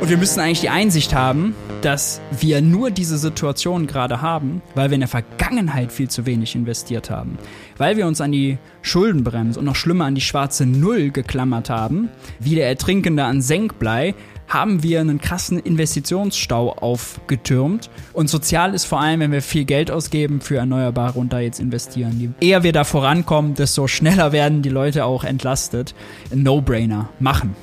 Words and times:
Und 0.00 0.08
wir 0.08 0.16
müssen 0.16 0.40
eigentlich 0.40 0.62
die 0.62 0.70
Einsicht 0.70 1.14
haben, 1.14 1.54
dass 1.82 2.22
wir 2.30 2.62
nur 2.62 2.90
diese 2.90 3.18
Situation 3.18 3.86
gerade 3.86 4.22
haben, 4.22 4.62
weil 4.74 4.88
wir 4.88 4.94
in 4.94 5.00
der 5.00 5.08
Vergangenheit 5.08 5.92
viel 5.92 6.08
zu 6.08 6.24
wenig 6.24 6.54
investiert 6.54 7.10
haben. 7.10 7.36
Weil 7.76 7.98
wir 7.98 8.06
uns 8.06 8.22
an 8.22 8.32
die 8.32 8.56
Schuldenbremse 8.80 9.58
und 9.58 9.66
noch 9.66 9.76
schlimmer 9.76 10.06
an 10.06 10.14
die 10.14 10.22
schwarze 10.22 10.64
Null 10.64 11.10
geklammert 11.10 11.68
haben, 11.68 12.08
wie 12.38 12.54
der 12.54 12.66
Ertrinkende 12.66 13.24
an 13.24 13.42
Senkblei, 13.42 14.14
haben 14.48 14.82
wir 14.82 15.00
einen 15.00 15.20
krassen 15.20 15.58
Investitionsstau 15.58 16.72
aufgetürmt. 16.72 17.90
Und 18.14 18.30
sozial 18.30 18.72
ist 18.72 18.86
vor 18.86 19.00
allem, 19.00 19.20
wenn 19.20 19.32
wir 19.32 19.42
viel 19.42 19.66
Geld 19.66 19.90
ausgeben 19.90 20.40
für 20.40 20.56
Erneuerbare 20.56 21.18
und 21.18 21.32
da 21.32 21.40
jetzt 21.40 21.60
investieren. 21.60 22.34
Je 22.40 22.48
eher 22.48 22.62
wir 22.62 22.72
da 22.72 22.84
vorankommen, 22.84 23.54
desto 23.54 23.86
schneller 23.86 24.32
werden 24.32 24.62
die 24.62 24.70
Leute 24.70 25.04
auch 25.04 25.24
entlastet. 25.24 25.94
No-Brainer. 26.34 27.10
Machen. 27.20 27.54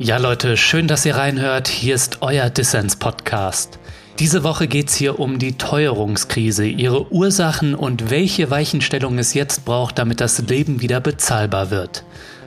Ja, 0.00 0.16
Leute, 0.16 0.56
schön, 0.56 0.88
dass 0.88 1.06
ihr 1.06 1.14
reinhört. 1.14 1.68
Hier 1.68 1.94
ist 1.94 2.18
euer 2.20 2.50
Dissens-Podcast. 2.50 3.78
Diese 4.18 4.42
Woche 4.42 4.66
geht 4.66 4.88
es 4.88 4.96
hier 4.96 5.20
um 5.20 5.38
die 5.38 5.56
Teuerungskrise, 5.56 6.66
ihre 6.66 7.12
Ursachen 7.12 7.76
und 7.76 8.10
welche 8.10 8.50
Weichenstellung 8.50 9.18
es 9.18 9.34
jetzt 9.34 9.64
braucht, 9.64 10.00
damit 10.00 10.20
das 10.20 10.40
Leben 10.40 10.80
wieder 10.80 10.98
bezahlbar 10.98 11.70
wird. 11.70 12.02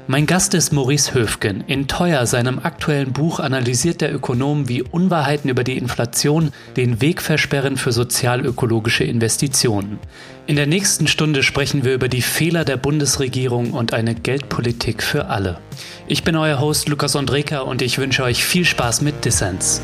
Mein 0.10 0.26
Gast 0.26 0.54
ist 0.54 0.72
Maurice 0.72 1.14
Höfgen. 1.14 1.66
In 1.68 1.90
Teuer, 1.90 2.26
seinem 2.26 2.60
aktuellen 2.60 3.12
Buch, 3.12 3.42
analysiert 3.42 4.00
der 4.00 4.16
Ökonom, 4.16 4.70
wie 4.70 4.82
Unwahrheiten 4.82 5.50
über 5.50 5.66
die 5.66 5.78
Inflation 5.78 6.54
den 6.78 7.02
Weg 7.02 7.22
versperren 7.22 7.76
für 7.76 7.92
sozialökologische 7.92 9.04
Investitionen. 9.04 10.00
In 10.46 10.56
der 10.56 10.66
nächsten 10.66 11.08
Stunde 11.08 11.44
sprechen 11.44 11.84
wir 11.84 11.94
über 11.94 12.08
die 12.08 12.22
Fehler 12.22 12.64
der 12.64 12.78
Bundesregierung 12.78 13.74
und 13.74 13.92
eine 13.94 14.16
Geldpolitik 14.16 15.04
für 15.04 15.26
alle. 15.26 15.60
Ich 16.08 16.24
bin 16.24 16.38
euer 16.38 16.62
Host 16.62 16.88
Lukas 16.88 17.18
Andreka 17.18 17.60
und 17.60 17.82
ich 17.82 17.98
wünsche 17.98 18.24
euch 18.24 18.46
viel 18.46 18.64
Spaß 18.64 19.02
mit 19.02 19.26
Dissens. 19.26 19.82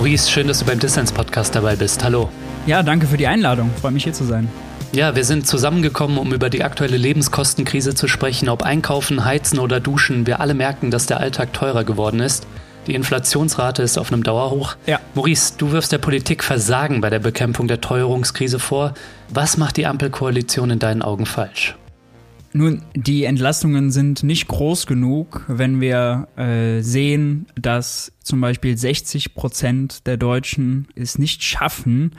Maurice, 0.00 0.30
schön, 0.30 0.48
dass 0.48 0.60
du 0.60 0.64
beim 0.64 0.78
Dissens-Podcast 0.78 1.54
dabei 1.54 1.76
bist. 1.76 2.02
Hallo. 2.02 2.30
Ja, 2.64 2.82
danke 2.82 3.06
für 3.06 3.18
die 3.18 3.26
Einladung. 3.26 3.70
Freue 3.82 3.92
mich 3.92 4.04
hier 4.04 4.14
zu 4.14 4.24
sein. 4.24 4.48
Ja, 4.92 5.14
wir 5.14 5.24
sind 5.24 5.46
zusammengekommen, 5.46 6.16
um 6.16 6.32
über 6.32 6.48
die 6.48 6.64
aktuelle 6.64 6.96
Lebenskostenkrise 6.96 7.94
zu 7.94 8.08
sprechen. 8.08 8.48
Ob 8.48 8.62
einkaufen, 8.62 9.26
heizen 9.26 9.58
oder 9.58 9.78
duschen, 9.78 10.26
wir 10.26 10.40
alle 10.40 10.54
merken, 10.54 10.90
dass 10.90 11.04
der 11.04 11.20
Alltag 11.20 11.52
teurer 11.52 11.84
geworden 11.84 12.20
ist. 12.20 12.46
Die 12.86 12.94
Inflationsrate 12.94 13.82
ist 13.82 13.98
auf 13.98 14.10
einem 14.10 14.22
Dauerhoch. 14.22 14.76
Ja. 14.86 15.00
Maurice, 15.14 15.52
du 15.58 15.70
wirfst 15.70 15.92
der 15.92 15.98
Politik 15.98 16.44
Versagen 16.44 17.02
bei 17.02 17.10
der 17.10 17.18
Bekämpfung 17.18 17.68
der 17.68 17.82
Teuerungskrise 17.82 18.58
vor. 18.58 18.94
Was 19.28 19.58
macht 19.58 19.76
die 19.76 19.86
Ampelkoalition 19.86 20.70
in 20.70 20.78
deinen 20.78 21.02
Augen 21.02 21.26
falsch? 21.26 21.76
Nun, 22.52 22.82
die 22.96 23.24
Entlastungen 23.24 23.92
sind 23.92 24.24
nicht 24.24 24.48
groß 24.48 24.86
genug, 24.86 25.44
wenn 25.46 25.80
wir 25.80 26.28
äh, 26.36 26.80
sehen, 26.80 27.46
dass 27.54 28.12
zum 28.22 28.40
Beispiel 28.40 28.76
60 28.76 29.34
Prozent 29.34 30.06
der 30.06 30.16
Deutschen 30.16 30.88
es 30.96 31.16
nicht 31.16 31.44
schaffen, 31.44 32.16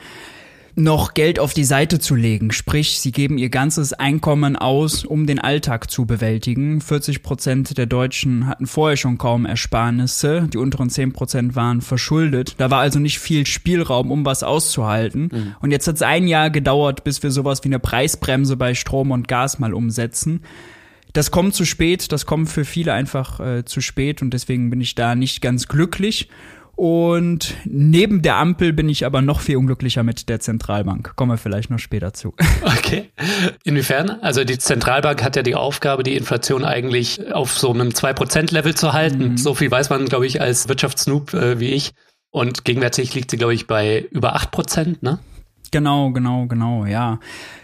noch 0.74 1.14
Geld 1.14 1.38
auf 1.38 1.52
die 1.52 1.64
Seite 1.64 1.98
zu 1.98 2.14
legen. 2.14 2.50
Sprich, 2.50 2.98
sie 2.98 3.12
geben 3.12 3.36
ihr 3.36 3.50
ganzes 3.50 3.92
Einkommen 3.92 4.56
aus, 4.56 5.04
um 5.04 5.26
den 5.26 5.38
Alltag 5.38 5.90
zu 5.90 6.06
bewältigen. 6.06 6.80
40 6.80 7.22
Prozent 7.22 7.76
der 7.76 7.86
Deutschen 7.86 8.46
hatten 8.46 8.66
vorher 8.66 8.96
schon 8.96 9.18
kaum 9.18 9.44
Ersparnisse. 9.44 10.48
Die 10.52 10.58
unteren 10.58 10.88
10 10.88 11.12
Prozent 11.12 11.56
waren 11.56 11.82
verschuldet. 11.82 12.54
Da 12.58 12.70
war 12.70 12.80
also 12.80 12.98
nicht 12.98 13.18
viel 13.18 13.46
Spielraum, 13.46 14.10
um 14.10 14.24
was 14.24 14.42
auszuhalten. 14.42 15.28
Mhm. 15.32 15.54
Und 15.60 15.70
jetzt 15.70 15.86
hat 15.86 15.96
es 15.96 16.02
ein 16.02 16.26
Jahr 16.26 16.50
gedauert, 16.50 17.04
bis 17.04 17.22
wir 17.22 17.30
sowas 17.30 17.62
wie 17.64 17.68
eine 17.68 17.78
Preisbremse 17.78 18.56
bei 18.56 18.74
Strom 18.74 19.10
und 19.10 19.28
Gas 19.28 19.58
mal 19.58 19.74
umsetzen. 19.74 20.40
Das 21.12 21.30
kommt 21.30 21.54
zu 21.54 21.66
spät, 21.66 22.10
das 22.10 22.24
kommt 22.24 22.48
für 22.48 22.64
viele 22.64 22.94
einfach 22.94 23.38
äh, 23.38 23.64
zu 23.66 23.82
spät 23.82 24.22
und 24.22 24.30
deswegen 24.30 24.70
bin 24.70 24.80
ich 24.80 24.94
da 24.94 25.14
nicht 25.14 25.42
ganz 25.42 25.68
glücklich. 25.68 26.30
Und 26.74 27.54
neben 27.64 28.22
der 28.22 28.36
Ampel 28.36 28.72
bin 28.72 28.88
ich 28.88 29.04
aber 29.04 29.22
noch 29.22 29.40
viel 29.40 29.56
unglücklicher 29.56 30.02
mit 30.02 30.28
der 30.28 30.40
Zentralbank. 30.40 31.14
Kommen 31.16 31.32
wir 31.32 31.38
vielleicht 31.38 31.70
noch 31.70 31.78
später 31.78 32.12
zu. 32.12 32.34
Okay. 32.64 33.10
Inwiefern? 33.64 34.10
Also 34.10 34.44
die 34.44 34.58
Zentralbank 34.58 35.22
hat 35.22 35.36
ja 35.36 35.42
die 35.42 35.54
Aufgabe, 35.54 36.02
die 36.02 36.16
Inflation 36.16 36.64
eigentlich 36.64 37.32
auf 37.32 37.56
so 37.56 37.72
einem 37.72 37.88
2%-Level 37.88 38.74
zu 38.74 38.92
halten. 38.92 39.30
Mhm. 39.30 39.36
So 39.36 39.54
viel 39.54 39.70
weiß 39.70 39.90
man, 39.90 40.06
glaube 40.06 40.26
ich, 40.26 40.40
als 40.40 40.68
Wirtschaftssnoop 40.68 41.32
äh, 41.34 41.60
wie 41.60 41.68
ich. 41.68 41.92
Und 42.30 42.64
gegenwärtig 42.64 43.14
liegt 43.14 43.30
sie, 43.30 43.36
glaube 43.36 43.54
ich, 43.54 43.66
bei 43.66 44.06
über 44.10 44.36
8%, 44.36 44.96
ne? 45.00 45.18
Genau, 45.70 46.10
genau, 46.10 46.46
genau, 46.46 46.84
ja. 46.84 47.18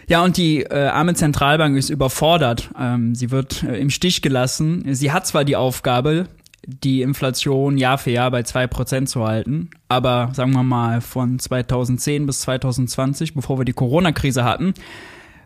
Ja, 0.07 0.23
und 0.23 0.37
die 0.37 0.61
äh, 0.63 0.87
arme 0.87 1.13
Zentralbank 1.13 1.77
ist 1.77 1.89
überfordert. 1.89 2.69
Ähm, 2.77 3.13
sie 3.13 3.29
wird 3.29 3.63
äh, 3.63 3.77
im 3.77 3.89
Stich 3.89 4.21
gelassen. 4.21 4.83
Sie 4.93 5.11
hat 5.11 5.27
zwar 5.27 5.45
die 5.45 5.55
Aufgabe, 5.55 6.27
die 6.65 7.01
Inflation 7.01 7.77
Jahr 7.77 7.97
für 7.97 8.11
Jahr 8.11 8.31
bei 8.31 8.43
zwei 8.43 8.67
Prozent 8.67 9.09
zu 9.09 9.25
halten. 9.25 9.69
Aber 9.87 10.29
sagen 10.33 10.51
wir 10.53 10.63
mal 10.63 11.01
von 11.01 11.39
2010 11.39 12.25
bis 12.25 12.41
2020, 12.41 13.33
bevor 13.33 13.57
wir 13.57 13.65
die 13.65 13.73
Corona-Krise 13.73 14.43
hatten, 14.43 14.73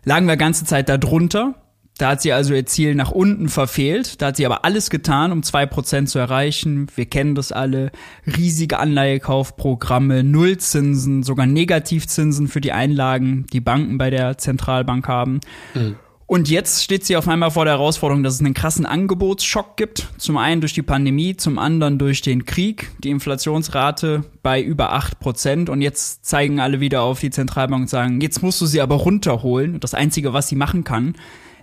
lagen 0.03 0.27
wir 0.27 0.37
ganze 0.37 0.65
Zeit 0.65 0.89
darunter. 0.89 1.55
Da 1.97 2.09
hat 2.09 2.23
sie 2.23 2.33
also 2.33 2.55
ihr 2.55 2.65
Ziel 2.65 2.95
nach 2.95 3.11
unten 3.11 3.49
verfehlt. 3.49 4.21
Da 4.21 4.27
hat 4.27 4.37
sie 4.37 4.45
aber 4.47 4.65
alles 4.65 4.89
getan, 4.89 5.31
um 5.31 5.43
zwei 5.43 5.67
Prozent 5.67 6.09
zu 6.09 6.17
erreichen. 6.17 6.87
Wir 6.95 7.05
kennen 7.05 7.35
das 7.35 7.51
alle. 7.51 7.91
Riesige 8.25 8.79
Anleihekaufprogramme, 8.79 10.23
Nullzinsen, 10.23 11.21
sogar 11.21 11.45
Negativzinsen 11.45 12.47
für 12.47 12.61
die 12.61 12.71
Einlagen, 12.71 13.45
die 13.53 13.61
Banken 13.61 13.99
bei 13.99 14.09
der 14.09 14.39
Zentralbank 14.39 15.07
haben. 15.07 15.39
Mhm. 15.75 15.95
Und 16.33 16.49
jetzt 16.49 16.83
steht 16.83 17.05
sie 17.05 17.15
auf 17.15 17.27
einmal 17.27 17.51
vor 17.51 17.65
der 17.65 17.75
Herausforderung, 17.75 18.23
dass 18.23 18.33
es 18.33 18.39
einen 18.39 18.55
krassen 18.55 18.87
Angebotsschock 18.87 19.77
gibt. 19.77 20.07
Zum 20.17 20.37
einen 20.37 20.61
durch 20.61 20.73
die 20.73 20.81
Pandemie, 20.81 21.37
zum 21.37 21.59
anderen 21.59 21.99
durch 21.99 22.23
den 22.23 22.45
Krieg. 22.45 22.89
Die 23.03 23.11
Inflationsrate 23.11 24.23
bei 24.41 24.59
über 24.59 24.93
acht 24.93 25.19
Prozent. 25.19 25.69
Und 25.69 25.83
jetzt 25.83 26.25
zeigen 26.25 26.59
alle 26.59 26.79
wieder 26.79 27.03
auf 27.03 27.19
die 27.19 27.29
Zentralbank 27.29 27.83
und 27.83 27.87
sagen, 27.87 28.19
jetzt 28.19 28.41
musst 28.41 28.59
du 28.61 28.65
sie 28.65 28.81
aber 28.81 28.95
runterholen. 28.95 29.79
Das 29.79 29.93
Einzige, 29.93 30.33
was 30.33 30.47
sie 30.47 30.55
machen 30.55 30.83
kann, 30.83 31.13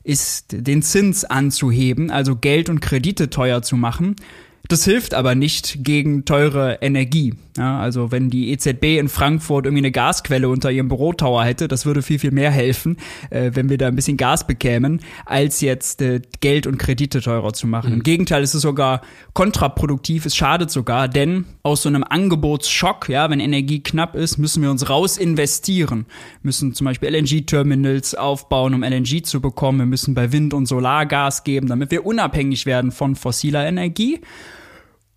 ist 0.04 0.53
den 0.53 0.82
Zins 0.82 1.25
anzuheben, 1.25 2.12
also 2.12 2.36
Geld 2.36 2.69
und 2.69 2.78
Kredite 2.78 3.28
teuer 3.28 3.62
zu 3.62 3.76
machen. 3.76 4.14
Das 4.69 4.84
hilft 4.84 5.15
aber 5.15 5.34
nicht 5.34 5.82
gegen 5.82 6.25
teure 6.25 6.78
Energie. 6.81 7.34
Ja, 7.56 7.81
also 7.81 8.12
wenn 8.12 8.31
die 8.31 8.53
EZB 8.53 8.98
in 8.98 9.09
Frankfurt 9.09 9.66
irgendwie 9.66 9.81
eine 9.81 9.91
Gasquelle 9.91 10.48
unter 10.48 10.71
ihrem 10.71 10.88
Bürotower 10.88 11.44
hätte, 11.44 11.66
das 11.66 11.84
würde 11.84 12.03
viel, 12.03 12.19
viel 12.19 12.31
mehr 12.31 12.50
helfen, 12.50 12.97
äh, 13.31 13.50
wenn 13.54 13.69
wir 13.69 13.78
da 13.78 13.88
ein 13.88 13.97
bisschen 13.97 14.16
Gas 14.16 14.47
bekämen, 14.47 15.00
als 15.26 15.60
jetzt 15.60 16.00
äh, 16.00 16.22
Geld 16.41 16.66
und 16.66 16.78
Kredite 16.78 17.21
teurer 17.21 17.53
zu 17.53 17.66
machen. 17.66 17.91
Mhm. 17.91 17.97
Im 17.97 18.03
Gegenteil, 18.03 18.43
es 18.43 18.54
ist 18.54 18.62
sogar 18.62 19.03
kontraproduktiv, 19.34 20.25
es 20.25 20.37
schadet 20.37 20.71
sogar, 20.71 21.09
denn 21.09 21.47
aus 21.62 21.82
so 21.82 21.88
einem 21.88 22.04
Angebotsschock, 22.04 23.09
ja, 23.09 23.28
wenn 23.28 23.41
Energie 23.41 23.82
knapp 23.82 24.15
ist, 24.15 24.38
müssen 24.38 24.62
wir 24.62 24.71
uns 24.71 24.88
raus 24.88 25.19
investieren. 25.19 26.06
müssen 26.42 26.75
zum 26.75 26.84
Beispiel 26.84 27.12
LNG-Terminals 27.15 28.15
aufbauen, 28.15 28.75
um 28.75 28.84
LNG 28.84 29.22
zu 29.25 29.41
bekommen. 29.41 29.81
Wir 29.81 29.87
müssen 29.87 30.15
bei 30.15 30.32
Wind- 30.32 30.54
und 30.54 30.66
Solargas 30.66 31.44
geben, 31.44 31.66
damit 31.66 31.91
wir 31.91 32.06
unabhängig 32.06 32.66
werden 32.66 32.92
von 32.92 33.16
fossiler 33.16 33.66
Energie. 33.66 34.21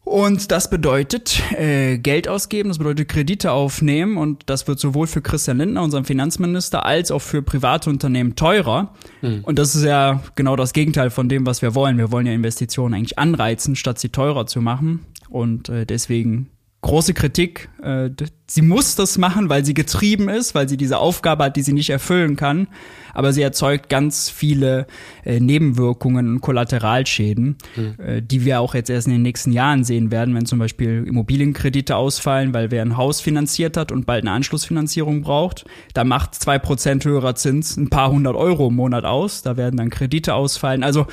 Und 0.04 0.52
das 0.52 0.70
bedeutet 0.70 1.42
äh, 1.54 1.98
Geld 1.98 2.28
ausgeben, 2.28 2.70
das 2.70 2.78
bedeutet 2.78 3.08
Kredite 3.08 3.54
aufnehmen 3.54 4.18
und 4.18 4.44
das 4.48 4.68
wird 4.68 4.78
sowohl 4.78 5.08
für 5.08 5.22
Christian 5.22 5.60
Lindner, 5.60 5.82
unseren 5.82 6.04
Finanzminister, 6.04 6.86
als 6.86 7.10
auch 7.10 7.22
für 7.22 7.42
private 7.42 7.90
Unternehmen 7.90 8.36
teurer. 8.36 8.94
Mhm. 9.22 9.40
Und 9.44 9.58
das 9.60 9.76
ist 9.76 9.86
ja 9.86 10.22
genau 10.36 10.58
das 10.58 10.74
Gegenteil 10.74 11.10
von 11.10 11.30
dem, 11.30 11.46
was 11.46 11.62
wir 11.62 11.74
wollen. 11.74 11.98
Wir 11.98 12.12
wollen 12.12 12.26
ja 12.26 12.34
Investitionen 12.34 12.96
eigentlich 12.96 13.18
anreizen, 13.18 13.78
statt 13.78 13.98
sie 13.98 14.10
teurer 14.10 14.46
zu 14.46 14.60
machen. 14.60 15.06
Und 15.30 15.70
äh, 15.70 15.86
deswegen 15.86 16.50
große 16.84 17.16
Kritik. 17.16 17.70
Äh, 17.82 18.12
sie 18.48 18.62
muss 18.62 18.96
das 18.96 19.18
machen, 19.18 19.50
weil 19.50 19.66
sie 19.66 19.74
getrieben 19.74 20.30
ist, 20.30 20.54
weil 20.54 20.70
sie 20.70 20.78
diese 20.78 21.00
Aufgabe 21.00 21.46
hat, 21.46 21.56
die 21.56 21.64
sie 21.64 21.74
nicht 21.74 21.90
erfüllen 21.90 22.36
kann. 22.36 22.68
Aber 23.16 23.32
sie 23.32 23.42
erzeugt 23.42 23.90
ganz 23.90 24.30
viele 24.30 24.88
äh, 25.24 25.40
Nebenwirkungen 25.40 26.28
und 26.30 26.42
Kollateralschäden, 26.42 27.58
mhm. 27.76 27.96
äh, 28.04 28.22
die 28.22 28.46
wir 28.46 28.60
auch 28.60 28.76
jetzt 28.76 28.90
erst 28.90 29.08
in 29.08 29.14
den 29.14 29.22
nächsten 29.22 29.52
Jahren 29.52 29.84
sehen 29.84 30.12
werden, 30.12 30.36
wenn 30.36 30.46
zum 30.46 30.60
Beispiel 30.60 31.04
Immobilienkredite 31.08 31.96
ausfallen, 31.96 32.54
weil 32.54 32.70
wer 32.72 32.82
ein 32.84 32.98
Haus 32.98 33.22
finanziert 33.22 33.78
hat 33.78 33.92
und 33.92 34.06
bald 34.06 34.24
eine 34.24 34.32
Anschlussfinanzierung 34.32 35.22
braucht, 35.22 35.66
da 35.94 36.04
macht 36.04 36.36
zwei 36.36 36.60
Prozent 36.60 37.06
höherer 37.06 37.36
Zins 37.36 37.78
ein 37.78 37.90
paar 37.90 38.12
hundert 38.12 38.36
Euro 38.36 38.68
im 38.68 38.76
Monat 38.76 39.06
aus. 39.06 39.42
Da 39.42 39.58
werden 39.58 39.78
dann 39.78 39.90
Kredite 39.90 40.34
ausfallen. 40.34 40.84
Also 40.84 41.08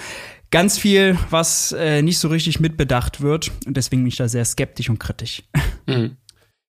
ganz 0.51 0.79
viel, 0.79 1.19
was 1.31 1.73
äh, 1.73 2.03
nicht 2.03 2.19
so 2.19 2.29
richtig 2.29 2.61
mitbedacht 2.61 3.21
wird. 3.21 3.51
Und 3.67 3.77
deswegen 3.77 4.03
bin 4.03 4.09
ich 4.09 4.17
da 4.17 4.29
sehr 4.29 4.45
skeptisch 4.45 4.89
und 4.89 4.99
kritisch. 4.99 5.43
Mhm. 5.87 6.19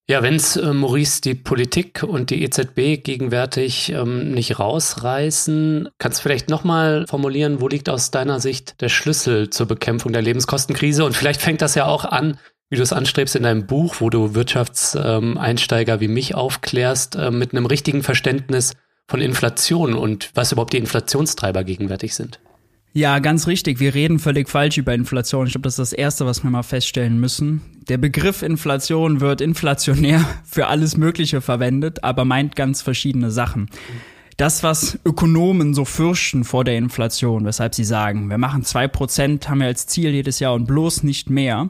Ja, 0.10 0.24
wenn 0.24 0.34
es 0.34 0.56
äh, 0.56 0.74
Maurice 0.74 1.22
die 1.22 1.36
Politik 1.36 2.02
und 2.02 2.32
die 2.32 2.44
EZB 2.44 3.04
gegenwärtig 3.04 3.92
ähm, 3.92 4.32
nicht 4.32 4.58
rausreißen, 4.58 5.90
kannst 6.00 6.20
du 6.20 6.24
vielleicht 6.24 6.50
nochmal 6.50 7.06
formulieren, 7.08 7.62
wo 7.62 7.68
liegt 7.68 7.88
aus 7.88 8.10
deiner 8.10 8.40
Sicht 8.40 8.82
der 8.82 8.90
Schlüssel 8.90 9.52
zur 9.52 9.68
Bekämpfung 9.68 10.12
der 10.12 10.24
Lebenskostenkrise? 10.24 11.06
Und 11.06 11.16
vielleicht 11.16 11.42
fängt 11.42 11.62
das 11.62 11.76
ja 11.76 11.86
auch 11.86 12.04
an 12.04 12.40
wie 12.72 12.78
du 12.78 12.84
es 12.84 12.94
anstrebst 12.94 13.36
in 13.36 13.44
deinem 13.44 13.68
Buch, 13.68 13.98
wo 14.00 14.10
du 14.10 14.34
Wirtschaftseinsteiger 14.34 16.00
wie 16.00 16.08
mich 16.08 16.36
aufklärst, 16.36 17.16
äh, 17.16 17.30
mit 17.30 17.52
einem 17.52 17.66
richtigen 17.66 18.02
Verständnis 18.02 18.74
von 19.08 19.22
Inflation 19.22 19.94
und 19.94 20.32
was 20.34 20.54
überhaupt 20.54 20.72
die 20.72 20.78
Inflationstreiber 20.78 21.66
gegenwärtig 21.66 22.16
sind. 22.16 22.40
Ja, 22.94 23.20
ganz 23.20 23.48
richtig. 23.48 23.80
Wir 23.80 23.94
reden 23.94 24.20
völlig 24.20 24.50
falsch 24.50 24.78
über 24.78 24.94
Inflation. 24.94 25.48
Ich 25.48 25.54
glaube, 25.54 25.64
das 25.64 25.74
ist 25.74 25.92
das 25.92 25.94
Erste, 25.94 26.26
was 26.26 26.44
wir 26.44 26.50
mal 26.50 26.64
feststellen 26.64 27.20
müssen. 27.20 27.62
Der 27.88 27.98
Begriff 27.98 28.42
Inflation 28.42 29.22
wird 29.22 29.40
inflationär 29.40 30.26
für 30.44 30.68
alles 30.68 30.98
Mögliche 30.98 31.40
verwendet, 31.40 32.04
aber 32.04 32.26
meint 32.26 32.56
ganz 32.58 32.82
verschiedene 32.82 33.32
Sachen. 33.32 33.70
Das, 34.36 34.64
was 34.64 35.00
Ökonomen 35.06 35.74
so 35.74 35.86
fürchten 35.86 36.44
vor 36.44 36.64
der 36.64 36.78
Inflation, 36.78 37.46
weshalb 37.46 37.76
sie 37.76 37.84
sagen, 37.84 38.30
wir 38.30 38.38
machen 38.38 38.64
zwei 38.64 38.88
Prozent, 38.88 39.48
haben 39.48 39.60
wir 39.60 39.68
als 39.68 39.88
Ziel 39.88 40.10
jedes 40.10 40.40
Jahr 40.40 40.54
und 40.54 40.66
bloß 40.66 41.04
nicht 41.04 41.30
mehr, 41.30 41.70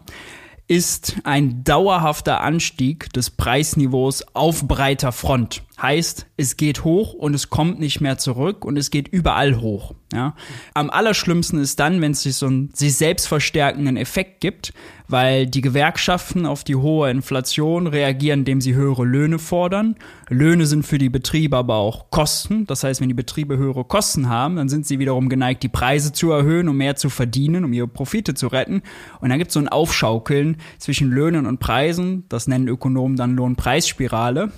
ist 0.68 1.18
ein 1.26 1.64
dauerhafter 1.64 2.42
Anstieg 2.42 3.12
des 3.14 3.30
Preisniveaus 3.30 4.24
auf 4.34 4.68
breiter 4.68 5.12
Front. 5.12 5.64
Heißt, 5.82 6.28
es 6.38 6.58
geht 6.58 6.84
hoch 6.84 7.14
und 7.14 7.34
es 7.34 7.50
kommt 7.50 7.80
nicht 7.80 8.02
mehr 8.02 8.20
zurück 8.20 8.66
und 8.66 8.78
es 8.78 8.92
geht 8.92 9.08
überall 9.08 9.62
hoch. 9.62 9.96
Ja? 10.14 10.36
Am 10.76 10.90
allerschlimmsten 10.90 11.60
ist 11.60 11.80
dann, 11.80 12.02
wenn 12.02 12.12
es 12.12 12.22
sich 12.22 12.36
so 12.36 12.46
einen 12.46 12.70
sich 12.74 12.96
selbst 12.96 13.28
verstärkenden 13.28 13.98
Effekt 13.98 14.42
gibt, 14.42 14.74
weil 15.08 15.48
die 15.48 15.62
Gewerkschaften 15.62 16.46
auf 16.46 16.64
die 16.64 16.76
hohe 16.76 17.10
Inflation 17.10 17.88
reagieren, 17.88 18.42
indem 18.42 18.62
sie 18.62 18.76
höhere 18.76 19.06
Löhne 19.06 19.40
fordern. 19.40 19.96
Löhne 20.30 20.68
sind 20.68 20.86
für 20.86 21.00
die 21.00 21.10
Betriebe 21.10 21.58
aber 21.58 21.76
auch 21.76 22.12
Kosten. 22.12 22.68
Das 22.68 22.84
heißt, 22.84 23.02
wenn 23.02 23.10
die 23.10 23.16
Betriebe 23.16 23.58
höhere 23.58 23.84
Kosten 23.84 24.30
haben, 24.30 24.58
dann 24.58 24.70
sind 24.70 24.86
sie 24.86 25.00
wiederum 25.00 25.30
geneigt, 25.30 25.64
die 25.64 25.70
Preise 25.70 26.14
zu 26.14 26.32
erhöhen, 26.32 26.70
um 26.70 26.78
mehr 26.78 26.96
zu 26.96 27.10
verdienen, 27.10 27.66
um 27.66 27.74
ihre 27.74 27.88
Profite 27.88 28.36
zu 28.36 28.48
retten. 28.48 28.84
Und 29.20 29.30
dann 29.30 29.40
gibt 29.40 29.50
es 29.50 29.56
so 29.56 29.60
ein 29.60 29.68
Aufschaukeln 29.68 30.58
zwischen 30.78 31.10
Löhnen 31.10 31.46
und 31.48 31.60
Preisen. 31.60 32.26
Das 32.30 32.48
nennen 32.48 32.68
Ökonomen 32.68 33.18
dann 33.18 33.36
Lohnpreisspirale. 33.36 34.52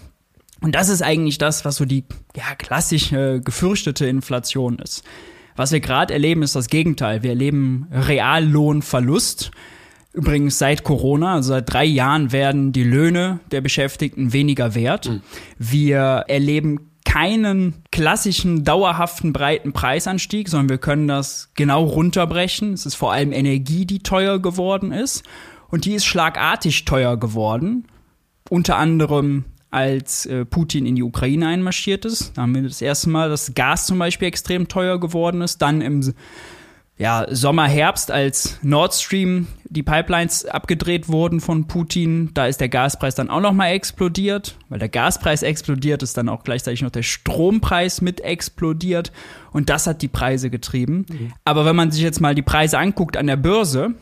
Und 0.63 0.75
das 0.75 0.87
ist 0.87 1.01
eigentlich 1.01 1.37
das, 1.37 1.65
was 1.65 1.75
so 1.75 1.83
die 1.83 2.05
ja, 2.37 2.55
klassische 2.57 3.41
gefürchtete 3.43 4.05
Inflation 4.07 4.79
ist. 4.79 5.03
Was 5.57 5.73
wir 5.73 5.81
gerade 5.81 6.13
erleben, 6.13 6.41
ist 6.41 6.55
das 6.55 6.67
Gegenteil. 6.67 7.21
Wir 7.21 7.31
erleben 7.31 7.87
Reallohnverlust. 7.91 9.51
Übrigens 10.13 10.57
seit 10.57 10.85
Corona, 10.85 11.33
also 11.33 11.49
seit 11.49 11.71
drei 11.71 11.83
Jahren, 11.83 12.31
werden 12.31 12.71
die 12.71 12.85
Löhne 12.85 13.41
der 13.51 13.59
Beschäftigten 13.59 14.31
weniger 14.31 14.73
wert. 14.73 15.09
Mhm. 15.09 15.21
Wir 15.59 16.23
erleben 16.29 16.91
keinen 17.03 17.83
klassischen, 17.91 18.63
dauerhaften, 18.63 19.33
breiten 19.33 19.73
Preisanstieg, 19.73 20.47
sondern 20.47 20.69
wir 20.69 20.77
können 20.77 21.09
das 21.09 21.51
genau 21.55 21.83
runterbrechen. 21.83 22.71
Es 22.71 22.85
ist 22.85 22.95
vor 22.95 23.11
allem 23.11 23.33
Energie, 23.33 23.85
die 23.85 23.99
teuer 23.99 24.39
geworden 24.39 24.93
ist. 24.93 25.23
Und 25.67 25.83
die 25.83 25.93
ist 25.93 26.05
schlagartig 26.05 26.85
teuer 26.85 27.17
geworden. 27.17 27.85
Unter 28.49 28.77
anderem 28.77 29.43
als 29.73 30.25
äh, 30.25 30.45
Putin 30.45 30.85
in 30.85 30.95
die 30.95 31.03
Ukraine 31.03 31.47
einmarschiert 31.47 32.05
ist. 32.05 32.31
Da 32.35 32.43
haben 32.43 32.55
wir 32.55 32.61
das 32.61 32.81
erste 32.81 33.09
Mal, 33.09 33.29
dass 33.29 33.53
Gas 33.53 33.87
zum 33.87 33.99
Beispiel 33.99 34.27
extrem 34.27 34.67
teuer 34.67 34.99
geworden 34.99 35.41
ist. 35.41 35.61
Dann 35.61 35.81
im 35.81 36.13
ja, 36.97 37.25
Sommer, 37.31 37.67
Herbst, 37.67 38.11
als 38.11 38.59
Nord 38.61 38.93
Stream 38.93 39.47
die 39.65 39.81
Pipelines 39.81 40.45
abgedreht 40.45 41.09
wurden 41.09 41.41
von 41.41 41.65
Putin, 41.65 42.29
da 42.35 42.45
ist 42.45 42.61
der 42.61 42.69
Gaspreis 42.69 43.15
dann 43.15 43.31
auch 43.31 43.41
noch 43.41 43.53
mal 43.53 43.69
explodiert, 43.69 44.55
weil 44.69 44.77
der 44.77 44.89
Gaspreis 44.89 45.41
explodiert, 45.41 46.03
ist 46.03 46.15
dann 46.17 46.29
auch 46.29 46.43
gleichzeitig 46.43 46.83
noch 46.83 46.91
der 46.91 47.01
Strompreis 47.01 48.01
mit 48.01 48.21
explodiert 48.21 49.11
und 49.51 49.69
das 49.69 49.87
hat 49.87 50.03
die 50.03 50.07
Preise 50.07 50.51
getrieben. 50.51 51.07
Mhm. 51.09 51.33
Aber 51.43 51.65
wenn 51.65 51.75
man 51.75 51.89
sich 51.89 52.03
jetzt 52.03 52.21
mal 52.21 52.35
die 52.35 52.43
Preise 52.43 52.77
anguckt 52.77 53.17
an 53.17 53.25
der 53.25 53.37
Börse, 53.37 53.95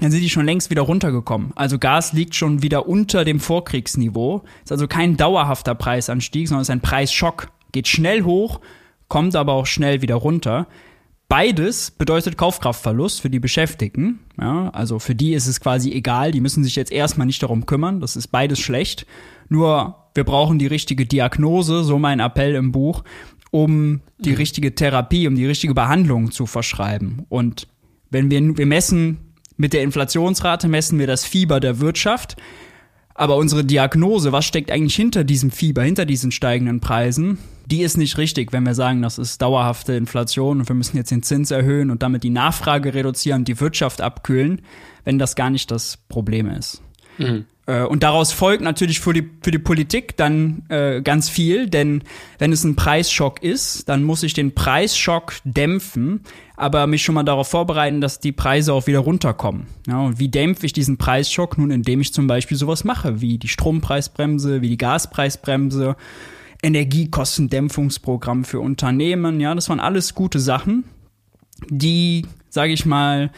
dann 0.00 0.10
sind 0.10 0.22
die 0.22 0.30
schon 0.30 0.46
längst 0.46 0.70
wieder 0.70 0.82
runtergekommen. 0.82 1.52
Also 1.54 1.78
Gas 1.78 2.12
liegt 2.12 2.34
schon 2.34 2.62
wieder 2.62 2.88
unter 2.88 3.24
dem 3.24 3.38
Vorkriegsniveau. 3.38 4.42
Ist 4.64 4.72
also 4.72 4.88
kein 4.88 5.16
dauerhafter 5.16 5.74
Preisanstieg, 5.74 6.48
sondern 6.48 6.62
ist 6.62 6.70
ein 6.70 6.80
Preisschock. 6.80 7.48
Geht 7.72 7.86
schnell 7.86 8.22
hoch, 8.22 8.60
kommt 9.08 9.36
aber 9.36 9.52
auch 9.52 9.66
schnell 9.66 10.02
wieder 10.02 10.16
runter. 10.16 10.66
Beides 11.28 11.90
bedeutet 11.90 12.36
Kaufkraftverlust 12.36 13.20
für 13.20 13.30
die 13.30 13.40
Beschäftigten. 13.40 14.20
Ja, 14.38 14.68
also 14.70 14.98
für 14.98 15.14
die 15.14 15.32
ist 15.32 15.46
es 15.46 15.60
quasi 15.60 15.90
egal, 15.92 16.32
die 16.32 16.40
müssen 16.40 16.62
sich 16.64 16.76
jetzt 16.76 16.92
erstmal 16.92 17.26
nicht 17.26 17.42
darum 17.42 17.66
kümmern. 17.66 18.00
Das 18.00 18.16
ist 18.16 18.28
beides 18.28 18.58
schlecht. 18.58 19.06
Nur 19.48 19.96
wir 20.14 20.24
brauchen 20.24 20.58
die 20.58 20.66
richtige 20.66 21.06
Diagnose, 21.06 21.82
so 21.82 21.98
mein 21.98 22.20
Appell 22.20 22.54
im 22.54 22.72
Buch, 22.72 23.04
um 23.50 24.00
die 24.18 24.30
mhm. 24.30 24.36
richtige 24.36 24.74
Therapie, 24.74 25.26
um 25.26 25.34
die 25.34 25.46
richtige 25.46 25.74
Behandlung 25.74 26.30
zu 26.30 26.46
verschreiben. 26.46 27.24
Und 27.28 27.68
wenn 28.10 28.30
wir, 28.30 28.56
wir 28.56 28.66
messen 28.66 29.18
mit 29.56 29.72
der 29.72 29.82
Inflationsrate 29.82 30.68
messen 30.68 30.98
wir 30.98 31.06
das 31.06 31.24
Fieber 31.24 31.60
der 31.60 31.80
Wirtschaft. 31.80 32.36
Aber 33.14 33.36
unsere 33.36 33.64
Diagnose, 33.64 34.32
was 34.32 34.44
steckt 34.44 34.72
eigentlich 34.72 34.96
hinter 34.96 35.22
diesem 35.22 35.52
Fieber, 35.52 35.82
hinter 35.82 36.04
diesen 36.04 36.32
steigenden 36.32 36.80
Preisen, 36.80 37.38
die 37.66 37.82
ist 37.82 37.96
nicht 37.96 38.18
richtig, 38.18 38.52
wenn 38.52 38.64
wir 38.64 38.74
sagen, 38.74 39.02
das 39.02 39.18
ist 39.18 39.40
dauerhafte 39.40 39.94
Inflation 39.94 40.60
und 40.60 40.68
wir 40.68 40.74
müssen 40.74 40.96
jetzt 40.96 41.12
den 41.12 41.22
Zins 41.22 41.52
erhöhen 41.52 41.90
und 41.90 42.02
damit 42.02 42.24
die 42.24 42.30
Nachfrage 42.30 42.92
reduzieren, 42.92 43.44
die 43.44 43.60
Wirtschaft 43.60 44.00
abkühlen, 44.00 44.62
wenn 45.04 45.18
das 45.18 45.36
gar 45.36 45.50
nicht 45.50 45.70
das 45.70 45.96
Problem 46.08 46.50
ist. 46.50 46.82
Mhm. 47.18 47.46
Äh, 47.66 47.82
und 47.82 48.02
daraus 48.02 48.32
folgt 48.32 48.62
natürlich 48.62 49.00
für 49.00 49.12
die, 49.12 49.28
für 49.42 49.50
die 49.50 49.58
Politik 49.58 50.16
dann 50.16 50.64
äh, 50.68 51.00
ganz 51.02 51.28
viel, 51.28 51.68
denn 51.68 52.02
wenn 52.38 52.52
es 52.52 52.64
ein 52.64 52.76
Preisschock 52.76 53.42
ist, 53.42 53.88
dann 53.88 54.04
muss 54.04 54.22
ich 54.22 54.34
den 54.34 54.54
Preisschock 54.54 55.34
dämpfen, 55.44 56.20
aber 56.56 56.86
mich 56.86 57.02
schon 57.02 57.14
mal 57.14 57.22
darauf 57.22 57.48
vorbereiten, 57.48 58.00
dass 58.00 58.20
die 58.20 58.32
Preise 58.32 58.72
auch 58.72 58.86
wieder 58.86 59.00
runterkommen. 59.00 59.66
Ja, 59.86 60.00
und 60.00 60.18
wie 60.18 60.28
dämpfe 60.28 60.66
ich 60.66 60.72
diesen 60.72 60.98
Preisschock? 60.98 61.58
Nun, 61.58 61.70
indem 61.70 62.00
ich 62.00 62.12
zum 62.12 62.26
Beispiel 62.26 62.56
sowas 62.56 62.84
mache, 62.84 63.20
wie 63.20 63.38
die 63.38 63.48
Strompreisbremse, 63.48 64.60
wie 64.62 64.68
die 64.68 64.78
Gaspreisbremse, 64.78 65.96
Energiekostendämpfungsprogramm 66.62 68.44
für 68.44 68.60
Unternehmen. 68.60 69.40
Ja, 69.40 69.54
das 69.54 69.68
waren 69.68 69.80
alles 69.80 70.14
gute 70.14 70.38
Sachen, 70.38 70.84
die, 71.68 72.26
sage 72.48 72.72
ich 72.72 72.86
mal, 72.86 73.30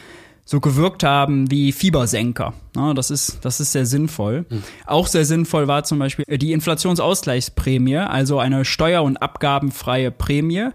so 0.47 0.61
gewirkt 0.61 1.03
haben 1.03 1.51
wie 1.51 1.73
Fiebersenker. 1.73 2.53
Ja, 2.73 2.93
das 2.93 3.11
ist, 3.11 3.39
das 3.43 3.59
ist 3.59 3.73
sehr 3.73 3.85
sinnvoll. 3.85 4.45
Mhm. 4.49 4.63
Auch 4.85 5.07
sehr 5.07 5.25
sinnvoll 5.25 5.67
war 5.67 5.83
zum 5.83 5.99
Beispiel 5.99 6.25
die 6.37 6.53
Inflationsausgleichsprämie, 6.53 7.97
also 7.97 8.39
eine 8.39 8.63
steuer- 8.63 9.03
und 9.03 9.17
abgabenfreie 9.17 10.09
Prämie, 10.09 10.69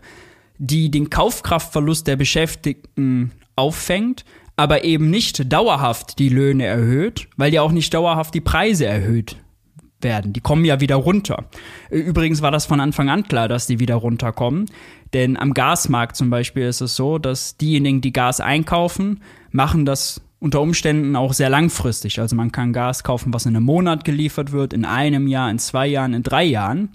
die 0.58 0.90
den 0.90 1.08
Kaufkraftverlust 1.08 2.06
der 2.06 2.16
Beschäftigten 2.16 3.32
auffängt, 3.56 4.26
aber 4.56 4.84
eben 4.84 5.08
nicht 5.08 5.50
dauerhaft 5.50 6.18
die 6.18 6.28
Löhne 6.28 6.66
erhöht, 6.66 7.28
weil 7.38 7.54
ja 7.54 7.62
auch 7.62 7.72
nicht 7.72 7.94
dauerhaft 7.94 8.34
die 8.34 8.42
Preise 8.42 8.84
erhöht 8.84 9.36
werden. 10.02 10.32
Die 10.32 10.40
kommen 10.40 10.64
ja 10.64 10.80
wieder 10.80 10.96
runter. 10.96 11.44
Übrigens 11.90 12.42
war 12.42 12.50
das 12.50 12.66
von 12.66 12.80
Anfang 12.80 13.08
an 13.08 13.24
klar, 13.24 13.48
dass 13.48 13.66
die 13.66 13.80
wieder 13.80 13.96
runterkommen. 13.96 14.66
Denn 15.12 15.36
am 15.36 15.54
Gasmarkt 15.54 16.16
zum 16.16 16.30
Beispiel 16.30 16.64
ist 16.66 16.80
es 16.80 16.96
so, 16.96 17.18
dass 17.18 17.56
diejenigen, 17.56 18.00
die 18.00 18.12
Gas 18.12 18.40
einkaufen, 18.40 19.20
machen 19.50 19.84
das 19.84 20.22
unter 20.42 20.60
Umständen 20.60 21.14
auch 21.14 21.32
sehr 21.32 21.50
langfristig. 21.50 22.18
Also 22.18 22.34
man 22.34 22.50
kann 22.50 22.72
Gas 22.72 23.04
kaufen, 23.04 23.32
was 23.32 23.46
in 23.46 23.54
einem 23.54 23.64
Monat 23.64 24.04
geliefert 24.04 24.50
wird, 24.50 24.72
in 24.72 24.84
einem 24.84 25.28
Jahr, 25.28 25.50
in 25.50 25.58
zwei 25.58 25.86
Jahren, 25.86 26.14
in 26.14 26.22
drei 26.24 26.44
Jahren. 26.44 26.88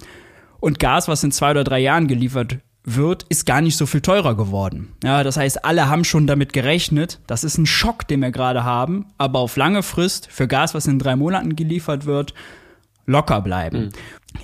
Und 0.60 0.80
Gas, 0.80 1.08
was 1.08 1.24
in 1.24 1.32
zwei 1.32 1.52
oder 1.52 1.64
drei 1.64 1.80
Jahren 1.80 2.08
geliefert 2.08 2.58
wird, 2.84 3.24
ist 3.30 3.46
gar 3.46 3.62
nicht 3.62 3.78
so 3.78 3.86
viel 3.86 4.02
teurer 4.02 4.36
geworden. 4.36 4.94
Ja, 5.04 5.24
das 5.24 5.38
heißt, 5.38 5.64
alle 5.66 5.90
haben 5.90 6.04
schon 6.04 6.26
damit 6.26 6.52
gerechnet. 6.54 7.20
Das 7.28 7.44
ist 7.44 7.58
ein 7.58 7.66
Schock, 7.66 8.08
den 8.08 8.22
wir 8.22 8.32
gerade 8.32 8.64
haben. 8.64 9.06
Aber 9.18 9.40
auf 9.40 9.56
lange 9.56 9.84
Frist 9.84 10.28
für 10.32 10.48
Gas, 10.48 10.74
was 10.74 10.88
in 10.88 10.98
drei 11.00 11.16
Monaten 11.16 11.56
geliefert 11.56 12.06
wird, 12.06 12.34
locker 13.08 13.42
bleiben. 13.42 13.86
Mhm. 13.86 13.90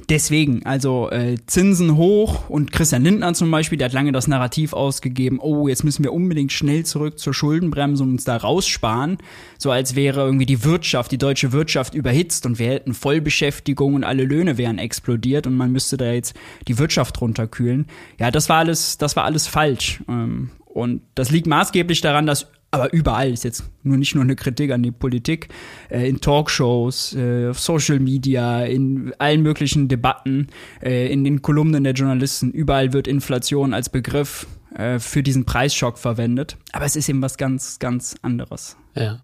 Deswegen, 0.10 0.65
also 0.65 1.12
äh, 1.12 1.36
Zinsen 1.46 1.98
hoch 1.98 2.50
und 2.50 2.72
Christian 2.72 3.03
Lindner 3.03 3.34
zum 3.34 3.51
Beispiel, 3.51 3.77
der 3.77 3.86
hat 3.86 3.93
lange 3.93 4.12
das 4.12 4.27
Narrativ 4.27 4.74
ausgegeben, 4.74 5.39
oh, 5.39 5.67
jetzt 5.67 5.84
müssen 5.84 6.03
wir 6.03 6.13
unbedingt 6.13 6.51
schnell 6.51 6.84
zurück 6.84 7.20
zur 7.20 7.34
Schuldenbremse 7.34 8.01
und 8.03 8.12
uns 8.12 8.24
da 8.24 8.38
raussparen, 8.38 9.17
so 9.58 9.70
als 9.70 9.96
wäre 9.96 10.22
irgendwie 10.22 10.46
die 10.46 10.63
Wirtschaft, 10.63 11.12
die 11.12 11.17
deutsche 11.17 11.51
Wirtschaft 11.51 11.93
überhitzt 11.93 12.46
und 12.46 12.58
wir 12.58 12.70
hätten 12.70 12.93
Vollbeschäftigung 12.93 13.93
und 13.93 14.03
alle 14.03 14.24
Löhne 14.24 14.58
wären 14.58 14.79
explodiert 14.79 15.46
und 15.46 15.55
man 15.55 15.72
müsste 15.72 15.98
da 15.98 16.12
jetzt 16.12 16.36
die 16.67 16.79
Wirtschaft 16.79 17.22
runterkühlen. 17.22 17.86
Ja, 18.20 18.32
das 18.32 18.50
war 18.50 18.60
alles, 18.60 18.98
das 18.98 19.15
war 19.15 19.25
alles 19.25 19.48
falsch. 19.48 20.01
Ähm, 20.08 20.50
und 20.65 21.01
das 21.13 21.29
liegt 21.29 21.46
maßgeblich 21.46 22.01
daran, 22.01 22.25
dass 22.25 22.48
aber 22.74 22.92
überall 22.92 23.32
ist 23.32 23.44
jetzt 23.44 23.63
nur 23.84 23.98
nicht 23.98 24.15
nur 24.15 24.24
eine 24.24 24.36
Kritik 24.36 24.72
an 24.72 24.82
die 24.82 24.92
Politik, 24.92 25.50
äh, 25.89 26.10
in 26.10 26.20
Talkshows, 26.20 27.15
äh, 27.15 27.50
auf 27.50 27.60
Social 27.60 28.00
Media, 28.00 28.63
in 28.63 29.13
allen 29.20 29.44
möglichen 29.44 29.88
Debatten, 29.88 30.48
äh, 30.82 31.13
in 31.13 31.24
den 31.24 31.44
Kolumnen 31.44 31.84
der 31.84 31.94
Journalisten, 31.94 32.50
überall 32.50 32.92
wird 32.92 33.08
Inflation 33.08 33.75
als 33.75 33.89
Begriff 33.89 34.48
äh, 34.75 34.98
für 34.98 35.22
diesen 35.22 35.46
Preisschock 35.46 36.00
verwendet. 36.00 36.58
Aber 36.72 36.86
es 36.86 36.96
ist 36.96 37.08
eben 37.10 37.22
was 37.22 37.38
ganz, 37.38 37.77
ganz 37.77 38.15
anderes. 38.24 38.75
Ja. 38.96 39.24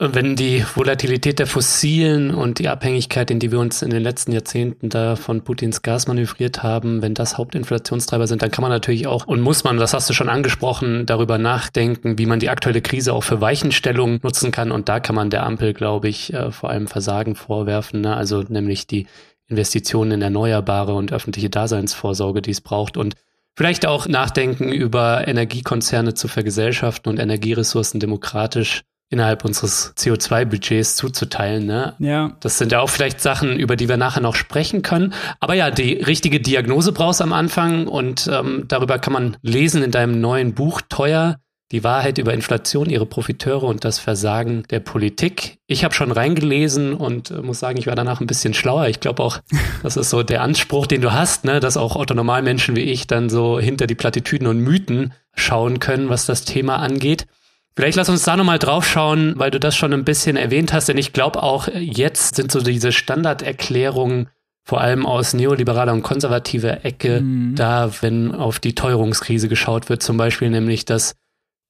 Wenn 0.00 0.34
die 0.34 0.64
Volatilität 0.74 1.38
der 1.38 1.46
Fossilen 1.46 2.34
und 2.34 2.58
die 2.58 2.66
Abhängigkeit, 2.66 3.30
in 3.30 3.38
die 3.38 3.52
wir 3.52 3.60
uns 3.60 3.80
in 3.80 3.90
den 3.90 4.02
letzten 4.02 4.32
Jahrzehnten 4.32 4.88
da 4.88 5.14
von 5.14 5.44
Putins 5.44 5.82
Gas 5.82 6.08
manövriert 6.08 6.64
haben, 6.64 7.00
wenn 7.00 7.14
das 7.14 7.38
Hauptinflationstreiber 7.38 8.26
sind, 8.26 8.42
dann 8.42 8.50
kann 8.50 8.62
man 8.62 8.72
natürlich 8.72 9.06
auch 9.06 9.24
und 9.28 9.40
muss 9.40 9.62
man, 9.62 9.76
das 9.76 9.94
hast 9.94 10.10
du 10.10 10.12
schon 10.12 10.28
angesprochen, 10.28 11.06
darüber 11.06 11.38
nachdenken, 11.38 12.18
wie 12.18 12.26
man 12.26 12.40
die 12.40 12.48
aktuelle 12.48 12.82
Krise 12.82 13.12
auch 13.12 13.22
für 13.22 13.40
Weichenstellungen 13.40 14.18
nutzen 14.24 14.50
kann. 14.50 14.72
Und 14.72 14.88
da 14.88 14.98
kann 14.98 15.14
man 15.14 15.30
der 15.30 15.44
Ampel, 15.44 15.74
glaube 15.74 16.08
ich, 16.08 16.34
äh, 16.34 16.50
vor 16.50 16.70
allem 16.70 16.88
Versagen 16.88 17.36
vorwerfen, 17.36 18.00
ne? 18.00 18.16
also 18.16 18.42
nämlich 18.42 18.88
die 18.88 19.06
Investitionen 19.46 20.10
in 20.10 20.22
erneuerbare 20.22 20.94
und 20.94 21.12
öffentliche 21.12 21.50
Daseinsvorsorge, 21.50 22.42
die 22.42 22.50
es 22.50 22.62
braucht 22.62 22.96
und 22.96 23.14
vielleicht 23.56 23.86
auch 23.86 24.08
nachdenken 24.08 24.72
über 24.72 25.28
Energiekonzerne 25.28 26.14
zu 26.14 26.26
vergesellschaften 26.26 27.10
und 27.10 27.20
Energieressourcen 27.20 28.00
demokratisch 28.00 28.82
innerhalb 29.10 29.44
unseres 29.44 29.94
CO2-Budgets 29.96 30.96
zuzuteilen. 30.96 31.66
Ne? 31.66 31.94
Ja. 31.98 32.36
Das 32.40 32.58
sind 32.58 32.72
ja 32.72 32.80
auch 32.80 32.90
vielleicht 32.90 33.20
Sachen, 33.20 33.58
über 33.58 33.76
die 33.76 33.88
wir 33.88 33.96
nachher 33.96 34.20
noch 34.20 34.34
sprechen 34.34 34.82
können. 34.82 35.14
Aber 35.40 35.54
ja, 35.54 35.70
die 35.70 35.94
richtige 35.94 36.40
Diagnose 36.40 36.92
brauchst 36.92 37.22
am 37.22 37.32
Anfang 37.32 37.86
und 37.86 38.28
ähm, 38.32 38.64
darüber 38.66 38.98
kann 38.98 39.12
man 39.12 39.36
lesen 39.42 39.82
in 39.82 39.90
deinem 39.90 40.20
neuen 40.20 40.54
Buch 40.54 40.80
Teuer. 40.88 41.38
Die 41.72 41.82
Wahrheit 41.82 42.18
über 42.18 42.34
Inflation, 42.34 42.90
ihre 42.90 43.06
Profiteure 43.06 43.64
und 43.64 43.84
das 43.84 43.98
Versagen 43.98 44.64
der 44.70 44.80
Politik. 44.80 45.58
Ich 45.66 45.82
habe 45.82 45.94
schon 45.94 46.12
reingelesen 46.12 46.92
und 46.92 47.30
äh, 47.30 47.40
muss 47.40 47.58
sagen, 47.58 47.78
ich 47.78 47.86
war 47.86 47.94
danach 47.96 48.20
ein 48.20 48.26
bisschen 48.26 48.52
schlauer. 48.52 48.88
Ich 48.88 49.00
glaube 49.00 49.22
auch, 49.22 49.40
das 49.82 49.96
ist 49.96 50.10
so 50.10 50.22
der 50.22 50.42
Anspruch, 50.42 50.86
den 50.86 51.00
du 51.00 51.12
hast, 51.12 51.44
ne, 51.44 51.60
dass 51.60 51.76
auch 51.76 51.96
Autonormalmenschen 51.96 52.76
wie 52.76 52.82
ich 52.82 53.06
dann 53.06 53.30
so 53.30 53.58
hinter 53.58 53.86
die 53.86 53.94
Plattitüden 53.94 54.46
und 54.46 54.60
Mythen 54.60 55.14
schauen 55.34 55.78
können, 55.80 56.10
was 56.10 56.26
das 56.26 56.44
Thema 56.44 56.76
angeht. 56.76 57.26
Vielleicht 57.76 57.96
lass 57.96 58.08
uns 58.08 58.22
da 58.22 58.36
nochmal 58.36 58.58
drauf 58.58 58.86
schauen, 58.86 59.34
weil 59.36 59.50
du 59.50 59.58
das 59.58 59.74
schon 59.74 59.92
ein 59.92 60.04
bisschen 60.04 60.36
erwähnt 60.36 60.72
hast, 60.72 60.88
denn 60.88 60.98
ich 60.98 61.12
glaube 61.12 61.42
auch 61.42 61.68
jetzt 61.68 62.36
sind 62.36 62.52
so 62.52 62.60
diese 62.60 62.92
Standarderklärungen 62.92 64.28
vor 64.66 64.80
allem 64.80 65.04
aus 65.04 65.34
neoliberaler 65.34 65.92
und 65.92 66.02
konservativer 66.02 66.84
Ecke 66.84 67.20
mhm. 67.20 67.54
da, 67.54 67.90
wenn 68.00 68.34
auf 68.34 68.60
die 68.60 68.74
Teuerungskrise 68.74 69.48
geschaut 69.48 69.88
wird, 69.88 70.02
zum 70.02 70.16
Beispiel 70.16 70.50
nämlich, 70.50 70.84
dass 70.84 71.14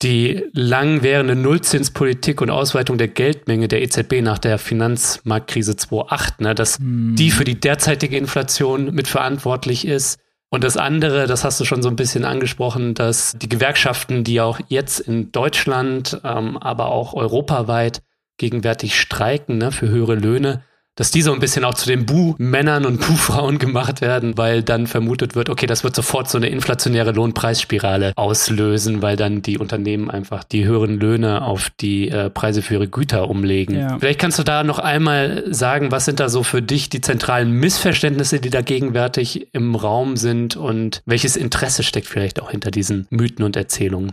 die 0.03 0.45
langwährende 0.53 1.35
Nullzinspolitik 1.35 2.41
und 2.41 2.51
Ausweitung 2.51 2.99
der 2.99 3.09
Geldmenge 3.09 3.69
der 3.69 3.83
EZB 3.83 4.21
nach 4.21 4.39
der 4.39 4.59
Finanzmarktkrise 4.59 5.77
2008, 5.77 6.41
ne, 6.41 6.55
dass 6.55 6.79
mhm. 6.79 7.17
die 7.17 7.31
für 7.31 7.45
die 7.45 7.59
derzeitige 7.59 8.17
Inflation 8.17 8.95
mitverantwortlich 8.95 9.87
ist, 9.87 10.21
und 10.55 10.63
das 10.63 10.77
andere, 10.77 11.27
das 11.27 11.43
hast 11.43 11.59
du 11.59 11.65
schon 11.65 11.83
so 11.83 11.89
ein 11.89 11.97
bisschen 11.97 12.25
angesprochen, 12.25 12.95
dass 12.95 13.33
die 13.37 13.49
Gewerkschaften, 13.49 14.23
die 14.23 14.41
auch 14.41 14.61
jetzt 14.69 15.01
in 15.01 15.33
Deutschland, 15.33 16.21
ähm, 16.23 16.59
aber 16.59 16.93
auch 16.93 17.13
europaweit 17.13 18.03
gegenwärtig 18.37 18.95
streiken 18.95 19.59
ne, 19.59 19.73
für 19.73 19.89
höhere 19.89 20.15
Löhne, 20.15 20.63
dass 20.97 21.11
die 21.11 21.23
so 21.23 21.33
ein 21.33 21.41
bisschen 21.41 21.65
auch 21.65 21.75
zu 21.75 21.89
den 21.89 22.07
Bu-Männern 22.07 22.87
und 22.87 23.01
Bu-Frauen 23.01 23.59
gemacht 23.59 24.01
werden, 24.01 24.39
weil 24.39 24.63
dann 24.63 24.87
vermutet 24.87 25.35
wird, 25.35 25.49
okay, 25.49 25.67
das 25.67 25.85
wird 25.85 25.97
sofort 25.97 26.31
so 26.31 26.39
eine 26.39 26.49
inflationäre 26.49 27.13
Lohnpreisspirale 27.13 28.13
auslösen, 28.17 29.03
weil 29.03 29.17
dann 29.17 29.43
die 29.43 29.59
Unternehmen 29.59 30.11
einfach 30.11 30.45
die 30.45 30.65
höheren 30.65 30.99
Löhne 30.99 31.43
auf 31.43 31.71
die 31.81 32.09
äh, 32.09 32.31
Preise 32.31 32.63
für 32.63 32.75
ihre 32.75 32.89
Güter 32.89 33.29
umlegen. 33.29 33.79
Ja. 33.79 33.99
Vielleicht 33.99 34.21
kannst 34.21 34.39
du 34.39 34.45
da 34.45 34.63
noch 34.63 34.79
einmal 34.79 35.45
sagen, 35.51 35.91
was 35.91 36.05
sind 36.05 36.21
da 36.21 36.29
so 36.29 36.43
für 36.43 36.63
dich 36.63 36.89
die 36.91 37.01
zentralen 37.01 37.51
Missverständnisse, 37.51 38.41
die 38.41 38.51
da 38.51 38.63
gegenwärtig 38.63 39.49
im 39.53 39.75
Raum 39.75 40.17
sind 40.17 40.57
und 40.57 41.03
welches 41.07 41.37
Interesse 41.37 41.83
steckt 41.83 42.07
vielleicht 42.07 42.41
auch 42.41 42.51
hinter 42.51 42.71
diesen 42.71 43.07
Mythen 43.11 43.45
und 43.45 43.57
Erzählungen? 43.57 44.13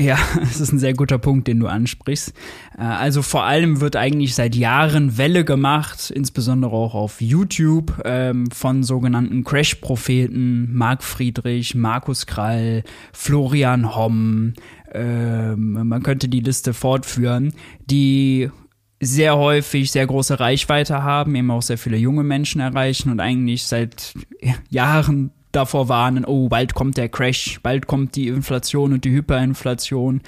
Ja, 0.00 0.18
es 0.42 0.60
ist 0.60 0.72
ein 0.72 0.78
sehr 0.78 0.94
guter 0.94 1.18
Punkt, 1.18 1.48
den 1.48 1.60
du 1.60 1.66
ansprichst. 1.66 2.32
Äh, 2.78 2.82
also 2.82 3.22
vor 3.22 3.44
allem 3.44 3.80
wird 3.80 3.96
eigentlich 3.96 4.34
seit 4.34 4.54
Jahren 4.54 5.18
Welle 5.18 5.44
gemacht, 5.44 6.10
insbesondere 6.10 6.72
auch 6.72 6.94
auf 6.94 7.20
YouTube, 7.20 8.00
ähm, 8.04 8.50
von 8.50 8.82
sogenannten 8.82 9.44
Crash-Propheten, 9.44 10.74
Marc 10.74 11.02
Friedrich, 11.02 11.74
Markus 11.74 12.26
Krall, 12.26 12.84
Florian 13.12 13.94
Homm, 13.94 14.54
ähm, 14.92 15.88
man 15.88 16.02
könnte 16.02 16.28
die 16.28 16.40
Liste 16.40 16.74
fortführen, 16.74 17.54
die 17.86 18.50
sehr 19.00 19.36
häufig 19.36 19.90
sehr 19.90 20.06
große 20.06 20.38
Reichweite 20.38 21.02
haben, 21.02 21.34
eben 21.34 21.50
auch 21.50 21.62
sehr 21.62 21.78
viele 21.78 21.96
junge 21.96 22.22
Menschen 22.22 22.60
erreichen 22.60 23.10
und 23.10 23.20
eigentlich 23.20 23.64
seit 23.64 24.14
Jahren 24.70 25.32
davor 25.52 25.88
warnen, 25.88 26.24
oh, 26.24 26.48
bald 26.48 26.74
kommt 26.74 26.96
der 26.96 27.08
Crash, 27.08 27.60
bald 27.62 27.86
kommt 27.86 28.16
die 28.16 28.28
Inflation 28.28 28.92
und 28.92 29.04
die 29.04 29.12
Hyperinflation. 29.12 30.22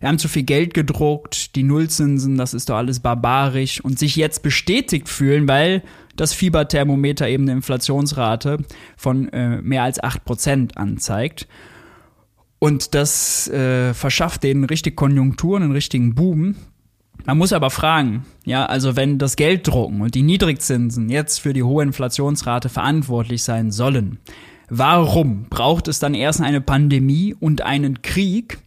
Wir 0.00 0.08
haben 0.08 0.18
zu 0.18 0.28
viel 0.28 0.42
Geld 0.42 0.74
gedruckt, 0.74 1.56
die 1.56 1.62
Nullzinsen, 1.62 2.36
das 2.36 2.52
ist 2.52 2.68
doch 2.68 2.76
alles 2.76 3.00
barbarisch 3.00 3.80
und 3.80 3.98
sich 3.98 4.16
jetzt 4.16 4.42
bestätigt 4.42 5.08
fühlen, 5.08 5.48
weil 5.48 5.82
das 6.16 6.34
Fieberthermometer 6.34 7.28
eben 7.28 7.44
eine 7.44 7.52
Inflationsrate 7.52 8.58
von 8.96 9.28
äh, 9.30 9.62
mehr 9.62 9.82
als 9.82 10.02
8% 10.02 10.76
anzeigt. 10.76 11.48
Und 12.58 12.94
das 12.94 13.48
äh, 13.48 13.94
verschafft 13.94 14.42
denen 14.42 14.64
richtig 14.64 14.96
Konjunkturen, 14.96 15.62
einen 15.62 15.72
richtigen 15.72 16.14
Boom. 16.14 16.56
Man 17.24 17.38
muss 17.38 17.52
aber 17.52 17.70
fragen, 17.70 18.24
ja, 18.44 18.66
also 18.66 18.96
wenn 18.96 19.18
das 19.18 19.36
Gelddrucken 19.36 20.02
und 20.02 20.14
die 20.14 20.22
Niedrigzinsen 20.22 21.08
jetzt 21.08 21.40
für 21.40 21.52
die 21.52 21.62
hohe 21.62 21.82
Inflationsrate 21.82 22.68
verantwortlich 22.68 23.42
sein 23.42 23.70
sollen, 23.70 24.18
Warum 24.68 25.46
braucht 25.50 25.88
es 25.88 25.98
dann 25.98 26.14
erst 26.14 26.40
eine 26.40 26.60
Pandemie 26.60 27.34
und 27.38 27.62
einen 27.62 28.02
Krieg, 28.02 28.58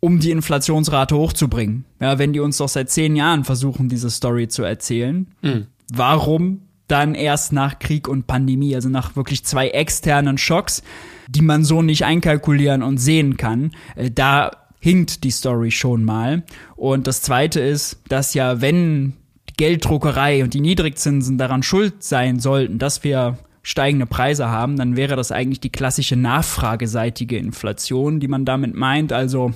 um 0.00 0.20
die 0.20 0.30
Inflationsrate 0.30 1.16
hochzubringen? 1.16 1.84
Ja, 2.00 2.18
wenn 2.18 2.32
die 2.32 2.40
uns 2.40 2.58
doch 2.58 2.68
seit 2.68 2.90
zehn 2.90 3.16
Jahren 3.16 3.44
versuchen, 3.44 3.88
diese 3.88 4.10
Story 4.10 4.48
zu 4.48 4.62
erzählen. 4.62 5.26
Mhm. 5.42 5.66
Warum 5.92 6.62
dann 6.86 7.14
erst 7.14 7.52
nach 7.52 7.78
Krieg 7.78 8.08
und 8.08 8.26
Pandemie, 8.26 8.74
also 8.74 8.88
nach 8.88 9.16
wirklich 9.16 9.44
zwei 9.44 9.68
externen 9.68 10.38
Schocks, 10.38 10.82
die 11.28 11.42
man 11.42 11.64
so 11.64 11.82
nicht 11.82 12.04
einkalkulieren 12.04 12.82
und 12.82 12.98
sehen 12.98 13.36
kann? 13.36 13.72
Äh, 13.96 14.10
da 14.10 14.50
hinkt 14.80 15.24
die 15.24 15.30
Story 15.30 15.70
schon 15.70 16.04
mal. 16.04 16.44
Und 16.76 17.06
das 17.06 17.22
zweite 17.22 17.60
ist, 17.60 18.00
dass 18.08 18.34
ja, 18.34 18.60
wenn 18.60 19.14
die 19.50 19.54
Gelddruckerei 19.56 20.44
und 20.44 20.54
die 20.54 20.60
Niedrigzinsen 20.60 21.36
daran 21.36 21.62
schuld 21.62 22.02
sein 22.02 22.38
sollten, 22.38 22.78
dass 22.78 23.02
wir 23.04 23.38
steigende 23.68 24.06
Preise 24.06 24.48
haben, 24.48 24.78
dann 24.78 24.96
wäre 24.96 25.14
das 25.14 25.30
eigentlich 25.30 25.60
die 25.60 25.68
klassische 25.68 26.16
nachfrageseitige 26.16 27.36
Inflation, 27.36 28.18
die 28.18 28.26
man 28.26 28.46
damit 28.46 28.74
meint. 28.74 29.12
Also 29.12 29.52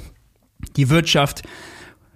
die 0.76 0.90
Wirtschaft 0.90 1.42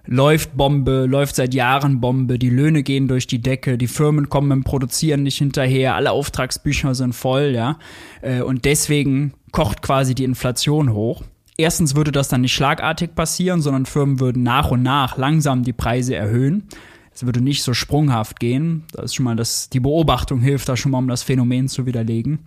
läuft 0.05 0.55
Bombe, 0.55 1.07
läuft 1.09 1.35
seit 1.35 1.55
Jahren 1.55 1.99
Bombe, 1.99 2.37
die 2.37 2.51
Löhne 2.51 2.83
gehen 2.83 3.07
durch 3.07 3.25
die 3.25 3.41
Decke, 3.41 3.79
die 3.79 3.87
Firmen 3.87 4.29
kommen 4.29 4.51
im 4.51 4.63
Produzieren 4.63 5.23
nicht 5.23 5.39
hinterher, 5.39 5.95
alle 5.95 6.11
Auftragsbücher 6.11 6.93
sind 6.93 7.15
voll, 7.15 7.53
ja. 7.55 7.79
Äh, 8.21 8.41
und 8.43 8.65
deswegen 8.65 9.33
kocht 9.51 9.81
quasi 9.81 10.13
die 10.13 10.23
Inflation 10.23 10.93
hoch. 10.93 11.23
Erstens 11.57 11.95
würde 11.95 12.11
das 12.11 12.29
dann 12.29 12.41
nicht 12.41 12.53
schlagartig 12.53 13.15
passieren, 13.15 13.61
sondern 13.63 13.87
Firmen 13.87 14.19
würden 14.19 14.43
nach 14.43 14.69
und 14.69 14.83
nach 14.83 15.17
langsam 15.17 15.63
die 15.63 15.73
Preise 15.73 16.15
erhöhen. 16.15 16.67
Es 17.17 17.25
würde 17.25 17.41
nicht 17.41 17.63
so 17.63 17.73
sprunghaft 17.73 18.39
gehen. 18.39 18.83
Das 18.91 19.05
ist 19.05 19.15
schon 19.15 19.23
mal 19.23 19.35
das, 19.35 19.71
die 19.71 19.79
Beobachtung 19.79 20.39
hilft 20.39 20.69
da 20.69 20.77
schon 20.77 20.91
mal, 20.91 20.99
um 20.99 21.07
das 21.07 21.23
Phänomen 21.23 21.67
zu 21.67 21.87
widerlegen. 21.87 22.45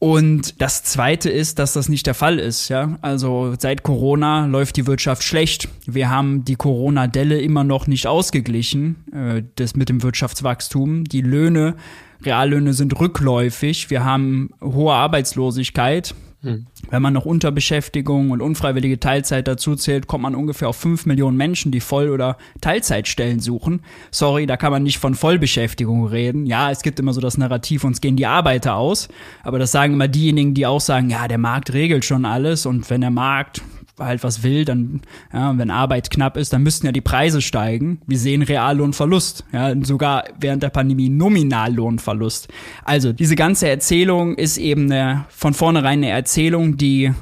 Und 0.00 0.60
das 0.60 0.82
zweite 0.82 1.30
ist, 1.30 1.60
dass 1.60 1.74
das 1.74 1.88
nicht 1.88 2.04
der 2.08 2.14
Fall 2.14 2.40
ist, 2.40 2.68
ja. 2.68 2.98
Also 3.00 3.54
seit 3.56 3.84
Corona 3.84 4.46
läuft 4.46 4.76
die 4.76 4.88
Wirtschaft 4.88 5.22
schlecht. 5.22 5.68
Wir 5.86 6.10
haben 6.10 6.44
die 6.44 6.56
Corona-Delle 6.56 7.40
immer 7.40 7.62
noch 7.62 7.86
nicht 7.86 8.08
ausgeglichen, 8.08 9.04
äh, 9.12 9.44
das 9.54 9.76
mit 9.76 9.88
dem 9.88 10.02
Wirtschaftswachstum. 10.02 11.04
Die 11.04 11.20
Löhne, 11.20 11.76
Reallöhne 12.24 12.72
sind 12.72 12.98
rückläufig. 12.98 13.88
Wir 13.88 14.04
haben 14.04 14.50
hohe 14.60 14.94
Arbeitslosigkeit. 14.94 16.16
Hm. 16.42 16.66
Wenn 16.88 17.02
man 17.02 17.12
noch 17.12 17.26
Unterbeschäftigung 17.26 18.30
und 18.30 18.40
unfreiwillige 18.40 18.98
Teilzeit 18.98 19.46
dazu 19.46 19.76
zählt, 19.76 20.06
kommt 20.06 20.22
man 20.22 20.34
ungefähr 20.34 20.68
auf 20.68 20.76
5 20.76 21.04
Millionen 21.04 21.36
Menschen, 21.36 21.70
die 21.70 21.80
Voll- 21.80 22.08
oder 22.08 22.38
Teilzeitstellen 22.62 23.40
suchen. 23.40 23.82
Sorry, 24.10 24.46
da 24.46 24.56
kann 24.56 24.72
man 24.72 24.82
nicht 24.82 24.98
von 24.98 25.14
Vollbeschäftigung 25.14 26.06
reden. 26.06 26.46
Ja, 26.46 26.70
es 26.70 26.82
gibt 26.82 26.98
immer 26.98 27.12
so 27.12 27.20
das 27.20 27.36
Narrativ, 27.36 27.84
uns 27.84 28.00
gehen 28.00 28.16
die 28.16 28.26
Arbeiter 28.26 28.76
aus. 28.76 29.08
Aber 29.42 29.58
das 29.58 29.70
sagen 29.70 29.92
immer 29.92 30.08
diejenigen, 30.08 30.54
die 30.54 30.66
auch 30.66 30.80
sagen, 30.80 31.10
ja, 31.10 31.28
der 31.28 31.38
Markt 31.38 31.74
regelt 31.74 32.06
schon 32.06 32.24
alles 32.24 32.64
und 32.64 32.88
wenn 32.88 33.02
der 33.02 33.10
Markt 33.10 33.60
halt 34.00 34.24
was 34.24 34.42
will, 34.42 34.64
dann, 34.64 35.02
ja, 35.32 35.56
wenn 35.56 35.70
Arbeit 35.70 36.10
knapp 36.10 36.36
ist, 36.36 36.52
dann 36.52 36.62
müssten 36.62 36.86
ja 36.86 36.92
die 36.92 37.00
Preise 37.00 37.40
steigen. 37.42 38.00
Wir 38.06 38.18
sehen 38.18 38.42
Reallohnverlust, 38.42 39.44
ja, 39.52 39.74
sogar 39.84 40.24
während 40.38 40.62
der 40.62 40.70
Pandemie 40.70 41.08
Nominallohnverlust. 41.08 42.48
Also, 42.84 43.12
diese 43.12 43.36
ganze 43.36 43.68
Erzählung 43.68 44.34
ist 44.36 44.58
eben 44.58 44.90
eine, 44.90 45.26
von 45.28 45.54
vornherein 45.54 46.00
eine 46.00 46.10
Erzählung, 46.10 46.76
die 46.76 47.12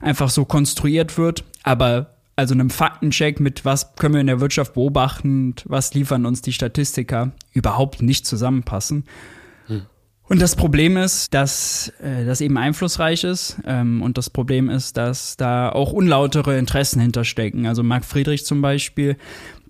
einfach 0.00 0.30
so 0.30 0.44
konstruiert 0.44 1.18
wird, 1.18 1.44
aber 1.62 2.14
also 2.36 2.54
einem 2.54 2.70
Faktencheck 2.70 3.40
mit 3.40 3.64
was 3.64 3.96
können 3.96 4.14
wir 4.14 4.20
in 4.20 4.28
der 4.28 4.40
Wirtschaft 4.40 4.74
beobachten, 4.74 5.56
was 5.64 5.92
liefern 5.94 6.24
uns 6.24 6.40
die 6.40 6.52
Statistiker, 6.52 7.32
überhaupt 7.52 8.00
nicht 8.00 8.26
zusammenpassen. 8.26 9.04
Und 10.28 10.42
das 10.42 10.56
Problem 10.56 10.98
ist, 10.98 11.32
dass 11.32 11.90
äh, 12.02 12.26
das 12.26 12.42
eben 12.42 12.58
einflussreich 12.58 13.24
ist. 13.24 13.56
Ähm, 13.66 14.02
und 14.02 14.18
das 14.18 14.28
Problem 14.28 14.68
ist, 14.68 14.98
dass 14.98 15.38
da 15.38 15.70
auch 15.70 15.92
unlautere 15.92 16.58
Interessen 16.58 17.00
hinterstecken. 17.00 17.66
Also 17.66 17.82
Marc 17.82 18.04
Friedrich 18.04 18.44
zum 18.44 18.60
Beispiel, 18.60 19.16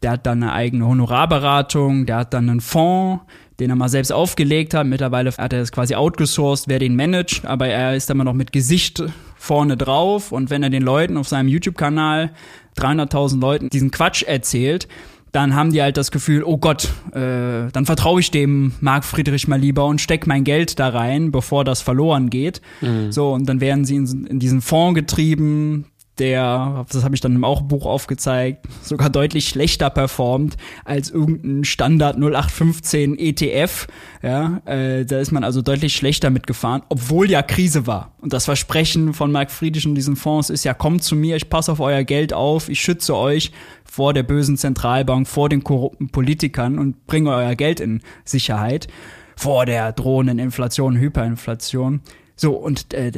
der 0.02 0.12
hat 0.12 0.26
dann 0.26 0.42
eine 0.42 0.52
eigene 0.52 0.86
Honorarberatung, 0.86 2.06
der 2.06 2.16
hat 2.16 2.34
dann 2.34 2.50
einen 2.50 2.60
Fonds, 2.60 3.22
den 3.60 3.70
er 3.70 3.76
mal 3.76 3.88
selbst 3.88 4.12
aufgelegt 4.12 4.74
hat. 4.74 4.86
Mittlerweile 4.86 5.30
hat 5.30 5.52
er 5.52 5.60
es 5.60 5.70
quasi 5.70 5.94
outgesourced, 5.94 6.66
wer 6.66 6.80
den 6.80 6.96
managt, 6.96 7.44
aber 7.44 7.68
er 7.68 7.94
ist 7.94 8.10
immer 8.10 8.24
noch 8.24 8.34
mit 8.34 8.50
Gesicht 8.50 9.02
vorne 9.36 9.76
drauf. 9.76 10.32
Und 10.32 10.50
wenn 10.50 10.64
er 10.64 10.70
den 10.70 10.82
Leuten 10.82 11.16
auf 11.16 11.28
seinem 11.28 11.48
YouTube-Kanal 11.48 12.32
300.000 12.76 13.40
Leuten 13.40 13.68
diesen 13.70 13.92
Quatsch 13.92 14.24
erzählt, 14.24 14.88
dann 15.32 15.54
haben 15.54 15.72
die 15.72 15.82
halt 15.82 15.96
das 15.96 16.10
Gefühl, 16.10 16.42
oh 16.42 16.58
Gott, 16.58 16.88
äh, 17.12 17.70
dann 17.72 17.86
vertraue 17.86 18.20
ich 18.20 18.30
dem 18.30 18.72
Marc 18.80 19.04
Friedrich 19.04 19.48
mal 19.48 19.60
lieber 19.60 19.86
und 19.86 20.00
steck 20.00 20.26
mein 20.26 20.44
Geld 20.44 20.78
da 20.78 20.88
rein, 20.88 21.30
bevor 21.30 21.64
das 21.64 21.82
verloren 21.82 22.30
geht. 22.30 22.60
Mhm. 22.80 23.12
So, 23.12 23.32
und 23.32 23.48
dann 23.48 23.60
werden 23.60 23.84
sie 23.84 23.96
in, 23.96 24.26
in 24.26 24.38
diesen 24.38 24.60
Fonds 24.60 24.94
getrieben, 24.94 25.86
der, 26.18 26.84
das 26.90 27.04
habe 27.04 27.14
ich 27.14 27.20
dann 27.20 27.34
im 27.34 27.44
auch 27.44 27.62
Buch 27.62 27.86
aufgezeigt, 27.86 28.66
sogar 28.82 29.10
deutlich 29.10 29.48
schlechter 29.48 29.90
performt 29.90 30.56
als 30.84 31.10
irgendein 31.10 31.64
Standard 31.64 32.16
0815 32.16 33.18
ETF. 33.18 33.86
Ja, 34.22 34.60
äh, 34.64 35.04
da 35.04 35.20
ist 35.20 35.30
man 35.30 35.44
also 35.44 35.62
deutlich 35.62 35.94
schlechter 35.94 36.30
mitgefahren, 36.30 36.82
obwohl 36.88 37.30
ja 37.30 37.42
Krise 37.42 37.86
war. 37.86 38.12
Und 38.20 38.32
das 38.32 38.46
Versprechen 38.46 39.14
von 39.14 39.30
Mark 39.30 39.50
Friedrich 39.50 39.86
und 39.86 39.94
diesen 39.94 40.16
Fonds 40.16 40.50
ist 40.50 40.64
ja, 40.64 40.74
kommt 40.74 41.04
zu 41.04 41.14
mir, 41.14 41.36
ich 41.36 41.48
passe 41.48 41.72
auf 41.72 41.80
euer 41.80 42.02
Geld 42.04 42.32
auf, 42.32 42.68
ich 42.68 42.80
schütze 42.80 43.16
euch 43.16 43.52
vor 43.98 44.14
der 44.14 44.22
bösen 44.22 44.56
Zentralbank, 44.56 45.26
vor 45.26 45.48
den 45.48 45.64
korrupten 45.64 46.10
Politikern 46.10 46.78
und 46.78 47.08
bringe 47.08 47.34
euer 47.34 47.56
Geld 47.56 47.80
in 47.80 48.00
Sicherheit 48.24 48.86
vor 49.34 49.66
der 49.66 49.90
drohenden 49.90 50.38
Inflation, 50.38 50.96
Hyperinflation. 50.96 52.00
So, 52.36 52.52
und 52.52 52.94
äh, 52.94 53.10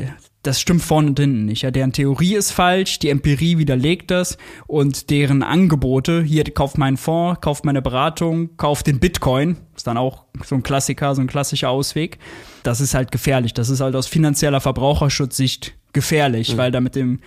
das 0.42 0.58
stimmt 0.58 0.80
vorne 0.80 1.08
und 1.08 1.20
hinten 1.20 1.44
nicht. 1.44 1.60
Ja, 1.60 1.70
deren 1.70 1.92
Theorie 1.92 2.34
ist 2.34 2.50
falsch, 2.50 2.99
die 2.99 3.10
Empirie 3.10 3.58
widerlegt 3.58 4.10
das 4.10 4.38
und 4.66 5.10
deren 5.10 5.42
Angebote, 5.42 6.22
hier 6.22 6.44
kauft 6.44 6.78
meinen 6.78 6.96
Fonds, 6.96 7.42
kauft 7.42 7.66
meine 7.66 7.82
Beratung, 7.82 8.56
kauft 8.56 8.87
den 8.87 9.00
Bitcoin, 9.00 9.58
ist 9.76 9.87
dann 9.87 9.99
auch 9.99 10.25
so 10.42 10.54
ein 10.54 10.62
Klassiker, 10.62 11.14
so 11.14 11.20
ein 11.20 11.26
klassischer 11.26 11.68
Ausweg. 11.68 12.18
Das 12.62 12.80
ist 12.80 12.94
halt 12.94 13.12
gefährlich. 13.12 13.52
Das 13.52 13.68
ist 13.68 13.80
halt 13.80 13.94
aus 13.94 14.06
finanzieller 14.06 14.62
Verbraucherschutzsicht 14.62 15.75
gefährlich, 15.92 16.54
mhm. 16.54 16.56
weil 16.56 16.70
da 16.70 16.80
mit 16.80 16.96
dem 16.96 17.20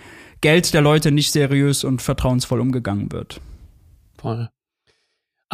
Geld 0.44 0.74
der 0.74 0.82
Leute 0.82 1.10
nicht 1.10 1.32
seriös 1.32 1.84
und 1.84 2.02
vertrauensvoll 2.02 2.60
umgegangen 2.60 3.10
wird. 3.10 3.40
Voll. 4.18 4.50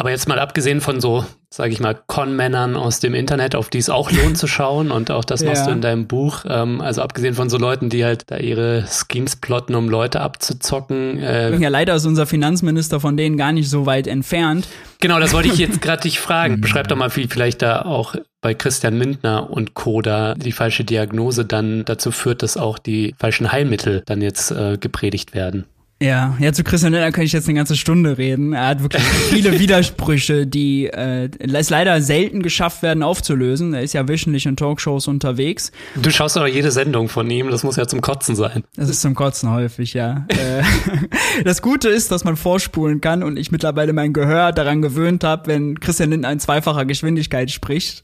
Aber 0.01 0.09
jetzt 0.09 0.27
mal 0.27 0.39
abgesehen 0.39 0.81
von 0.81 0.99
so, 0.99 1.23
sage 1.51 1.73
ich 1.73 1.79
mal, 1.79 1.93
Con-Männern 1.93 2.75
aus 2.75 2.99
dem 2.99 3.13
Internet, 3.13 3.53
auf 3.53 3.69
die 3.69 3.77
es 3.77 3.87
auch 3.87 4.09
lohnt 4.11 4.35
zu 4.35 4.47
schauen 4.47 4.89
und 4.89 5.11
auch 5.11 5.23
das 5.23 5.43
machst 5.43 5.61
ja. 5.61 5.65
du 5.67 5.73
in 5.73 5.81
deinem 5.81 6.07
Buch. 6.07 6.43
Ähm, 6.49 6.81
also 6.81 7.03
abgesehen 7.03 7.35
von 7.35 7.51
so 7.51 7.59
Leuten, 7.59 7.89
die 7.91 8.03
halt 8.03 8.23
da 8.31 8.37
ihre 8.37 8.83
Schemes 8.87 9.35
plotten, 9.35 9.75
um 9.75 9.89
Leute 9.89 10.21
abzuzocken. 10.21 11.19
Äh 11.19 11.55
ja, 11.57 11.69
leider 11.69 11.93
ist 11.93 12.07
unser 12.07 12.25
Finanzminister 12.25 12.99
von 12.99 13.15
denen 13.15 13.37
gar 13.37 13.51
nicht 13.51 13.69
so 13.69 13.85
weit 13.85 14.07
entfernt. 14.07 14.67
Genau, 15.01 15.19
das 15.19 15.33
wollte 15.33 15.49
ich 15.49 15.59
jetzt 15.59 15.81
gerade 15.83 16.01
dich 16.01 16.19
fragen. 16.19 16.61
Beschreib 16.61 16.87
doch 16.87 16.97
mal, 16.97 17.15
wie 17.15 17.27
vielleicht 17.27 17.61
da 17.61 17.83
auch 17.83 18.15
bei 18.41 18.55
Christian 18.55 18.97
Lindner 18.97 19.51
und 19.51 19.75
Co. 19.75 20.01
da 20.01 20.33
die 20.33 20.51
falsche 20.51 20.83
Diagnose 20.83 21.45
dann 21.45 21.85
dazu 21.85 22.09
führt, 22.09 22.41
dass 22.41 22.57
auch 22.57 22.79
die 22.79 23.13
falschen 23.19 23.51
Heilmittel 23.51 24.01
dann 24.07 24.23
jetzt 24.23 24.49
äh, 24.49 24.79
gepredigt 24.79 25.35
werden. 25.35 25.65
Ja, 26.01 26.35
ja, 26.39 26.51
zu 26.51 26.63
Christian 26.63 26.93
Lindner 26.93 27.11
kann 27.11 27.25
ich 27.25 27.31
jetzt 27.31 27.47
eine 27.47 27.55
ganze 27.55 27.75
Stunde 27.75 28.17
reden. 28.17 28.53
Er 28.53 28.65
hat 28.65 28.81
wirklich 28.81 29.03
viele 29.29 29.59
Widersprüche, 29.59 30.47
die 30.47 30.87
äh, 30.87 31.29
es 31.39 31.69
leider 31.69 32.01
selten 32.01 32.41
geschafft 32.41 32.81
werden 32.81 33.03
aufzulösen. 33.03 33.75
Er 33.75 33.83
ist 33.83 33.93
ja 33.93 34.07
wöchentlich 34.07 34.47
in 34.47 34.55
Talkshows 34.55 35.07
unterwegs. 35.07 35.71
Du 35.95 36.09
schaust 36.09 36.37
aber 36.37 36.47
jede 36.47 36.71
Sendung 36.71 37.07
von 37.07 37.29
ihm, 37.29 37.51
das 37.51 37.63
muss 37.63 37.75
ja 37.75 37.85
zum 37.85 38.01
Kotzen 38.01 38.35
sein. 38.35 38.63
Das 38.75 38.89
ist 38.89 39.01
zum 39.01 39.13
Kotzen 39.13 39.51
häufig, 39.51 39.93
ja. 39.93 40.25
Äh, 40.29 40.63
das 41.43 41.61
Gute 41.61 41.89
ist, 41.89 42.11
dass 42.11 42.23
man 42.23 42.35
vorspulen 42.35 42.99
kann 42.99 43.21
und 43.21 43.37
ich 43.37 43.51
mittlerweile 43.51 43.93
mein 43.93 44.11
Gehör 44.11 44.53
daran 44.53 44.81
gewöhnt 44.81 45.23
habe, 45.23 45.45
wenn 45.45 45.79
Christian 45.79 46.09
Lindner 46.09 46.31
in 46.31 46.39
zweifacher 46.39 46.85
Geschwindigkeit 46.85 47.51
spricht. 47.51 48.01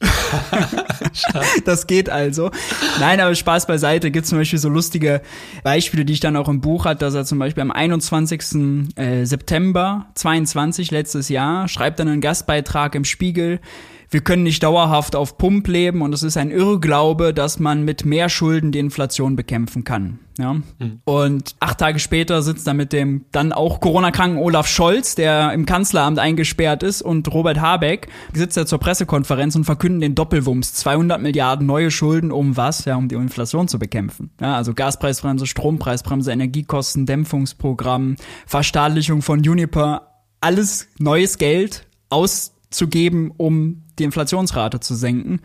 das 1.64 1.88
geht 1.88 2.10
also. 2.10 2.52
Nein, 3.00 3.18
aber 3.20 3.34
Spaß 3.34 3.66
beiseite. 3.66 4.12
Gibt 4.12 4.28
zum 4.28 4.38
Beispiel 4.38 4.60
so 4.60 4.68
lustige 4.68 5.20
Beispiele, 5.64 6.04
die 6.04 6.12
ich 6.12 6.20
dann 6.20 6.36
auch 6.36 6.48
im 6.48 6.60
Buch 6.60 6.84
hat, 6.84 7.02
dass 7.02 7.14
er 7.14 7.24
zum 7.24 7.40
Beispiel 7.40 7.62
am 7.62 7.72
21. 7.92 8.94
Äh, 8.96 9.24
September 9.24 10.06
22 10.14 10.90
letztes 10.90 11.28
Jahr, 11.28 11.68
schreibt 11.68 11.98
dann 11.98 12.08
einen 12.08 12.20
Gastbeitrag 12.20 12.94
im 12.94 13.04
Spiegel. 13.04 13.60
Wir 14.10 14.20
können 14.22 14.42
nicht 14.42 14.62
dauerhaft 14.62 15.14
auf 15.14 15.36
Pump 15.36 15.68
leben 15.68 16.00
und 16.00 16.14
es 16.14 16.22
ist 16.22 16.38
ein 16.38 16.50
Irrglaube, 16.50 17.34
dass 17.34 17.58
man 17.58 17.84
mit 17.84 18.06
mehr 18.06 18.30
Schulden 18.30 18.72
die 18.72 18.78
Inflation 18.78 19.36
bekämpfen 19.36 19.84
kann. 19.84 20.18
Ja? 20.38 20.54
Mhm. 20.54 21.00
Und 21.04 21.56
acht 21.60 21.78
Tage 21.78 21.98
später 21.98 22.40
sitzt 22.40 22.66
er 22.66 22.72
mit 22.72 22.94
dem 22.94 23.26
dann 23.32 23.52
auch 23.52 23.80
Corona-kranken 23.80 24.38
Olaf 24.38 24.66
Scholz, 24.66 25.14
der 25.14 25.52
im 25.52 25.66
Kanzleramt 25.66 26.18
eingesperrt 26.18 26.82
ist, 26.82 27.02
und 27.02 27.30
Robert 27.34 27.60
Habeck 27.60 28.08
sitzt 28.32 28.56
er 28.56 28.64
zur 28.66 28.78
Pressekonferenz 28.78 29.54
und 29.56 29.64
verkünden 29.64 30.00
den 30.00 30.14
Doppelwumms. 30.14 30.72
200 30.74 31.20
Milliarden 31.20 31.66
neue 31.66 31.90
Schulden, 31.90 32.32
um 32.32 32.56
was? 32.56 32.86
Ja, 32.86 32.96
um 32.96 33.08
die 33.08 33.16
Inflation 33.16 33.68
zu 33.68 33.78
bekämpfen. 33.78 34.30
Ja, 34.40 34.56
also 34.56 34.72
Gaspreisbremse, 34.72 35.46
Strompreisbremse, 35.46 36.32
Energiekosten, 36.32 37.04
Dämpfungsprogramm, 37.04 38.16
Verstaatlichung 38.46 39.20
von 39.20 39.40
Uniper, 39.40 40.22
alles 40.40 40.88
neues 40.98 41.36
Geld 41.36 41.86
auszugeben, 42.08 43.32
um 43.36 43.82
die 43.98 44.04
Inflationsrate 44.04 44.80
zu 44.80 44.94
senken. 44.94 45.40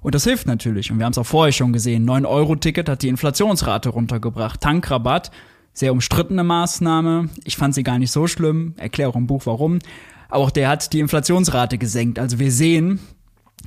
Und 0.00 0.14
das 0.14 0.24
hilft 0.24 0.46
natürlich. 0.46 0.90
Und 0.90 0.98
wir 0.98 1.06
haben 1.06 1.12
es 1.12 1.18
auch 1.18 1.26
vorher 1.26 1.52
schon 1.52 1.72
gesehen. 1.72 2.08
9-Euro-Ticket 2.08 2.88
hat 2.88 3.02
die 3.02 3.08
Inflationsrate 3.08 3.88
runtergebracht. 3.90 4.60
Tankrabatt, 4.60 5.30
sehr 5.72 5.92
umstrittene 5.92 6.44
Maßnahme. 6.44 7.28
Ich 7.44 7.56
fand 7.56 7.74
sie 7.74 7.82
gar 7.82 7.98
nicht 7.98 8.12
so 8.12 8.26
schlimm. 8.26 8.74
Erkläre 8.76 9.10
auch 9.10 9.16
im 9.16 9.26
Buch 9.26 9.42
warum. 9.46 9.78
auch 10.28 10.50
der 10.50 10.68
hat 10.68 10.92
die 10.92 11.00
Inflationsrate 11.00 11.78
gesenkt. 11.78 12.18
Also 12.18 12.38
wir 12.38 12.50
sehen, 12.50 13.00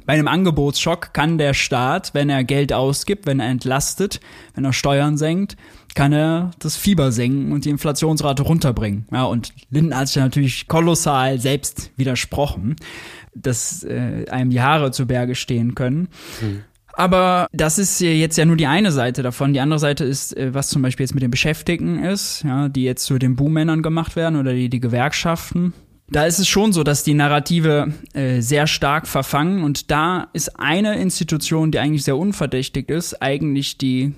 bei 0.06 0.13
einem 0.13 0.28
Angebotsschock 0.28 1.13
kann 1.13 1.38
der 1.38 1.54
Staat, 1.54 2.13
wenn 2.13 2.30
er 2.30 2.43
Geld 2.43 2.71
ausgibt, 2.71 3.26
wenn 3.26 3.39
er 3.39 3.50
entlastet, 3.50 4.19
wenn 4.54 4.63
er 4.63 4.73
Steuern 4.73 5.17
senkt, 5.17 5.58
kann 5.95 6.13
er 6.13 6.52
das 6.60 6.78
Fieber 6.78 7.12
senken 7.12 7.52
und 7.52 7.65
die 7.65 7.69
Inflationsrate 7.69 8.43
runterbringen. 8.43 9.08
Ja, 9.12 9.26
und 9.26 9.54
Linden 9.69 9.95
hat 9.95 10.08
sich 10.08 10.17
natürlich 10.17 10.67
kolossal 10.67 11.39
selbst 11.39 11.91
widersprochen 11.97 12.76
dass 13.41 13.84
äh, 13.84 14.26
einem 14.30 14.50
die 14.50 14.62
Haare 14.62 14.91
zu 14.91 15.06
Berge 15.08 15.36
stehen 15.36 15.76
können. 15.76 16.10
Mhm. 16.41 16.63
Aber 16.93 17.47
das 17.54 17.78
ist 17.78 18.02
jetzt 18.02 18.38
ja 18.39 18.45
nur 18.45 18.56
die 18.56 18.65
eine 18.65 18.91
Seite 18.91 19.21
davon. 19.21 19.54
Die 19.54 19.60
andere 19.60 19.78
Seite 19.78 20.04
ist, 20.04 20.36
äh, 20.36 20.54
was 20.56 20.69
zum 20.69 20.82
Beispiel 20.82 21.04
jetzt 21.04 21.13
mit 21.13 21.21
den 21.21 21.30
Beschäftigten 21.30 22.04
ist, 22.04 22.43
ja, 22.43 22.69
die 22.69 22.84
jetzt 22.84 23.06
zu 23.06 23.19
den 23.19 23.36
Buhmännern 23.36 23.84
gemacht 23.84 24.15
werden 24.15 24.36
oder 24.36 24.54
die, 24.54 24.67
die 24.67 24.80
Gewerkschaften. 24.80 25.73
Da 26.10 26.26
ist 26.26 26.39
es 26.39 26.47
schon 26.47 26.73
so, 26.73 26.84
dass 26.84 27.04
die 27.04 27.13
Narrative 27.13 27.93
äh, 28.13 28.41
sehr 28.41 28.65
stark 28.65 29.08
verfangen 29.08 29.63
und 29.63 29.91
da 29.91 30.28
ist 30.34 30.60
eine 30.60 31.00
Institution, 31.00 31.71
die 31.71 31.80
eigentlich 31.80 32.04
sehr 32.04 32.17
unverdächtig 32.17 32.89
ist, 32.89 33.21
eigentlich 33.21 33.78
die 33.78 34.13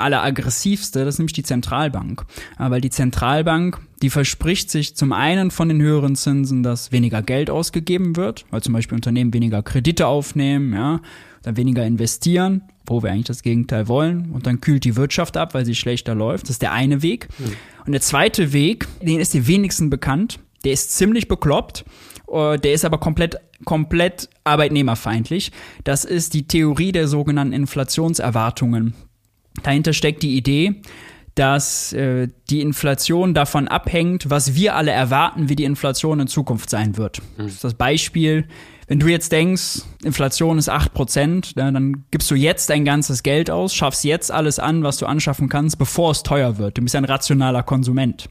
alleraggressivste, 0.00 1.04
das 1.04 1.14
ist 1.14 1.18
nämlich 1.18 1.32
die 1.32 1.42
Zentralbank. 1.42 2.24
weil 2.58 2.80
die 2.80 2.90
Zentralbank, 2.90 3.78
die 4.02 4.10
verspricht 4.10 4.70
sich 4.70 4.96
zum 4.96 5.12
einen 5.12 5.50
von 5.50 5.68
den 5.68 5.80
höheren 5.80 6.16
Zinsen, 6.16 6.62
dass 6.62 6.92
weniger 6.92 7.22
Geld 7.22 7.50
ausgegeben 7.50 8.16
wird, 8.16 8.44
weil 8.50 8.62
zum 8.62 8.72
Beispiel 8.72 8.96
Unternehmen 8.96 9.32
weniger 9.34 9.62
Kredite 9.62 10.06
aufnehmen, 10.06 10.72
ja, 10.72 11.00
dann 11.42 11.56
weniger 11.56 11.86
investieren, 11.86 12.62
wo 12.86 13.02
wir 13.02 13.10
eigentlich 13.10 13.26
das 13.26 13.42
Gegenteil 13.42 13.88
wollen, 13.88 14.30
und 14.32 14.46
dann 14.46 14.60
kühlt 14.60 14.84
die 14.84 14.96
Wirtschaft 14.96 15.36
ab, 15.36 15.54
weil 15.54 15.64
sie 15.64 15.74
schlechter 15.74 16.14
läuft. 16.14 16.44
Das 16.44 16.50
ist 16.50 16.62
der 16.62 16.72
eine 16.72 17.02
Weg. 17.02 17.28
Mhm. 17.38 17.52
Und 17.86 17.92
der 17.92 18.00
zweite 18.00 18.52
Weg, 18.52 18.86
den 19.00 19.20
ist 19.20 19.32
die 19.32 19.46
wenigsten 19.46 19.90
bekannt, 19.90 20.38
der 20.64 20.72
ist 20.72 20.92
ziemlich 20.92 21.28
bekloppt, 21.28 21.84
äh, 22.30 22.58
der 22.58 22.72
ist 22.74 22.84
aber 22.84 22.98
komplett 22.98 23.36
komplett 23.64 24.28
arbeitnehmerfeindlich. 24.44 25.52
Das 25.84 26.04
ist 26.04 26.34
die 26.34 26.46
Theorie 26.46 26.92
der 26.92 27.08
sogenannten 27.08 27.52
Inflationserwartungen. 27.52 28.94
Dahinter 29.62 29.92
steckt 29.92 30.22
die 30.22 30.36
Idee, 30.36 30.82
dass 31.34 31.92
äh, 31.92 32.28
die 32.50 32.60
Inflation 32.60 33.34
davon 33.34 33.68
abhängt, 33.68 34.28
was 34.30 34.54
wir 34.54 34.74
alle 34.74 34.90
erwarten, 34.90 35.48
wie 35.48 35.56
die 35.56 35.64
Inflation 35.64 36.20
in 36.20 36.26
Zukunft 36.26 36.70
sein 36.70 36.96
wird. 36.96 37.20
Mhm. 37.20 37.44
Das 37.44 37.52
ist 37.52 37.64
das 37.64 37.74
Beispiel, 37.74 38.46
wenn 38.88 38.98
du 38.98 39.06
jetzt 39.06 39.30
denkst, 39.30 39.82
Inflation 40.02 40.58
ist 40.58 40.68
8%, 40.68 41.56
ne, 41.56 41.72
dann 41.72 42.04
gibst 42.10 42.28
du 42.28 42.34
jetzt 42.34 42.70
dein 42.70 42.84
ganzes 42.84 43.22
Geld 43.22 43.48
aus, 43.48 43.72
schaffst 43.72 44.02
jetzt 44.02 44.32
alles 44.32 44.58
an, 44.58 44.82
was 44.82 44.96
du 44.96 45.06
anschaffen 45.06 45.48
kannst, 45.48 45.78
bevor 45.78 46.10
es 46.10 46.24
teuer 46.24 46.58
wird. 46.58 46.76
Du 46.76 46.82
bist 46.82 46.96
ein 46.96 47.04
rationaler 47.04 47.62
Konsument. 47.62 48.28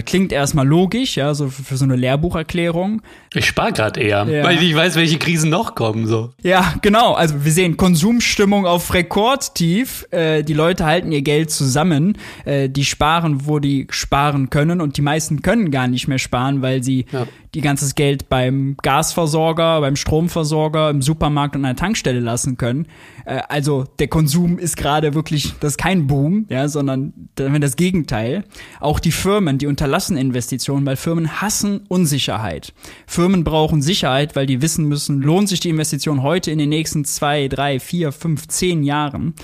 Klingt 0.00 0.32
erstmal 0.32 0.66
logisch, 0.66 1.16
ja, 1.16 1.34
so 1.34 1.48
für, 1.48 1.62
für 1.62 1.76
so 1.76 1.84
eine 1.84 1.96
Lehrbucherklärung. 1.96 3.02
Ich 3.34 3.46
spare 3.46 3.72
gerade 3.72 4.00
eher, 4.00 4.24
ja. 4.24 4.44
weil 4.44 4.62
ich 4.62 4.74
weiß, 4.74 4.96
welche 4.96 5.18
Krisen 5.18 5.50
noch 5.50 5.74
kommen. 5.74 6.06
so. 6.06 6.30
Ja, 6.42 6.74
genau. 6.80 7.12
Also 7.12 7.44
wir 7.44 7.52
sehen 7.52 7.76
Konsumstimmung 7.76 8.66
auf 8.66 8.94
Rekordtief. 8.94 10.06
Äh, 10.10 10.42
die 10.42 10.54
Leute 10.54 10.86
halten 10.86 11.12
ihr 11.12 11.22
Geld 11.22 11.50
zusammen. 11.50 12.16
Äh, 12.44 12.68
die 12.68 12.84
sparen, 12.84 13.46
wo 13.46 13.58
die 13.58 13.86
sparen 13.90 14.48
können. 14.48 14.80
Und 14.80 14.96
die 14.96 15.02
meisten 15.02 15.42
können 15.42 15.70
gar 15.70 15.88
nicht 15.88 16.08
mehr 16.08 16.18
sparen, 16.18 16.62
weil 16.62 16.82
sie 16.82 17.06
ja. 17.12 17.26
Die 17.54 17.60
ganzes 17.60 17.94
Geld 17.94 18.30
beim 18.30 18.76
Gasversorger, 18.82 19.80
beim 19.82 19.96
Stromversorger, 19.96 20.88
im 20.88 21.02
Supermarkt 21.02 21.54
und 21.54 21.64
an 21.64 21.74
der 21.74 21.76
Tankstelle 21.76 22.20
lassen 22.20 22.56
können. 22.56 22.86
Äh, 23.26 23.42
also 23.48 23.84
der 23.98 24.08
Konsum 24.08 24.58
ist 24.58 24.76
gerade 24.76 25.14
wirklich, 25.14 25.54
das 25.60 25.72
ist 25.72 25.78
kein 25.78 26.06
Boom, 26.06 26.46
ja, 26.48 26.68
sondern 26.68 27.12
das 27.34 27.76
Gegenteil. 27.76 28.44
Auch 28.80 29.00
die 29.00 29.12
Firmen, 29.12 29.58
die 29.58 29.66
unterlassen 29.66 30.16
Investitionen, 30.16 30.86
weil 30.86 30.96
Firmen 30.96 31.42
hassen 31.42 31.82
Unsicherheit. 31.88 32.72
Firmen 33.06 33.44
brauchen 33.44 33.82
Sicherheit, 33.82 34.34
weil 34.34 34.46
die 34.46 34.62
wissen 34.62 34.86
müssen, 34.86 35.20
lohnt 35.20 35.48
sich 35.48 35.60
die 35.60 35.70
Investition 35.70 36.22
heute 36.22 36.50
in 36.50 36.58
den 36.58 36.70
nächsten 36.70 37.04
zwei, 37.04 37.48
drei, 37.48 37.80
vier, 37.80 38.12
fünf, 38.12 38.48
zehn 38.48 38.82
Jahren. 38.82 39.34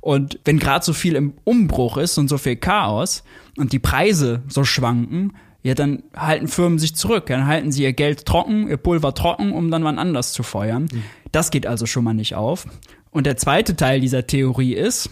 Und 0.00 0.38
wenn 0.44 0.58
gerade 0.58 0.84
so 0.84 0.94
viel 0.94 1.16
im 1.16 1.34
Umbruch 1.44 1.98
ist 1.98 2.16
und 2.16 2.28
so 2.28 2.38
viel 2.38 2.56
Chaos 2.56 3.24
und 3.58 3.72
die 3.72 3.78
Preise 3.78 4.42
so 4.48 4.64
schwanken, 4.64 5.34
ja, 5.62 5.74
dann 5.74 6.04
halten 6.16 6.48
Firmen 6.48 6.78
sich 6.78 6.94
zurück. 6.94 7.26
Dann 7.26 7.46
halten 7.46 7.72
sie 7.72 7.82
ihr 7.82 7.92
Geld 7.92 8.24
trocken, 8.24 8.68
ihr 8.68 8.76
Pulver 8.76 9.14
trocken, 9.14 9.52
um 9.52 9.70
dann 9.70 9.84
wann 9.84 9.98
anders 9.98 10.32
zu 10.32 10.42
feuern. 10.42 10.88
Mhm. 10.92 11.02
Das 11.32 11.50
geht 11.50 11.66
also 11.66 11.86
schon 11.86 12.04
mal 12.04 12.14
nicht 12.14 12.34
auf. 12.34 12.66
Und 13.10 13.26
der 13.26 13.36
zweite 13.36 13.74
Teil 13.76 14.00
dieser 14.00 14.26
Theorie 14.26 14.74
ist, 14.74 15.10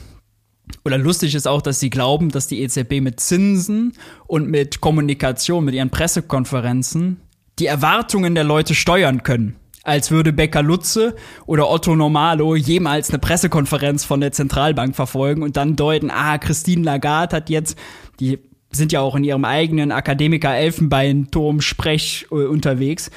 oder 0.85 0.98
lustig 0.98 1.35
ist 1.35 1.46
auch, 1.46 1.62
dass 1.62 1.80
sie 1.80 1.90
glauben, 1.90 2.30
dass 2.30 2.46
die 2.46 2.61
EZB 2.62 3.00
mit 3.00 3.20
Zinsen 3.20 3.92
und 4.26 4.48
mit 4.48 4.80
Kommunikation, 4.80 5.64
mit 5.64 5.74
ihren 5.74 5.90
Pressekonferenzen 5.90 7.20
die 7.59 7.66
Erwartungen 7.66 8.35
der 8.35 8.44
Leute 8.44 8.74
steuern 8.74 9.22
können 9.22 9.56
als 9.87 10.11
würde 10.11 10.32
Becker 10.32 10.62
Lutze 10.62 11.14
oder 11.46 11.70
Otto 11.70 11.94
Normalo 11.94 12.56
jemals 12.56 13.11
eine 13.11 13.20
Pressekonferenz 13.20 14.04
von 14.04 14.20
der 14.20 14.32
Zentralbank 14.32 14.96
verfolgen 14.96 15.44
und 15.44 15.56
dann 15.56 15.76
deuten, 15.76 16.11
ah, 16.11 16.38
Christine 16.38 16.82
Lagarde 16.82 17.37
hat 17.37 17.50
jetzt, 17.50 17.78
die 18.18 18.40
sind 18.76 18.92
ja 18.92 19.00
auch 19.00 19.16
in 19.16 19.24
ihrem 19.24 19.44
eigenen 19.44 19.90
Akademiker-Elfenbeinturm-Sprech 19.92 22.26
äh, 22.30 22.34
unterwegs. 22.34 23.10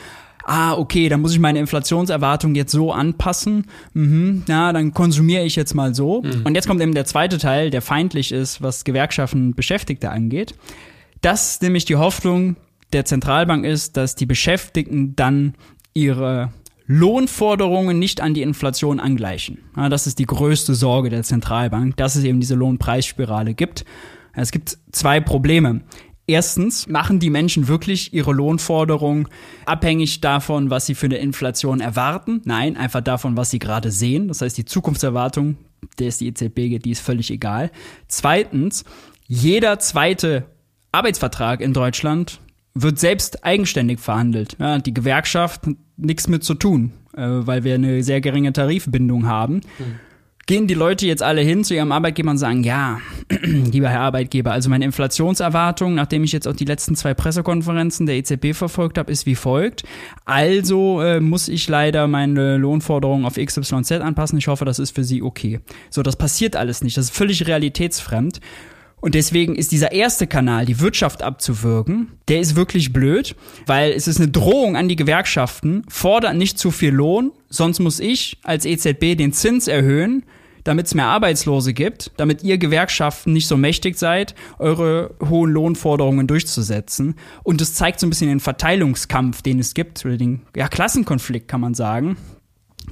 Ah, 0.45 0.73
okay, 0.73 1.09
dann 1.09 1.19
muss 1.21 1.33
ich 1.33 1.39
meine 1.39 1.59
Inflationserwartung 1.59 2.55
jetzt 2.55 2.71
so 2.71 2.91
anpassen. 2.91 3.67
Mhm, 3.93 4.45
na, 4.47 4.73
dann 4.73 4.93
konsumiere 4.93 5.43
ich 5.43 5.55
jetzt 5.55 5.75
mal 5.75 5.93
so. 5.93 6.23
Mhm. 6.23 6.41
Und 6.43 6.55
jetzt 6.55 6.67
kommt 6.67 6.81
eben 6.81 6.95
der 6.95 7.05
zweite 7.05 7.37
Teil, 7.37 7.69
der 7.69 7.83
feindlich 7.83 8.31
ist, 8.31 8.59
was 8.61 8.83
Gewerkschaften 8.83 9.53
Beschäftigte 9.53 10.09
angeht. 10.09 10.55
Das 11.21 11.61
nämlich 11.61 11.85
die 11.85 11.97
Hoffnung 11.97 12.55
der 12.93 13.05
Zentralbank 13.05 13.63
ist, 13.65 13.95
dass 13.97 14.15
die 14.15 14.25
Beschäftigten 14.25 15.15
dann 15.15 15.53
ihre 15.93 16.51
Lohnforderungen 16.87 17.99
nicht 17.99 18.19
an 18.19 18.33
die 18.33 18.41
Inflation 18.41 18.99
angleichen. 18.99 19.59
Ja, 19.77 19.89
das 19.89 20.07
ist 20.07 20.17
die 20.17 20.25
größte 20.25 20.73
Sorge 20.73 21.11
der 21.11 21.21
Zentralbank, 21.21 21.95
dass 21.97 22.15
es 22.15 22.23
eben 22.23 22.39
diese 22.39 22.55
Lohnpreisspirale 22.55 23.53
gibt. 23.53 23.85
Es 24.33 24.51
gibt 24.51 24.77
zwei 24.91 25.19
Probleme. 25.19 25.81
Erstens 26.27 26.87
machen 26.87 27.19
die 27.19 27.31
Menschen 27.31 27.67
wirklich 27.67 28.13
ihre 28.13 28.31
Lohnforderungen 28.33 29.27
abhängig 29.65 30.21
davon, 30.21 30.69
was 30.69 30.85
sie 30.85 30.93
für 30.93 31.07
eine 31.07 31.17
Inflation 31.17 31.81
erwarten? 31.81 32.41
Nein, 32.45 32.77
einfach 32.77 33.01
davon, 33.01 33.35
was 33.35 33.49
sie 33.49 33.57
gerade 33.57 33.89
sehen. 33.89 34.27
Das 34.27 34.41
heißt, 34.41 34.55
die 34.55 34.65
Zukunftserwartung, 34.65 35.57
der 35.97 36.09
es 36.09 36.19
die 36.19 36.27
EZB 36.27 36.55
geht, 36.55 36.85
die 36.85 36.91
ist 36.91 36.99
völlig 36.99 37.31
egal. 37.31 37.71
Zweitens, 38.07 38.83
jeder 39.25 39.79
zweite 39.79 40.45
Arbeitsvertrag 40.91 41.61
in 41.61 41.73
Deutschland 41.73 42.39
wird 42.75 42.99
selbst 42.99 43.43
eigenständig 43.43 43.99
verhandelt. 43.99 44.55
Ja, 44.59 44.77
die 44.77 44.93
Gewerkschaft 44.93 45.65
hat 45.65 45.75
nichts 45.97 46.27
mit 46.27 46.43
zu 46.43 46.53
tun, 46.53 46.91
äh, 47.15 47.21
weil 47.21 47.63
wir 47.63 47.73
eine 47.73 48.03
sehr 48.03 48.21
geringe 48.21 48.53
Tarifbindung 48.53 49.25
haben. 49.25 49.55
Mhm. 49.55 49.99
Gehen 50.49 50.65
die 50.65 50.73
Leute 50.73 51.05
jetzt 51.05 51.21
alle 51.21 51.41
hin 51.41 51.63
zu 51.63 51.75
ihrem 51.75 51.91
Arbeitgeber 51.91 52.31
und 52.31 52.39
sagen, 52.39 52.63
ja, 52.63 52.99
lieber 53.43 53.87
Herr 53.87 53.99
Arbeitgeber, 53.99 54.51
also 54.51 54.67
meine 54.67 54.83
Inflationserwartung, 54.83 55.93
nachdem 55.93 56.23
ich 56.23 56.31
jetzt 56.31 56.47
auch 56.47 56.55
die 56.55 56.65
letzten 56.65 56.95
zwei 56.95 57.13
Pressekonferenzen 57.13 58.07
der 58.07 58.15
EZB 58.15 58.55
verfolgt 58.55 58.97
habe, 58.97 59.11
ist 59.11 59.27
wie 59.27 59.35
folgt. 59.35 59.83
Also 60.25 61.01
äh, 61.01 61.19
muss 61.19 61.49
ich 61.49 61.67
leider 61.67 62.07
meine 62.07 62.57
Lohnforderungen 62.57 63.25
auf 63.25 63.35
XYZ 63.35 63.91
anpassen. 63.91 64.39
Ich 64.39 64.47
hoffe, 64.47 64.65
das 64.65 64.79
ist 64.79 64.95
für 64.95 65.03
Sie 65.03 65.21
okay. 65.21 65.59
So, 65.91 66.01
das 66.01 66.15
passiert 66.15 66.55
alles 66.55 66.81
nicht. 66.81 66.97
Das 66.97 67.05
ist 67.05 67.15
völlig 67.15 67.45
realitätsfremd. 67.45 68.39
Und 69.01 69.13
deswegen 69.13 69.55
ist 69.55 69.71
dieser 69.71 69.91
erste 69.91 70.25
Kanal, 70.25 70.65
die 70.65 70.79
Wirtschaft 70.79 71.21
abzuwirken, 71.21 72.07
der 72.27 72.39
ist 72.39 72.55
wirklich 72.55 72.91
blöd, 72.91 73.35
weil 73.67 73.91
es 73.91 74.07
ist 74.07 74.19
eine 74.19 74.29
Drohung 74.29 74.75
an 74.77 74.89
die 74.89 74.95
Gewerkschaften, 74.95 75.83
fordert 75.89 76.35
nicht 76.35 76.57
zu 76.57 76.71
viel 76.71 76.89
Lohn, 76.89 77.33
sonst 77.49 77.77
muss 77.77 77.99
ich 77.99 78.39
als 78.41 78.65
EZB 78.65 79.15
den 79.15 79.31
Zins 79.31 79.67
erhöhen, 79.67 80.23
damit 80.69 80.85
es 80.85 80.93
mehr 80.93 81.07
Arbeitslose 81.07 81.73
gibt, 81.73 82.11
damit 82.17 82.43
ihr 82.43 82.59
Gewerkschaften 82.59 83.33
nicht 83.33 83.47
so 83.47 83.57
mächtig 83.57 83.97
seid, 83.97 84.35
eure 84.59 85.15
hohen 85.27 85.49
Lohnforderungen 85.51 86.27
durchzusetzen. 86.27 87.15
Und 87.41 87.59
es 87.59 87.73
zeigt 87.73 87.99
so 87.99 88.05
ein 88.05 88.11
bisschen 88.11 88.29
den 88.29 88.39
Verteilungskampf, 88.39 89.41
den 89.41 89.57
es 89.57 89.73
gibt, 89.73 90.05
oder 90.05 90.15
den 90.15 90.43
ja, 90.55 90.67
Klassenkonflikt 90.67 91.47
kann 91.47 91.59
man 91.59 91.73
sagen, 91.73 92.17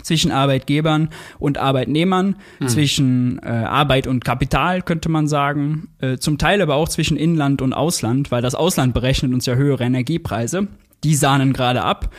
zwischen 0.01 0.31
Arbeitgebern 0.31 1.09
und 1.37 1.59
Arbeitnehmern, 1.59 2.37
mhm. 2.59 2.67
zwischen 2.67 3.39
äh, 3.43 3.49
Arbeit 3.49 4.07
und 4.07 4.25
Kapital, 4.25 4.81
könnte 4.81 5.09
man 5.09 5.27
sagen, 5.27 5.89
äh, 5.99 6.17
zum 6.17 6.39
Teil 6.39 6.63
aber 6.63 6.73
auch 6.73 6.89
zwischen 6.89 7.15
Inland 7.15 7.61
und 7.61 7.73
Ausland, 7.73 8.31
weil 8.31 8.41
das 8.41 8.55
Ausland 8.55 8.95
berechnet 8.95 9.31
uns 9.35 9.45
ja 9.45 9.53
höhere 9.53 9.83
Energiepreise. 9.83 10.67
Die 11.03 11.13
sahnen 11.13 11.53
gerade 11.53 11.83
ab. 11.83 12.09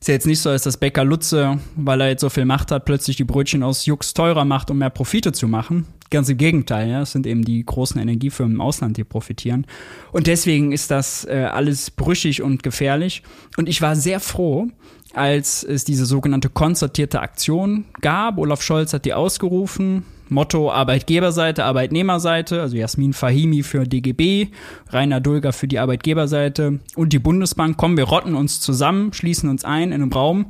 Ist 0.00 0.08
ja 0.08 0.14
jetzt 0.14 0.26
nicht 0.26 0.40
so, 0.40 0.50
dass 0.50 0.62
das 0.62 0.76
Bäcker 0.76 1.04
Lutze, 1.04 1.58
weil 1.76 2.00
er 2.00 2.08
jetzt 2.08 2.20
so 2.20 2.28
viel 2.28 2.44
Macht 2.44 2.70
hat, 2.70 2.84
plötzlich 2.84 3.16
die 3.16 3.24
Brötchen 3.24 3.62
aus 3.62 3.84
Jux 3.86 4.14
teurer 4.14 4.44
macht, 4.44 4.70
um 4.70 4.78
mehr 4.78 4.90
Profite 4.90 5.32
zu 5.32 5.48
machen. 5.48 5.86
Ganz 6.10 6.28
im 6.28 6.38
Gegenteil, 6.38 6.88
ja. 6.88 7.02
Es 7.02 7.12
sind 7.12 7.26
eben 7.26 7.44
die 7.44 7.64
großen 7.64 8.00
Energiefirmen 8.00 8.54
im 8.54 8.60
Ausland, 8.60 8.96
die 8.96 9.04
profitieren. 9.04 9.66
Und 10.12 10.26
deswegen 10.26 10.72
ist 10.72 10.90
das 10.90 11.24
äh, 11.24 11.48
alles 11.52 11.90
brüchig 11.90 12.42
und 12.42 12.62
gefährlich. 12.62 13.22
Und 13.56 13.68
ich 13.68 13.82
war 13.82 13.96
sehr 13.96 14.20
froh, 14.20 14.68
als 15.14 15.64
es 15.64 15.84
diese 15.84 16.06
sogenannte 16.06 16.48
konzertierte 16.48 17.20
Aktion 17.20 17.84
gab. 18.00 18.38
Olaf 18.38 18.62
Scholz 18.62 18.92
hat 18.92 19.04
die 19.04 19.14
ausgerufen. 19.14 20.04
Motto 20.30 20.70
Arbeitgeberseite, 20.70 21.64
Arbeitnehmerseite, 21.64 22.60
also 22.60 22.76
Jasmin 22.76 23.12
Fahimi 23.12 23.62
für 23.62 23.84
DGB, 23.84 24.48
Rainer 24.90 25.20
Dulger 25.20 25.52
für 25.52 25.68
die 25.68 25.78
Arbeitgeberseite 25.78 26.80
und 26.96 27.12
die 27.12 27.18
Bundesbank. 27.18 27.76
Kommen, 27.76 27.96
wir 27.96 28.04
rotten 28.04 28.34
uns 28.34 28.60
zusammen, 28.60 29.12
schließen 29.12 29.48
uns 29.48 29.64
ein 29.64 29.88
in 29.88 29.94
einem 29.94 30.12
Raum 30.12 30.46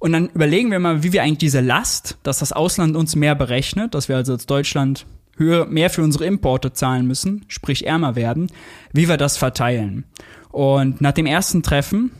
und 0.00 0.12
dann 0.12 0.30
überlegen 0.30 0.70
wir 0.70 0.80
mal, 0.80 1.02
wie 1.02 1.12
wir 1.12 1.22
eigentlich 1.22 1.38
diese 1.38 1.60
Last, 1.60 2.16
dass 2.22 2.38
das 2.38 2.52
Ausland 2.52 2.96
uns 2.96 3.14
mehr 3.16 3.34
berechnet, 3.34 3.94
dass 3.94 4.08
wir 4.08 4.16
also 4.16 4.32
als 4.32 4.46
Deutschland 4.46 5.06
höher, 5.36 5.66
mehr 5.66 5.90
für 5.90 6.02
unsere 6.02 6.24
Importe 6.24 6.72
zahlen 6.72 7.06
müssen, 7.06 7.44
sprich 7.48 7.86
ärmer 7.86 8.16
werden, 8.16 8.50
wie 8.92 9.08
wir 9.08 9.18
das 9.18 9.36
verteilen. 9.36 10.04
Und 10.50 11.00
nach 11.02 11.12
dem 11.12 11.26
ersten 11.26 11.62
Treffen 11.62 12.12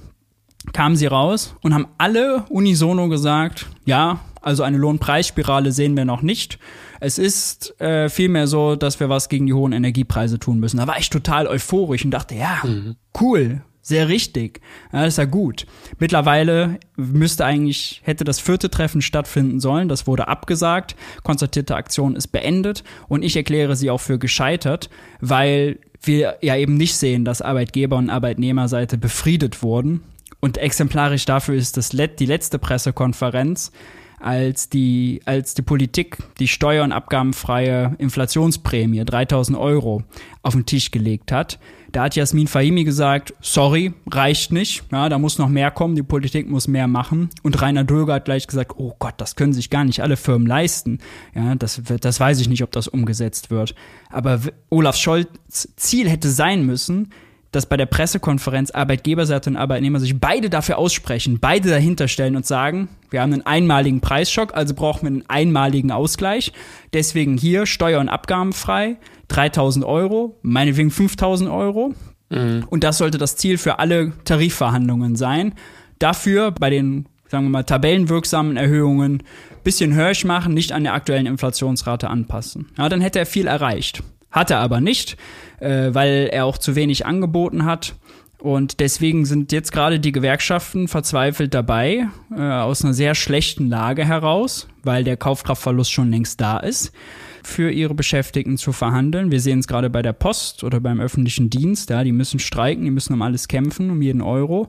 kamen 0.74 0.96
sie 0.96 1.06
raus 1.06 1.56
und 1.62 1.72
haben 1.72 1.88
alle 1.96 2.44
unisono 2.50 3.08
gesagt, 3.08 3.66
ja, 3.86 4.20
also 4.42 4.62
eine 4.62 4.76
Lohnpreisspirale 4.76 5.72
sehen 5.72 5.96
wir 5.96 6.04
noch 6.04 6.20
nicht. 6.20 6.58
Es 7.00 7.18
ist 7.18 7.80
äh, 7.80 8.08
vielmehr 8.08 8.46
so, 8.46 8.76
dass 8.76 9.00
wir 9.00 9.08
was 9.08 9.28
gegen 9.28 9.46
die 9.46 9.54
hohen 9.54 9.72
Energiepreise 9.72 10.38
tun 10.38 10.60
müssen. 10.60 10.76
Da 10.76 10.86
war 10.86 10.98
ich 10.98 11.10
total 11.10 11.46
euphorisch 11.46 12.04
und 12.04 12.10
dachte, 12.10 12.34
ja, 12.34 12.60
mhm. 12.62 12.96
cool, 13.20 13.62
sehr 13.80 14.08
richtig. 14.08 14.60
Ja, 14.92 15.06
ist 15.06 15.18
ja 15.18 15.24
gut. 15.24 15.66
Mittlerweile 15.98 16.78
müsste 16.96 17.44
eigentlich, 17.44 18.02
hätte 18.04 18.24
das 18.24 18.38
vierte 18.38 18.70
Treffen 18.70 19.02
stattfinden 19.02 19.60
sollen. 19.60 19.88
Das 19.88 20.06
wurde 20.06 20.28
abgesagt. 20.28 20.94
Konstatierte 21.22 21.74
Aktion 21.74 22.14
ist 22.14 22.28
beendet. 22.28 22.84
Und 23.08 23.22
ich 23.22 23.34
erkläre 23.34 23.76
sie 23.76 23.90
auch 23.90 24.00
für 24.00 24.18
gescheitert, 24.18 24.90
weil 25.20 25.80
wir 26.02 26.36
ja 26.42 26.56
eben 26.56 26.76
nicht 26.76 26.96
sehen, 26.96 27.24
dass 27.24 27.42
Arbeitgeber 27.42 27.96
und 27.96 28.10
Arbeitnehmerseite 28.10 28.98
befriedet 28.98 29.62
wurden 29.62 30.02
und 30.40 30.56
exemplarisch 30.56 31.26
dafür 31.26 31.54
ist 31.54 31.76
das 31.76 31.92
Let 31.92 32.18
die 32.18 32.26
letzte 32.26 32.58
Pressekonferenz, 32.58 33.72
als 34.20 34.68
die, 34.68 35.22
als 35.24 35.54
die 35.54 35.62
Politik 35.62 36.18
die 36.38 36.48
steuer- 36.48 36.84
und 36.84 36.92
abgabenfreie 36.92 37.94
Inflationsprämie 37.98 39.04
3000 39.04 39.58
Euro 39.58 40.02
auf 40.42 40.54
den 40.54 40.66
Tisch 40.66 40.90
gelegt 40.90 41.32
hat. 41.32 41.58
Da 41.92 42.04
hat 42.04 42.14
Jasmin 42.14 42.46
Fahimi 42.46 42.84
gesagt, 42.84 43.34
sorry, 43.40 43.92
reicht 44.08 44.52
nicht, 44.52 44.84
ja, 44.92 45.08
da 45.08 45.18
muss 45.18 45.38
noch 45.38 45.48
mehr 45.48 45.72
kommen, 45.72 45.96
die 45.96 46.04
Politik 46.04 46.48
muss 46.48 46.68
mehr 46.68 46.86
machen. 46.86 47.30
Und 47.42 47.60
Rainer 47.60 47.82
Dulger 47.82 48.14
hat 48.14 48.26
gleich 48.26 48.46
gesagt, 48.46 48.74
oh 48.76 48.94
Gott, 48.98 49.14
das 49.16 49.34
können 49.34 49.52
sich 49.52 49.70
gar 49.70 49.84
nicht 49.84 50.00
alle 50.00 50.16
Firmen 50.16 50.46
leisten. 50.46 50.98
Ja, 51.34 51.54
das, 51.56 51.82
das 52.00 52.20
weiß 52.20 52.40
ich 52.40 52.48
nicht, 52.48 52.62
ob 52.62 52.70
das 52.70 52.86
umgesetzt 52.86 53.50
wird. 53.50 53.74
Aber 54.10 54.40
Olaf 54.68 54.96
Scholz 54.96 55.28
Ziel 55.76 56.08
hätte 56.08 56.30
sein 56.30 56.64
müssen, 56.64 57.10
dass 57.52 57.66
bei 57.66 57.76
der 57.76 57.86
Pressekonferenz 57.86 58.70
Arbeitgeberseite 58.70 59.50
und 59.50 59.56
Arbeitnehmer 59.56 60.00
sich 60.00 60.18
beide 60.18 60.50
dafür 60.50 60.78
aussprechen, 60.78 61.38
beide 61.40 61.68
dahinter 61.68 62.08
stellen 62.08 62.36
und 62.36 62.46
sagen, 62.46 62.88
wir 63.10 63.22
haben 63.22 63.32
einen 63.32 63.46
einmaligen 63.46 64.00
Preisschock, 64.00 64.54
also 64.54 64.74
brauchen 64.74 65.02
wir 65.02 65.08
einen 65.08 65.24
einmaligen 65.28 65.90
Ausgleich. 65.90 66.52
Deswegen 66.92 67.36
hier 67.36 67.66
Steuer- 67.66 68.00
und 68.00 68.08
Abgabenfrei, 68.08 68.96
3000 69.28 69.84
Euro, 69.84 70.38
meinetwegen 70.42 70.90
5000 70.90 71.50
Euro. 71.50 71.94
Mhm. 72.28 72.64
Und 72.68 72.84
das 72.84 72.98
sollte 72.98 73.18
das 73.18 73.36
Ziel 73.36 73.58
für 73.58 73.78
alle 73.78 74.12
Tarifverhandlungen 74.24 75.16
sein. 75.16 75.54
Dafür 75.98 76.52
bei 76.52 76.70
den, 76.70 77.06
sagen 77.28 77.46
wir 77.46 77.50
mal, 77.50 77.64
tabellenwirksamen 77.64 78.56
Erhöhungen 78.56 79.22
bisschen 79.64 79.94
hörsch 79.94 80.24
machen, 80.24 80.54
nicht 80.54 80.72
an 80.72 80.84
der 80.84 80.94
aktuellen 80.94 81.26
Inflationsrate 81.26 82.08
anpassen. 82.08 82.68
Ja, 82.78 82.88
dann 82.88 83.00
hätte 83.00 83.18
er 83.18 83.26
viel 83.26 83.46
erreicht. 83.46 84.02
Hat 84.30 84.50
er 84.50 84.58
aber 84.58 84.80
nicht, 84.80 85.16
äh, 85.60 85.90
weil 85.92 86.28
er 86.32 86.44
auch 86.44 86.58
zu 86.58 86.76
wenig 86.76 87.06
angeboten 87.06 87.64
hat. 87.64 87.94
Und 88.38 88.80
deswegen 88.80 89.26
sind 89.26 89.52
jetzt 89.52 89.70
gerade 89.70 90.00
die 90.00 90.12
Gewerkschaften 90.12 90.88
verzweifelt 90.88 91.52
dabei, 91.52 92.08
äh, 92.34 92.40
aus 92.40 92.82
einer 92.82 92.94
sehr 92.94 93.14
schlechten 93.14 93.68
Lage 93.68 94.04
heraus, 94.04 94.66
weil 94.82 95.04
der 95.04 95.18
Kaufkraftverlust 95.18 95.92
schon 95.92 96.10
längst 96.10 96.40
da 96.40 96.56
ist, 96.58 96.92
für 97.44 97.70
ihre 97.70 97.94
Beschäftigten 97.94 98.56
zu 98.56 98.72
verhandeln. 98.72 99.30
Wir 99.30 99.40
sehen 99.40 99.58
es 99.58 99.68
gerade 99.68 99.90
bei 99.90 100.00
der 100.00 100.14
Post 100.14 100.64
oder 100.64 100.80
beim 100.80 101.00
öffentlichen 101.00 101.50
Dienst, 101.50 101.90
ja, 101.90 102.02
die 102.02 102.12
müssen 102.12 102.38
streiken, 102.38 102.84
die 102.84 102.90
müssen 102.90 103.12
um 103.12 103.20
alles 103.20 103.46
kämpfen, 103.46 103.90
um 103.90 104.00
jeden 104.00 104.22
Euro. 104.22 104.68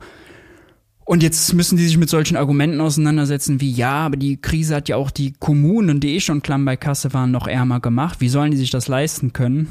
Und 1.05 1.23
jetzt 1.23 1.53
müssen 1.53 1.77
die 1.77 1.85
sich 1.85 1.97
mit 1.97 2.09
solchen 2.09 2.37
Argumenten 2.37 2.79
auseinandersetzen 2.79 3.59
wie, 3.59 3.71
ja, 3.71 4.05
aber 4.05 4.17
die 4.17 4.37
Krise 4.37 4.75
hat 4.75 4.87
ja 4.87 4.95
auch 4.95 5.11
die 5.11 5.33
Kommunen, 5.39 5.99
die 5.99 6.15
eh 6.15 6.19
schon 6.19 6.41
klamm 6.41 6.63
bei 6.63 6.77
Kasse 6.77 7.13
waren, 7.13 7.31
noch 7.31 7.47
ärmer 7.47 7.79
gemacht. 7.79 8.21
Wie 8.21 8.29
sollen 8.29 8.51
die 8.51 8.57
sich 8.57 8.69
das 8.69 8.87
leisten 8.87 9.33
können? 9.33 9.67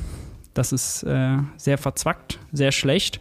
Das 0.54 0.72
ist 0.72 1.04
äh, 1.04 1.38
sehr 1.56 1.78
verzwackt, 1.78 2.38
sehr 2.52 2.72
schlecht. 2.72 3.20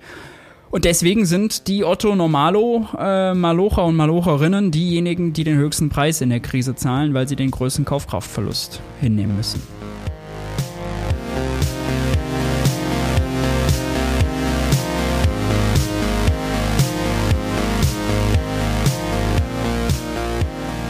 Und 0.71 0.85
deswegen 0.85 1.25
sind 1.25 1.67
die 1.67 1.83
Otto 1.83 2.15
Normalo, 2.15 2.87
äh, 2.97 3.33
Malocher 3.33 3.85
und 3.85 3.95
Malocherinnen 3.95 4.71
diejenigen, 4.71 5.33
die 5.33 5.43
den 5.43 5.57
höchsten 5.57 5.89
Preis 5.89 6.21
in 6.21 6.29
der 6.29 6.41
Krise 6.41 6.75
zahlen, 6.75 7.13
weil 7.13 7.27
sie 7.27 7.35
den 7.35 7.51
größten 7.51 7.85
Kaufkraftverlust 7.85 8.81
hinnehmen 8.99 9.35
müssen. 9.35 9.78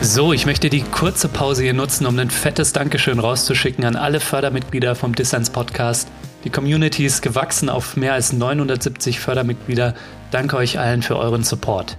So, 0.02 0.32
ich 0.32 0.46
möchte 0.46 0.70
die 0.70 0.82
kurze 0.82 1.28
Pause 1.28 1.64
hier 1.64 1.74
nutzen, 1.74 2.06
um 2.06 2.18
ein 2.18 2.30
fettes 2.30 2.72
Dankeschön 2.72 3.20
rauszuschicken 3.20 3.84
an 3.84 3.98
alle 3.98 4.22
Fördermitglieder 4.22 4.96
vom 4.96 5.14
Dissens 5.14 5.50
Podcast. 5.50 6.08
Die 6.46 6.50
Community 6.50 7.06
ist 7.06 7.22
gewachsen 7.22 7.68
auf 7.70 7.98
mehr 7.98 8.14
als 8.14 8.32
970 8.32 9.20
Fördermitglieder. 9.20 9.94
Danke 10.32 10.56
euch 10.56 10.80
allen 10.80 11.02
für 11.02 11.18
euren 11.18 11.44
Support. 11.44 11.98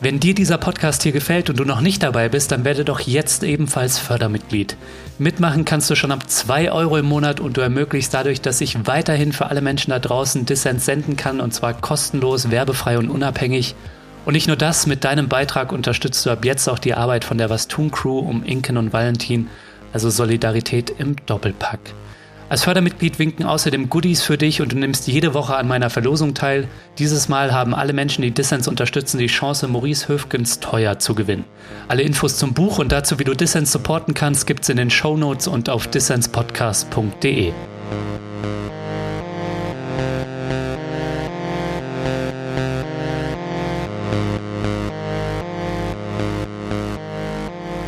Wenn 0.00 0.20
dir 0.20 0.34
dieser 0.34 0.56
Podcast 0.56 1.02
hier 1.02 1.12
gefällt 1.12 1.50
und 1.50 1.58
du 1.58 1.66
noch 1.66 1.82
nicht 1.82 2.02
dabei 2.02 2.30
bist, 2.30 2.50
dann 2.50 2.64
werde 2.64 2.82
doch 2.82 3.00
jetzt 3.00 3.44
ebenfalls 3.44 3.98
Fördermitglied. 3.98 4.76
Mitmachen 5.18 5.66
kannst 5.66 5.90
du 5.90 5.96
schon 5.96 6.12
ab 6.12 6.28
2 6.28 6.72
Euro 6.72 6.96
im 6.96 7.06
Monat 7.06 7.40
und 7.40 7.58
du 7.58 7.60
ermöglichst 7.60 8.14
dadurch, 8.14 8.40
dass 8.40 8.62
ich 8.62 8.86
weiterhin 8.86 9.34
für 9.34 9.46
alle 9.46 9.60
Menschen 9.60 9.90
da 9.90 9.98
draußen 9.98 10.46
Dissens 10.46 10.86
senden 10.86 11.16
kann 11.16 11.40
und 11.40 11.52
zwar 11.52 11.74
kostenlos, 11.74 12.50
werbefrei 12.50 12.96
und 12.98 13.10
unabhängig. 13.10 13.74
Und 14.24 14.32
nicht 14.32 14.46
nur 14.46 14.56
das, 14.56 14.86
mit 14.86 15.04
deinem 15.04 15.28
Beitrag 15.28 15.72
unterstützt 15.72 16.24
du 16.24 16.30
ab 16.30 16.44
jetzt 16.44 16.68
auch 16.68 16.78
die 16.78 16.94
Arbeit 16.94 17.24
von 17.24 17.38
der 17.38 17.50
Was 17.50 17.68
tun 17.68 17.90
Crew 17.90 18.18
um 18.18 18.42
Inken 18.42 18.76
und 18.76 18.92
Valentin, 18.92 19.48
also 19.92 20.08
Solidarität 20.10 20.90
im 20.98 21.16
Doppelpack. 21.26 21.80
Als 22.48 22.64
Fördermitglied 22.64 23.18
winken 23.18 23.46
außerdem 23.46 23.88
Goodies 23.88 24.22
für 24.22 24.36
dich 24.36 24.60
und 24.60 24.72
du 24.72 24.76
nimmst 24.76 25.08
jede 25.08 25.34
Woche 25.34 25.56
an 25.56 25.66
meiner 25.66 25.88
Verlosung 25.88 26.34
teil. 26.34 26.68
Dieses 26.98 27.28
Mal 27.28 27.52
haben 27.52 27.74
alle 27.74 27.94
Menschen, 27.94 28.22
die 28.22 28.32
Dissens 28.32 28.68
unterstützen, 28.68 29.18
die 29.18 29.26
Chance, 29.26 29.66
Maurice 29.66 30.08
Höfgens 30.08 30.60
teuer 30.60 30.98
zu 30.98 31.14
gewinnen. 31.14 31.44
Alle 31.88 32.02
Infos 32.02 32.36
zum 32.36 32.52
Buch 32.52 32.78
und 32.78 32.92
dazu, 32.92 33.18
wie 33.18 33.24
du 33.24 33.34
Dissens 33.34 33.72
supporten 33.72 34.14
kannst, 34.14 34.46
gibt's 34.46 34.68
in 34.68 34.76
den 34.76 34.90
Show 34.90 35.16
Notes 35.16 35.48
und 35.48 35.70
auf 35.70 35.86
dissenspodcast.de. 35.86 37.52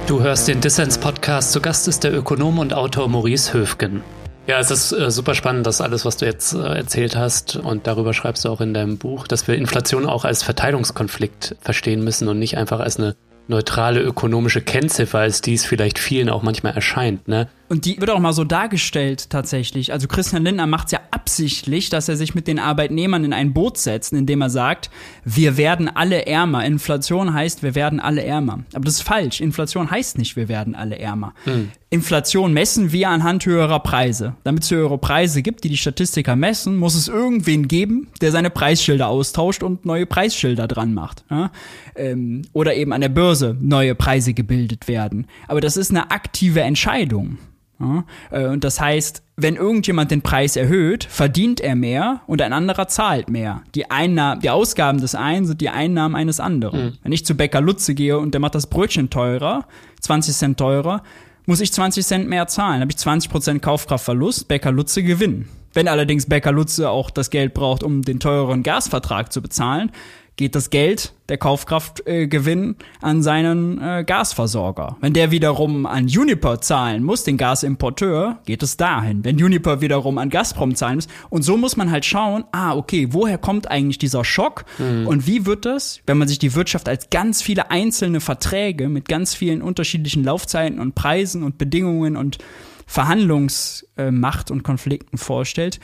Du 0.06 0.22
hörst 0.22 0.46
den 0.46 0.60
Dissens-Podcast. 0.60 1.50
Zu 1.50 1.60
Gast 1.60 1.88
ist 1.88 2.04
der 2.04 2.14
Ökonom 2.14 2.60
und 2.60 2.72
Autor 2.72 3.08
Maurice 3.08 3.52
Höfgen. 3.52 4.04
Ja, 4.46 4.60
es 4.60 4.70
ist 4.70 4.92
äh, 4.92 5.10
super 5.10 5.34
spannend, 5.34 5.66
das 5.66 5.80
alles, 5.80 6.04
was 6.04 6.16
du 6.16 6.26
jetzt 6.26 6.54
äh, 6.54 6.58
erzählt 6.58 7.16
hast. 7.16 7.56
Und 7.56 7.88
darüber 7.88 8.14
schreibst 8.14 8.44
du 8.44 8.50
auch 8.50 8.60
in 8.60 8.72
deinem 8.72 8.98
Buch, 8.98 9.26
dass 9.26 9.48
wir 9.48 9.56
Inflation 9.56 10.06
auch 10.06 10.24
als 10.24 10.44
Verteilungskonflikt 10.44 11.56
verstehen 11.60 12.04
müssen 12.04 12.28
und 12.28 12.38
nicht 12.38 12.56
einfach 12.56 12.78
als 12.78 12.98
eine 12.98 13.16
neutrale 13.48 14.00
ökonomische 14.00 14.60
Kennziffer, 14.60 15.18
als 15.18 15.40
die 15.40 15.54
es 15.54 15.64
vielleicht 15.64 15.98
vielen 15.98 16.30
auch 16.30 16.44
manchmal 16.44 16.74
erscheint. 16.74 17.26
Ne? 17.26 17.48
Und 17.68 17.84
die 17.84 18.00
wird 18.00 18.10
auch 18.10 18.20
mal 18.20 18.32
so 18.32 18.44
dargestellt 18.44 19.30
tatsächlich. 19.30 19.92
Also 19.92 20.06
Christian 20.06 20.44
Lindner 20.44 20.66
macht 20.66 20.86
es 20.86 20.92
ja 20.92 21.00
absichtlich, 21.10 21.90
dass 21.90 22.08
er 22.08 22.16
sich 22.16 22.34
mit 22.34 22.46
den 22.46 22.58
Arbeitnehmern 22.58 23.24
in 23.24 23.32
ein 23.32 23.52
Boot 23.52 23.78
setzt, 23.78 24.12
indem 24.12 24.40
er 24.40 24.50
sagt, 24.50 24.90
wir 25.24 25.56
werden 25.56 25.88
alle 25.88 26.26
ärmer. 26.26 26.64
Inflation 26.64 27.34
heißt, 27.34 27.62
wir 27.62 27.74
werden 27.74 27.98
alle 27.98 28.22
ärmer. 28.24 28.60
Aber 28.72 28.84
das 28.84 28.94
ist 28.94 29.02
falsch. 29.02 29.40
Inflation 29.40 29.90
heißt 29.90 30.18
nicht, 30.18 30.36
wir 30.36 30.48
werden 30.48 30.74
alle 30.74 30.98
ärmer. 30.98 31.34
Hm. 31.44 31.70
Inflation 31.90 32.52
messen 32.52 32.92
wir 32.92 33.08
anhand 33.10 33.46
höherer 33.46 33.80
Preise. 33.80 34.34
Damit 34.44 34.64
es 34.64 34.70
höhere 34.70 34.98
Preise 34.98 35.42
gibt, 35.42 35.64
die 35.64 35.68
die 35.68 35.76
Statistiker 35.76 36.36
messen, 36.36 36.76
muss 36.76 36.94
es 36.94 37.08
irgendwen 37.08 37.68
geben, 37.68 38.08
der 38.20 38.32
seine 38.32 38.50
Preisschilder 38.50 39.08
austauscht 39.08 39.62
und 39.62 39.84
neue 39.86 40.06
Preisschilder 40.06 40.68
dran 40.68 40.94
macht. 40.94 41.24
Ja? 41.30 41.50
Ähm, 41.96 42.42
oder 42.52 42.74
eben 42.74 42.92
an 42.92 43.00
der 43.00 43.08
Börse 43.08 43.56
neue 43.60 43.94
Preise 43.94 44.34
gebildet 44.34 44.88
werden. 44.88 45.26
Aber 45.48 45.60
das 45.60 45.76
ist 45.76 45.90
eine 45.90 46.10
aktive 46.10 46.60
Entscheidung. 46.60 47.38
Ja, 47.78 48.04
äh, 48.30 48.46
und 48.46 48.64
das 48.64 48.80
heißt, 48.80 49.22
wenn 49.36 49.56
irgendjemand 49.56 50.10
den 50.10 50.22
Preis 50.22 50.56
erhöht, 50.56 51.04
verdient 51.04 51.60
er 51.60 51.76
mehr 51.76 52.22
und 52.26 52.40
ein 52.40 52.52
anderer 52.52 52.88
zahlt 52.88 53.28
mehr. 53.28 53.62
Die, 53.74 53.90
Einnahmen, 53.90 54.40
die 54.40 54.50
Ausgaben 54.50 55.00
des 55.00 55.14
einen 55.14 55.46
sind 55.46 55.60
die 55.60 55.68
Einnahmen 55.68 56.14
eines 56.14 56.40
anderen. 56.40 56.86
Mhm. 56.86 56.98
Wenn 57.02 57.12
ich 57.12 57.26
zu 57.26 57.34
Bäcker 57.34 57.60
Lutze 57.60 57.94
gehe 57.94 58.18
und 58.18 58.32
der 58.32 58.40
macht 58.40 58.54
das 58.54 58.66
Brötchen 58.66 59.10
teurer, 59.10 59.66
20 60.00 60.34
Cent 60.34 60.58
teurer, 60.58 61.02
muss 61.44 61.60
ich 61.60 61.72
20 61.72 62.04
Cent 62.04 62.28
mehr 62.28 62.46
zahlen. 62.46 62.80
Habe 62.80 62.90
ich 62.90 62.96
20 62.96 63.30
Prozent 63.30 63.62
Kaufkraftverlust, 63.62 64.48
Bäcker 64.48 64.72
Lutze 64.72 65.02
gewinnen. 65.02 65.48
Wenn 65.74 65.88
allerdings 65.88 66.26
Bäcker 66.26 66.52
Lutze 66.52 66.88
auch 66.88 67.10
das 67.10 67.28
Geld 67.28 67.52
braucht, 67.52 67.82
um 67.82 68.00
den 68.00 68.18
teureren 68.18 68.62
Gasvertrag 68.62 69.30
zu 69.30 69.42
bezahlen, 69.42 69.92
geht 70.36 70.54
das 70.54 70.68
Geld, 70.68 71.14
der 71.30 71.38
Kaufkraftgewinn, 71.38 72.76
äh, 72.78 73.04
an 73.04 73.22
seinen 73.22 73.80
äh, 73.80 74.04
Gasversorger. 74.06 74.96
Wenn 75.00 75.14
der 75.14 75.30
wiederum 75.30 75.86
an 75.86 76.04
Uniper 76.04 76.60
zahlen 76.60 77.02
muss, 77.02 77.24
den 77.24 77.38
Gasimporteur, 77.38 78.38
geht 78.44 78.62
es 78.62 78.76
dahin. 78.76 79.24
Wenn 79.24 79.42
Uniper 79.42 79.80
wiederum 79.80 80.18
an 80.18 80.28
Gazprom 80.28 80.74
zahlen 80.74 80.96
muss. 80.96 81.08
Und 81.30 81.42
so 81.42 81.56
muss 81.56 81.76
man 81.76 81.90
halt 81.90 82.04
schauen, 82.04 82.44
ah, 82.52 82.76
okay, 82.76 83.08
woher 83.12 83.38
kommt 83.38 83.70
eigentlich 83.70 83.98
dieser 83.98 84.24
Schock? 84.24 84.66
Mhm. 84.78 85.06
Und 85.06 85.26
wie 85.26 85.46
wird 85.46 85.64
das, 85.64 86.00
wenn 86.06 86.18
man 86.18 86.28
sich 86.28 86.38
die 86.38 86.54
Wirtschaft 86.54 86.88
als 86.88 87.08
ganz 87.08 87.40
viele 87.40 87.70
einzelne 87.70 88.20
Verträge 88.20 88.88
mit 88.88 89.08
ganz 89.08 89.34
vielen 89.34 89.62
unterschiedlichen 89.62 90.22
Laufzeiten 90.22 90.78
und 90.78 90.94
Preisen 90.94 91.42
und 91.42 91.56
Bedingungen 91.56 92.16
und 92.16 92.38
Verhandlungsmacht 92.86 94.50
und 94.50 94.62
Konflikten 94.62 95.18
vorstellt, 95.18 95.80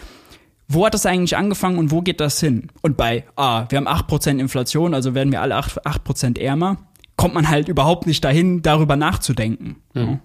wo 0.69 0.87
hat 0.87 0.95
das 0.95 1.07
eigentlich 1.07 1.37
angefangen 1.37 1.79
und 1.79 1.91
wo 1.91 2.01
geht 2.01 2.21
das 2.21 2.41
hin? 2.41 2.69
Und 2.81 2.97
bei, 2.97 3.25
ah, 3.37 3.67
wir 3.69 3.79
haben 3.79 3.89
8% 3.89 4.39
Inflation, 4.39 4.95
also 4.95 5.15
werden 5.15 5.33
wir 5.33 5.43
alle 5.43 5.57
8%, 5.57 5.81
8 5.85 6.39
ärmer, 6.39 6.79
kommt 7.17 7.35
man 7.35 7.49
halt 7.49 7.69
überhaupt 7.69 8.07
nicht 8.07 8.25
dahin, 8.25 8.63
darüber 8.63 8.97
nachzudenken. 8.97 9.77
Mhm. 9.95 10.21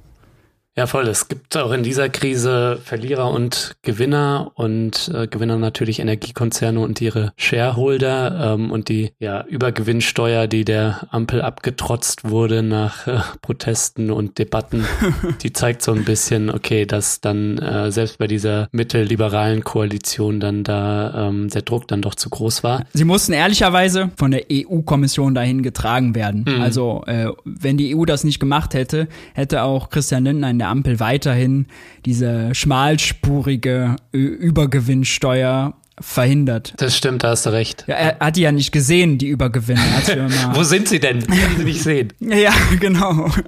Ja, 0.78 0.86
voll. 0.86 1.08
Es 1.08 1.28
gibt 1.28 1.58
auch 1.58 1.72
in 1.72 1.82
dieser 1.82 2.08
Krise 2.08 2.78
Verlierer 2.84 3.32
und 3.32 3.76
Gewinner 3.82 4.52
und 4.54 5.12
äh, 5.12 5.26
Gewinner 5.26 5.58
natürlich 5.58 5.98
Energiekonzerne 5.98 6.80
und 6.80 7.02
ihre 7.02 7.34
Shareholder 7.36 8.54
ähm, 8.54 8.70
und 8.70 8.88
die 8.88 9.12
ja, 9.18 9.44
Übergewinnsteuer, 9.44 10.46
die 10.46 10.66
der 10.66 11.08
Ampel 11.10 11.42
abgetrotzt 11.42 12.30
wurde 12.30 12.62
nach 12.62 13.08
äh, 13.08 13.22
Protesten 13.42 14.12
und 14.12 14.38
Debatten, 14.38 14.86
die 15.42 15.52
zeigt 15.52 15.82
so 15.82 15.94
ein 15.94 16.06
bisschen, 16.06 16.52
okay, 16.52 16.86
dass 16.86 17.22
dann 17.22 17.58
äh, 17.58 17.92
selbst 17.92 18.20
bei 18.20 18.28
dieser 18.28 18.70
mittelliberalen 18.72 19.64
Koalition 19.64 20.40
dann 20.40 20.64
da 20.64 21.30
ähm, 21.30 21.50
der 21.50 21.64
Druck 21.64 21.88
dann 21.88 22.04
doch 22.04 22.14
zu 22.14 22.30
groß 22.30 22.64
war. 22.64 22.86
Sie 22.94 23.04
mussten 23.04 23.34
ehrlicherweise 23.34 24.12
von 24.16 24.30
der 24.30 24.44
EU-Kommission 24.52 25.34
dahin 25.34 25.64
getragen 25.64 26.14
werden. 26.14 26.46
Mhm. 26.48 26.62
Also 26.62 27.04
äh, 27.08 27.30
wenn 27.46 27.78
die 27.78 27.96
EU 27.96 28.06
das 28.06 28.24
nicht 28.24 28.40
gemacht 28.40 28.76
hätte, 28.76 29.08
hätte 29.34 29.64
auch 29.64 29.90
Christian 29.90 30.24
Lindner 30.24 30.52
in 30.52 30.60
der 30.60 30.67
der 30.68 30.72
Ampel 30.72 31.00
weiterhin 31.00 31.68
diese 32.06 32.54
schmalspurige 32.54 33.96
Übergewinnsteuer 34.12 35.74
verhindert. 36.00 36.76
Das 36.78 36.96
stimmt, 36.96 37.24
da 37.24 37.30
hast 37.30 37.48
du 37.48 37.50
recht. 37.52 37.86
Ja, 37.88 37.96
er 37.96 38.20
hat 38.20 38.36
die 38.36 38.42
ja 38.42 38.52
nicht 38.52 38.72
gesehen, 38.72 39.18
die 39.18 39.30
Übergewinne. 39.30 39.82
Wo 40.54 40.62
sind 40.62 40.88
sie 40.88 41.00
denn? 41.00 41.26
Können 41.26 41.58
sie 41.58 41.64
nicht 41.64 41.82
sehen. 41.82 42.14
Ja, 42.20 42.54
genau. 42.80 43.32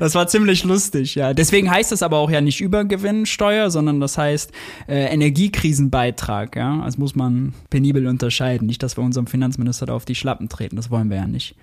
Das 0.00 0.16
war 0.16 0.26
ziemlich 0.26 0.64
lustig, 0.64 1.14
ja. 1.14 1.34
Deswegen 1.34 1.70
heißt 1.70 1.92
das 1.92 2.02
aber 2.02 2.18
auch 2.18 2.30
ja 2.30 2.40
nicht 2.40 2.60
Übergewinnsteuer, 2.60 3.70
sondern 3.70 4.00
das 4.00 4.18
heißt 4.18 4.50
äh, 4.88 5.12
Energiekrisenbeitrag, 5.12 6.56
ja. 6.56 6.82
Das 6.84 6.98
muss 6.98 7.14
man 7.14 7.54
penibel 7.70 8.08
unterscheiden. 8.08 8.66
Nicht, 8.66 8.82
dass 8.82 8.96
wir 8.96 9.04
unserem 9.04 9.28
Finanzminister 9.28 9.86
da 9.86 9.92
auf 9.92 10.04
die 10.04 10.16
Schlappen 10.16 10.48
treten. 10.48 10.74
Das 10.74 10.90
wollen 10.90 11.10
wir 11.10 11.18
ja 11.18 11.26
nicht. 11.28 11.54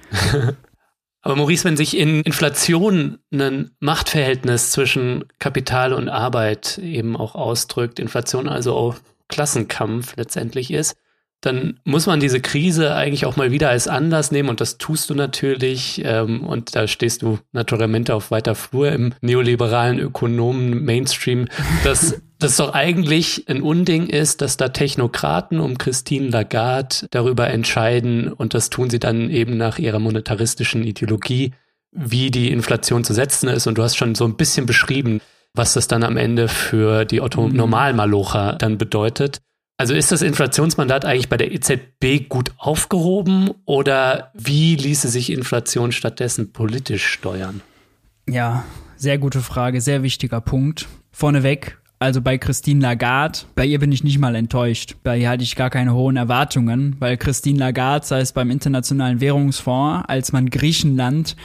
Aber 1.21 1.35
Maurice, 1.35 1.63
wenn 1.65 1.77
sich 1.77 1.95
in 1.95 2.21
Inflation 2.21 3.19
ein 3.31 3.71
Machtverhältnis 3.79 4.71
zwischen 4.71 5.25
Kapital 5.39 5.93
und 5.93 6.09
Arbeit 6.09 6.79
eben 6.79 7.15
auch 7.15 7.35
ausdrückt, 7.35 7.99
Inflation 7.99 8.49
also 8.49 8.75
auch 8.75 8.95
Klassenkampf 9.27 10.15
letztendlich 10.17 10.71
ist, 10.71 10.95
dann 11.41 11.79
muss 11.83 12.05
man 12.05 12.19
diese 12.19 12.39
Krise 12.39 12.93
eigentlich 12.95 13.25
auch 13.25 13.35
mal 13.35 13.51
wieder 13.51 13.69
als 13.69 13.87
Anlass 13.87 14.31
nehmen 14.31 14.49
und 14.49 14.61
das 14.61 14.77
tust 14.77 15.09
du 15.09 15.15
natürlich 15.15 16.01
ähm, 16.05 16.43
und 16.43 16.75
da 16.75 16.87
stehst 16.87 17.23
du 17.23 17.39
naturalmente 17.51 18.13
auf 18.13 18.29
weiter 18.29 18.53
Flur 18.53 18.91
im 18.91 19.13
neoliberalen 19.21 19.99
Ökonomen 19.99 20.85
Mainstream, 20.85 21.47
dass 21.83 22.21
das 22.39 22.57
doch 22.57 22.73
eigentlich 22.73 23.45
ein 23.47 23.63
Unding 23.63 24.07
ist, 24.07 24.41
dass 24.41 24.55
da 24.55 24.69
Technokraten 24.69 25.59
um 25.59 25.79
Christine 25.79 26.29
Lagarde 26.29 27.07
darüber 27.09 27.49
entscheiden 27.49 28.31
und 28.31 28.53
das 28.53 28.69
tun 28.69 28.91
sie 28.91 28.99
dann 28.99 29.31
eben 29.31 29.57
nach 29.57 29.79
ihrer 29.79 29.99
monetaristischen 29.99 30.83
Ideologie, 30.83 31.53
wie 31.91 32.29
die 32.29 32.51
Inflation 32.51 33.03
zu 33.03 33.13
setzen 33.13 33.49
ist 33.49 33.65
und 33.65 33.79
du 33.79 33.83
hast 33.83 33.97
schon 33.97 34.13
so 34.13 34.25
ein 34.25 34.37
bisschen 34.37 34.67
beschrieben, 34.67 35.21
was 35.53 35.73
das 35.73 35.87
dann 35.87 36.03
am 36.03 36.17
Ende 36.17 36.47
für 36.47 37.03
die 37.03 37.19
Otto-Normalmalocher 37.19 38.57
dann 38.59 38.77
bedeutet. 38.77 39.41
Also 39.77 39.95
ist 39.95 40.11
das 40.11 40.21
Inflationsmandat 40.21 41.05
eigentlich 41.05 41.29
bei 41.29 41.37
der 41.37 41.51
EZB 41.51 42.29
gut 42.29 42.51
aufgehoben 42.57 43.49
oder 43.65 44.31
wie 44.35 44.75
ließe 44.75 45.09
sich 45.09 45.31
Inflation 45.31 45.91
stattdessen 45.91 46.53
politisch 46.53 47.05
steuern? 47.05 47.61
Ja, 48.29 48.63
sehr 48.95 49.17
gute 49.17 49.41
Frage, 49.41 49.81
sehr 49.81 50.03
wichtiger 50.03 50.41
Punkt. 50.41 50.87
Vorneweg, 51.11 51.81
also 52.01 52.21
bei 52.21 52.37
Christine 52.37 52.81
Lagarde, 52.81 53.39
bei 53.55 53.65
ihr 53.65 53.79
bin 53.79 53.91
ich 53.91 54.03
nicht 54.03 54.17
mal 54.17 54.35
enttäuscht. 54.35 54.95
Bei 55.03 55.17
ihr 55.17 55.29
hatte 55.29 55.43
ich 55.43 55.55
gar 55.55 55.69
keine 55.69 55.93
hohen 55.93 56.17
Erwartungen, 56.17 56.95
weil 56.99 57.17
Christine 57.17 57.59
Lagarde, 57.59 58.05
sei 58.05 58.21
es 58.21 58.31
beim 58.31 58.49
Internationalen 58.49 59.21
Währungsfonds, 59.21 60.05
als 60.07 60.31
man 60.31 60.49
Griechenland 60.49 61.35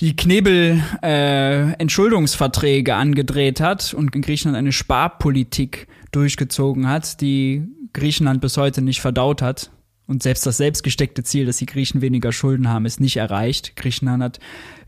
die 0.00 0.14
Knebel-Entschuldungsverträge 0.14 2.90
äh, 2.90 2.94
angedreht 2.94 3.60
hat 3.60 3.94
und 3.94 4.14
in 4.14 4.20
Griechenland 4.20 4.58
eine 4.58 4.72
Sparpolitik 4.72 5.88
durchgezogen 6.16 6.88
hat, 6.88 7.20
die 7.20 7.68
Griechenland 7.92 8.40
bis 8.40 8.56
heute 8.56 8.82
nicht 8.82 9.00
verdaut 9.00 9.42
hat. 9.42 9.70
Und 10.08 10.22
selbst 10.22 10.46
das 10.46 10.58
selbstgesteckte 10.58 11.24
Ziel, 11.24 11.46
dass 11.46 11.56
die 11.56 11.66
Griechen 11.66 12.00
weniger 12.00 12.30
Schulden 12.30 12.68
haben, 12.68 12.86
ist 12.86 13.00
nicht 13.00 13.16
erreicht. 13.16 13.74
Griechenland 13.74 14.22
hat 14.22 14.38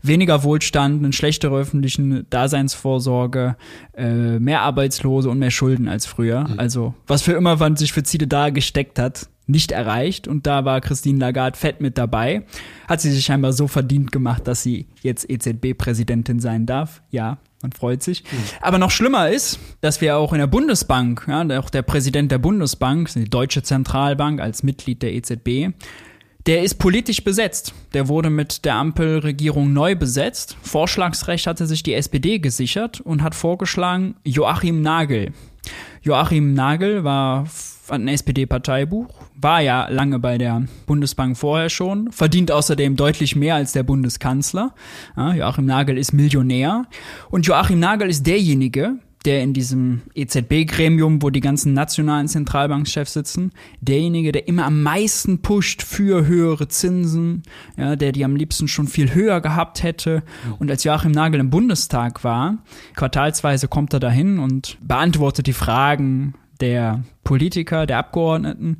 weniger 0.01 0.43
Wohlstand, 0.43 1.03
eine 1.03 1.11
schlechtere 1.11 1.57
öffentliche 1.57 2.25
Daseinsvorsorge, 2.29 3.57
äh, 3.97 4.39
mehr 4.39 4.61
Arbeitslose 4.61 5.29
und 5.29 5.39
mehr 5.39 5.51
Schulden 5.51 5.89
als 5.89 6.05
früher. 6.05 6.47
Mhm. 6.47 6.59
Also 6.59 6.93
was 7.05 7.21
für 7.21 7.33
immer 7.33 7.57
man 7.57 7.75
sich 7.75 7.91
für 7.91 8.03
Ziele 8.03 8.27
da 8.27 8.49
gesteckt 8.49 8.97
hat, 8.97 9.27
nicht 9.49 9.71
erreicht. 9.71 10.27
Und 10.27 10.47
da 10.47 10.63
war 10.63 10.79
Christine 10.79 11.19
Lagarde 11.19 11.57
fett 11.57 11.81
mit 11.81 11.97
dabei. 11.97 12.43
Hat 12.87 13.01
sie 13.01 13.11
sich 13.11 13.25
scheinbar 13.25 13.53
so 13.53 13.67
verdient 13.67 14.11
gemacht, 14.11 14.47
dass 14.47 14.63
sie 14.63 14.87
jetzt 15.01 15.29
EZB-Präsidentin 15.29 16.39
sein 16.39 16.65
darf. 16.65 17.01
Ja, 17.11 17.39
man 17.61 17.71
freut 17.71 18.03
sich. 18.03 18.23
Mhm. 18.23 18.37
Aber 18.61 18.77
noch 18.77 18.91
schlimmer 18.91 19.29
ist, 19.29 19.59
dass 19.81 20.01
wir 20.01 20.17
auch 20.17 20.31
in 20.33 20.39
der 20.39 20.47
Bundesbank, 20.47 21.25
ja, 21.27 21.59
auch 21.59 21.69
der 21.69 21.81
Präsident 21.81 22.31
der 22.31 22.37
Bundesbank, 22.37 23.11
die 23.13 23.29
Deutsche 23.29 23.63
Zentralbank 23.63 24.39
als 24.39 24.63
Mitglied 24.63 25.01
der 25.01 25.13
EZB, 25.13 25.73
der 26.45 26.63
ist 26.63 26.75
politisch 26.75 27.23
besetzt. 27.23 27.73
Der 27.93 28.07
wurde 28.07 28.29
mit 28.29 28.63
der 28.65 28.75
Ampelregierung 28.75 29.73
neu 29.73 29.95
besetzt. 29.95 30.57
Vorschlagsrecht 30.61 31.47
hatte 31.47 31.67
sich 31.67 31.83
die 31.83 31.93
SPD 31.93 32.39
gesichert 32.39 33.01
und 33.01 33.23
hat 33.23 33.35
vorgeschlagen 33.35 34.15
Joachim 34.23 34.81
Nagel. 34.81 35.33
Joachim 36.01 36.53
Nagel 36.53 37.03
war 37.03 37.45
ein 37.95 38.07
SPD-Parteibuch, 38.07 39.07
war 39.35 39.61
ja 39.61 39.87
lange 39.89 40.19
bei 40.19 40.37
der 40.37 40.63
Bundesbank 40.85 41.37
vorher 41.37 41.69
schon, 41.69 42.11
verdient 42.11 42.51
außerdem 42.51 42.95
deutlich 42.95 43.35
mehr 43.35 43.55
als 43.55 43.71
der 43.71 43.83
Bundeskanzler. 43.83 44.73
Ja, 45.15 45.33
Joachim 45.33 45.65
Nagel 45.65 45.97
ist 45.97 46.13
Millionär 46.13 46.85
und 47.29 47.45
Joachim 47.45 47.79
Nagel 47.79 48.09
ist 48.09 48.25
derjenige, 48.25 48.99
der 49.25 49.43
in 49.43 49.53
diesem 49.53 50.01
EZB-Gremium, 50.15 51.21
wo 51.21 51.29
die 51.29 51.41
ganzen 51.41 51.73
nationalen 51.73 52.27
Zentralbankchefs 52.27 53.13
sitzen, 53.13 53.51
derjenige, 53.81 54.31
der 54.31 54.47
immer 54.47 54.65
am 54.65 54.81
meisten 54.81 55.41
pusht 55.41 55.81
für 55.81 56.25
höhere 56.25 56.67
Zinsen, 56.69 57.43
ja, 57.77 57.95
der 57.95 58.11
die 58.11 58.23
am 58.23 58.35
liebsten 58.35 58.67
schon 58.67 58.87
viel 58.87 59.13
höher 59.13 59.41
gehabt 59.41 59.83
hätte. 59.83 60.23
Und 60.57 60.71
als 60.71 60.83
Joachim 60.83 61.11
Nagel 61.11 61.39
im 61.41 61.49
Bundestag 61.49 62.23
war, 62.23 62.59
quartalsweise 62.95 63.67
kommt 63.67 63.93
er 63.93 63.99
dahin 63.99 64.39
und 64.39 64.77
beantwortet 64.81 65.47
die 65.47 65.53
Fragen 65.53 66.33
der 66.59 67.03
Politiker, 67.23 67.85
der 67.85 67.97
Abgeordneten. 67.97 68.77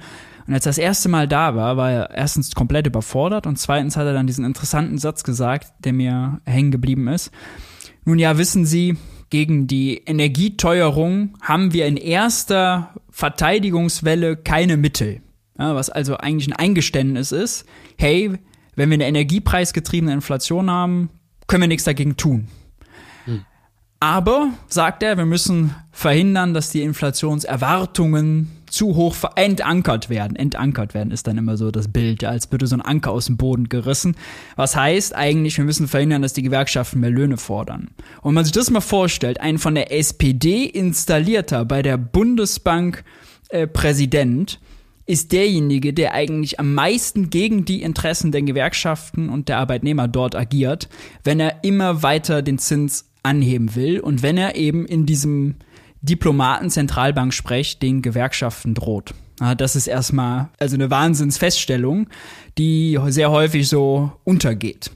Und 0.47 0.53
als 0.53 0.65
er 0.65 0.69
das 0.69 0.77
erste 0.77 1.09
Mal 1.09 1.27
da 1.27 1.55
war, 1.55 1.77
war 1.77 1.91
er 1.91 2.11
erstens 2.11 2.55
komplett 2.55 2.87
überfordert 2.87 3.45
und 3.45 3.57
zweitens 3.57 3.97
hat 3.97 4.05
er 4.05 4.13
dann 4.13 4.27
diesen 4.27 4.45
interessanten 4.45 4.97
Satz 4.97 5.23
gesagt, 5.23 5.73
der 5.79 5.93
mir 5.93 6.41
hängen 6.45 6.71
geblieben 6.71 7.07
ist. 7.07 7.31
Nun 8.05 8.19
ja, 8.19 8.37
wissen 8.37 8.65
Sie, 8.65 8.97
gegen 9.29 9.67
die 9.67 9.97
Energieteuerung 10.05 11.37
haben 11.41 11.73
wir 11.73 11.85
in 11.85 11.97
erster 11.97 12.95
Verteidigungswelle 13.11 14.37
keine 14.37 14.77
Mittel. 14.77 15.21
Ja, 15.57 15.75
was 15.75 15.89
also 15.89 16.17
eigentlich 16.17 16.47
ein 16.47 16.53
Eingeständnis 16.53 17.31
ist, 17.31 17.65
hey, 17.97 18.31
wenn 18.75 18.89
wir 18.89 18.95
eine 18.95 19.07
energiepreisgetriebene 19.07 20.13
Inflation 20.13 20.71
haben, 20.71 21.09
können 21.47 21.61
wir 21.61 21.67
nichts 21.67 21.83
dagegen 21.83 22.17
tun. 22.17 22.47
Aber, 24.01 24.53
sagt 24.69 25.03
er, 25.03 25.17
wir 25.17 25.25
müssen 25.25 25.75
verhindern, 25.91 26.53
dass 26.53 26.69
die 26.69 26.83
Inflationserwartungen 26.83 28.49
zu 28.69 28.95
hoch 28.95 29.15
entankert 29.35 30.09
werden. 30.09 30.37
Entankert 30.37 30.93
werden 30.93 31.11
ist 31.11 31.27
dann 31.27 31.37
immer 31.37 31.57
so 31.57 31.69
das 31.69 31.89
Bild, 31.89 32.23
als 32.23 32.49
würde 32.49 32.67
so 32.67 32.75
ein 32.75 32.81
Anker 32.81 33.11
aus 33.11 33.25
dem 33.25 33.35
Boden 33.35 33.67
gerissen. 33.67 34.15
Was 34.55 34.75
heißt 34.75 35.13
eigentlich, 35.15 35.57
wir 35.57 35.65
müssen 35.65 35.89
verhindern, 35.89 36.21
dass 36.21 36.31
die 36.31 36.43
Gewerkschaften 36.43 37.01
mehr 37.01 37.09
Löhne 37.09 37.35
fordern. 37.35 37.89
Und 38.21 38.29
wenn 38.29 38.35
man 38.35 38.45
sich 38.45 38.53
das 38.53 38.69
mal 38.69 38.79
vorstellt, 38.79 39.41
ein 39.41 39.57
von 39.57 39.75
der 39.75 39.91
SPD 39.91 40.63
installierter 40.63 41.65
bei 41.65 41.81
der 41.81 41.97
Bundesbank 41.97 43.03
äh, 43.49 43.67
Präsident 43.67 44.61
ist 45.07 45.31
derjenige, 45.31 45.91
der 45.91 46.13
eigentlich 46.13 46.59
am 46.59 46.75
meisten 46.75 47.31
gegen 47.31 47.65
die 47.65 47.81
Interessen 47.81 48.31
der 48.31 48.43
Gewerkschaften 48.43 49.29
und 49.29 49.49
der 49.49 49.57
Arbeitnehmer 49.57 50.07
dort 50.07 50.35
agiert, 50.35 50.87
wenn 51.23 51.39
er 51.39 51.63
immer 51.63 52.03
weiter 52.03 52.43
den 52.43 52.59
Zins 52.59 53.08
anheben 53.23 53.75
will 53.75 53.99
und 53.99 54.23
wenn 54.23 54.37
er 54.37 54.55
eben 54.55 54.85
in 54.85 55.05
diesem 55.05 55.55
Diplomaten-Zentralbank-Sprech 56.01 57.79
den 57.79 58.01
Gewerkschaften 58.01 58.73
droht. 58.73 59.13
Das 59.57 59.75
ist 59.75 59.87
erstmal 59.87 60.49
also 60.59 60.75
eine 60.75 60.89
Wahnsinnsfeststellung, 60.89 62.07
die 62.57 62.99
sehr 63.07 63.31
häufig 63.31 63.67
so 63.67 64.11
untergeht. 64.23 64.91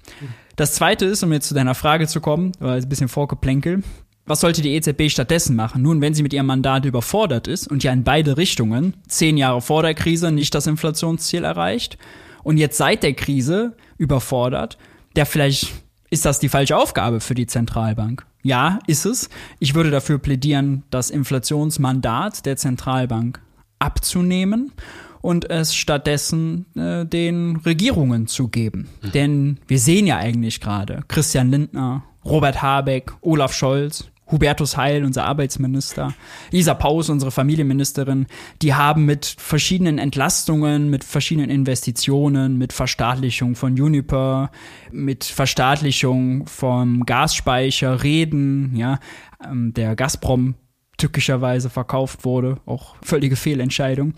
Das 0.56 0.74
zweite 0.74 1.06
ist, 1.06 1.24
um 1.24 1.32
jetzt 1.34 1.48
zu 1.48 1.54
deiner 1.54 1.76
Frage 1.76 2.08
zu 2.08 2.22
kommen, 2.22 2.52
war 2.60 2.76
ein 2.76 2.90
bisschen 2.90 3.08
vorgeplänkel. 3.08 3.84
Was 4.26 4.40
sollte 4.40 4.62
die 4.62 4.76
EZB 4.76 5.10
stattdessen 5.10 5.56
machen? 5.56 5.82
Nun, 5.82 6.00
wenn 6.00 6.14
sie 6.14 6.24
mit 6.24 6.32
ihrem 6.32 6.46
Mandat 6.46 6.86
überfordert 6.86 7.48
ist 7.48 7.68
und 7.68 7.84
ja 7.84 7.92
in 7.92 8.06
beide 8.06 8.38
Richtungen, 8.38 8.96
zehn 9.08 9.36
Jahre 9.38 9.62
vor 9.62 9.82
der 9.82 9.94
Krise 9.94 10.32
nicht 10.32 10.56
das 10.56 10.68
Inflationsziel 10.68 11.44
erreicht 11.44 11.98
und 12.44 12.58
jetzt 12.58 12.78
seit 12.78 13.04
der 13.04 13.14
Krise 13.14 13.76
überfordert, 13.98 14.78
der 15.18 15.26
vielleicht 15.26 15.74
ist 16.14 16.26
das 16.26 16.38
die 16.38 16.48
falsche 16.48 16.78
Aufgabe 16.78 17.20
für 17.20 17.34
die 17.34 17.48
Zentralbank? 17.48 18.24
Ja, 18.44 18.78
ist 18.86 19.06
es. 19.06 19.30
Ich 19.58 19.74
würde 19.74 19.90
dafür 19.90 20.20
plädieren, 20.20 20.84
das 20.92 21.10
Inflationsmandat 21.10 22.46
der 22.46 22.56
Zentralbank 22.56 23.42
abzunehmen 23.80 24.74
und 25.22 25.50
es 25.50 25.74
stattdessen 25.74 26.68
äh, 26.76 27.08
den 27.08 27.56
Regierungen 27.56 28.28
zu 28.28 28.48
geben. 28.48 28.90
Mhm. 29.02 29.12
Denn 29.12 29.60
wir 29.66 29.80
sehen 29.80 30.06
ja 30.06 30.18
eigentlich 30.18 30.62
gerade 30.62 31.02
Christian 31.08 31.50
Lindner, 31.50 32.04
Robert 32.24 32.62
Habeck, 32.62 33.12
Olaf 33.22 33.54
Scholz, 33.54 34.06
Hubertus 34.32 34.78
Heil, 34.78 35.04
unser 35.04 35.26
Arbeitsminister, 35.26 36.14
Lisa 36.52 36.74
Paus, 36.74 37.10
unsere 37.10 37.32
Familienministerin, 37.32 38.28
die 38.62 38.74
haben 38.74 39.06
mit 39.06 39.26
verschiedenen 39.38 39.98
Entlastungen, 39.98 40.90
mit 40.90 41.04
verschiedenen 41.04 41.50
Investitionen, 41.50 42.58
mit 42.58 42.74
Verstaatlichung 42.74 43.56
von 43.56 43.76
Juniper, 43.76 44.52
mit 44.92 45.24
Verstaatlichung 45.24 46.48
vom 46.48 47.06
Gasspeicher 47.06 48.04
reden, 48.04 48.76
ja, 48.76 49.00
ähm, 49.44 49.74
der 49.74 49.96
Gazprom 49.96 50.56
tückischerweise 50.98 51.70
verkauft 51.70 52.24
wurde, 52.24 52.58
auch 52.66 52.96
völlige 53.02 53.36
Fehlentscheidung. 53.36 54.14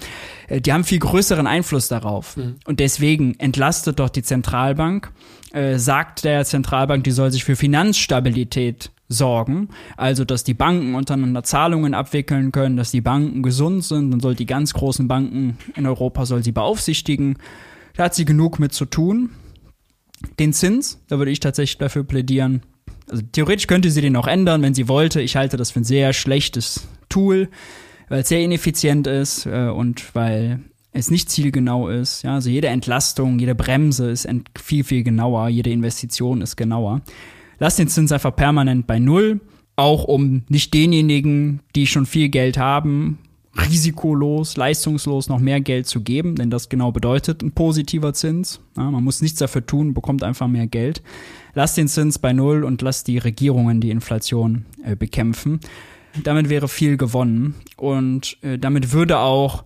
Äh, 0.48 0.62
die 0.62 0.72
haben 0.72 0.84
viel 0.84 1.00
größeren 1.00 1.48
Einfluss 1.48 1.88
darauf. 1.88 2.38
Mhm. 2.38 2.58
Und 2.66 2.80
deswegen 2.80 3.40
entlastet 3.40 4.00
doch 4.00 4.10
die 4.10 4.22
Zentralbank, 4.22 5.12
äh, 5.52 5.80
sagt 5.80 6.26
der 6.26 6.46
Zentralbank, 6.46 7.04
die 7.04 7.12
soll 7.12 7.32
sich 7.32 7.44
für 7.44 7.56
Finanzstabilität 7.56 8.92
sorgen. 9.08 9.70
Also, 9.98 10.26
dass 10.26 10.44
die 10.44 10.54
Banken 10.54 10.96
untereinander 10.96 11.44
Zahlungen 11.44 11.94
abwickeln 11.94 12.52
können, 12.52 12.78
dass 12.78 12.92
die 12.92 13.02
Banken 13.02 13.44
gesund 13.44 13.84
sind 13.84 14.14
und 14.14 14.22
soll 14.22 14.36
die 14.36 14.46
ganz 14.46 14.74
großen 14.74 15.08
Banken 15.08 15.58
in 15.76 15.86
Europa 15.86 16.26
soll 16.26 16.44
sie 16.44 16.52
beaufsichtigen. 16.52 17.38
Da 17.96 18.06
hat 18.06 18.16
sie 18.16 18.26
genug 18.26 18.60
mit 18.60 18.74
zu 18.74 18.86
tun. 18.86 19.30
Den 20.40 20.54
Zins, 20.54 21.02
da 21.08 21.18
würde 21.18 21.32
ich 21.32 21.40
tatsächlich 21.40 21.78
dafür 21.78 22.04
plädieren. 22.04 22.64
Also 23.10 23.22
theoretisch 23.32 23.68
könnte 23.68 23.92
sie 23.92 24.02
den 24.02 24.16
auch 24.16 24.28
ändern, 24.28 24.62
wenn 24.64 24.74
sie 24.74 24.88
wollte. 24.88 25.22
Ich 25.22 25.36
halte 25.36 25.58
das 25.58 25.72
für 25.72 25.82
ein 25.82 25.86
sehr 25.86 26.14
schlechtes 26.14 26.88
Tool, 27.10 27.50
weil 28.10 28.22
es 28.22 28.30
sehr 28.30 28.42
ineffizient 28.42 29.06
ist 29.06 29.46
äh, 29.46 29.68
und 29.68 30.16
weil 30.16 30.62
es 30.92 31.12
nicht 31.12 31.30
zielgenau 31.30 31.90
ist. 31.90 32.24
Ja, 32.24 32.36
also 32.36 32.50
jede 32.50 32.70
Entlastung, 32.70 33.38
jede 33.38 33.54
Bremse 33.54 34.10
ist 34.10 34.28
viel, 34.58 34.84
viel 34.84 35.04
genauer, 35.04 35.50
jede 35.50 35.70
Investition 35.70 36.42
ist 36.42 36.56
genauer 36.56 37.02
lass 37.60 37.76
den 37.76 37.88
Zins 37.88 38.12
einfach 38.12 38.36
permanent 38.36 38.88
bei 38.88 39.00
Null, 39.00 39.42
auch 39.76 40.06
um 40.06 40.44
nicht 40.50 40.74
denjenigen, 40.74 41.60
die 41.76 41.88
schon 41.88 42.06
viel 42.06 42.30
Geld 42.30 42.58
haben, 42.58 43.20
risikolos, 43.58 44.58
leistungslos 44.58 45.30
noch 45.30 45.40
mehr 45.40 45.62
Geld 45.62 45.88
zu 45.88 46.02
geben, 46.02 46.36
denn 46.36 46.50
das 46.50 46.70
genau 46.70 46.92
bedeutet 46.92 47.42
ein 47.42 47.52
positiver 47.52 48.14
Zins. 48.14 48.60
Ja, 48.76 48.92
man 48.92 49.04
muss 49.04 49.22
nichts 49.22 49.40
dafür 49.40 49.66
tun, 49.66 49.94
bekommt 49.94 50.24
einfach 50.24 50.48
mehr 50.48 50.68
Geld. 50.68 51.02
Lass 51.54 51.76
den 51.76 51.88
Zins 51.88 52.20
bei 52.20 52.34
Null 52.34 52.64
und 52.64 52.82
lass 52.82 53.04
die 53.04 53.18
Regierungen 53.18 53.80
die 53.80 53.92
Inflation 53.92 54.66
äh, 54.84 54.96
bekämpfen. 54.96 55.60
Damit 56.24 56.50
wäre 56.50 56.68
viel 56.68 56.98
gewonnen 56.98 57.56
und 57.78 58.38
äh, 58.42 58.58
damit 58.58 58.94
würde 58.94 59.20
auch 59.20 59.64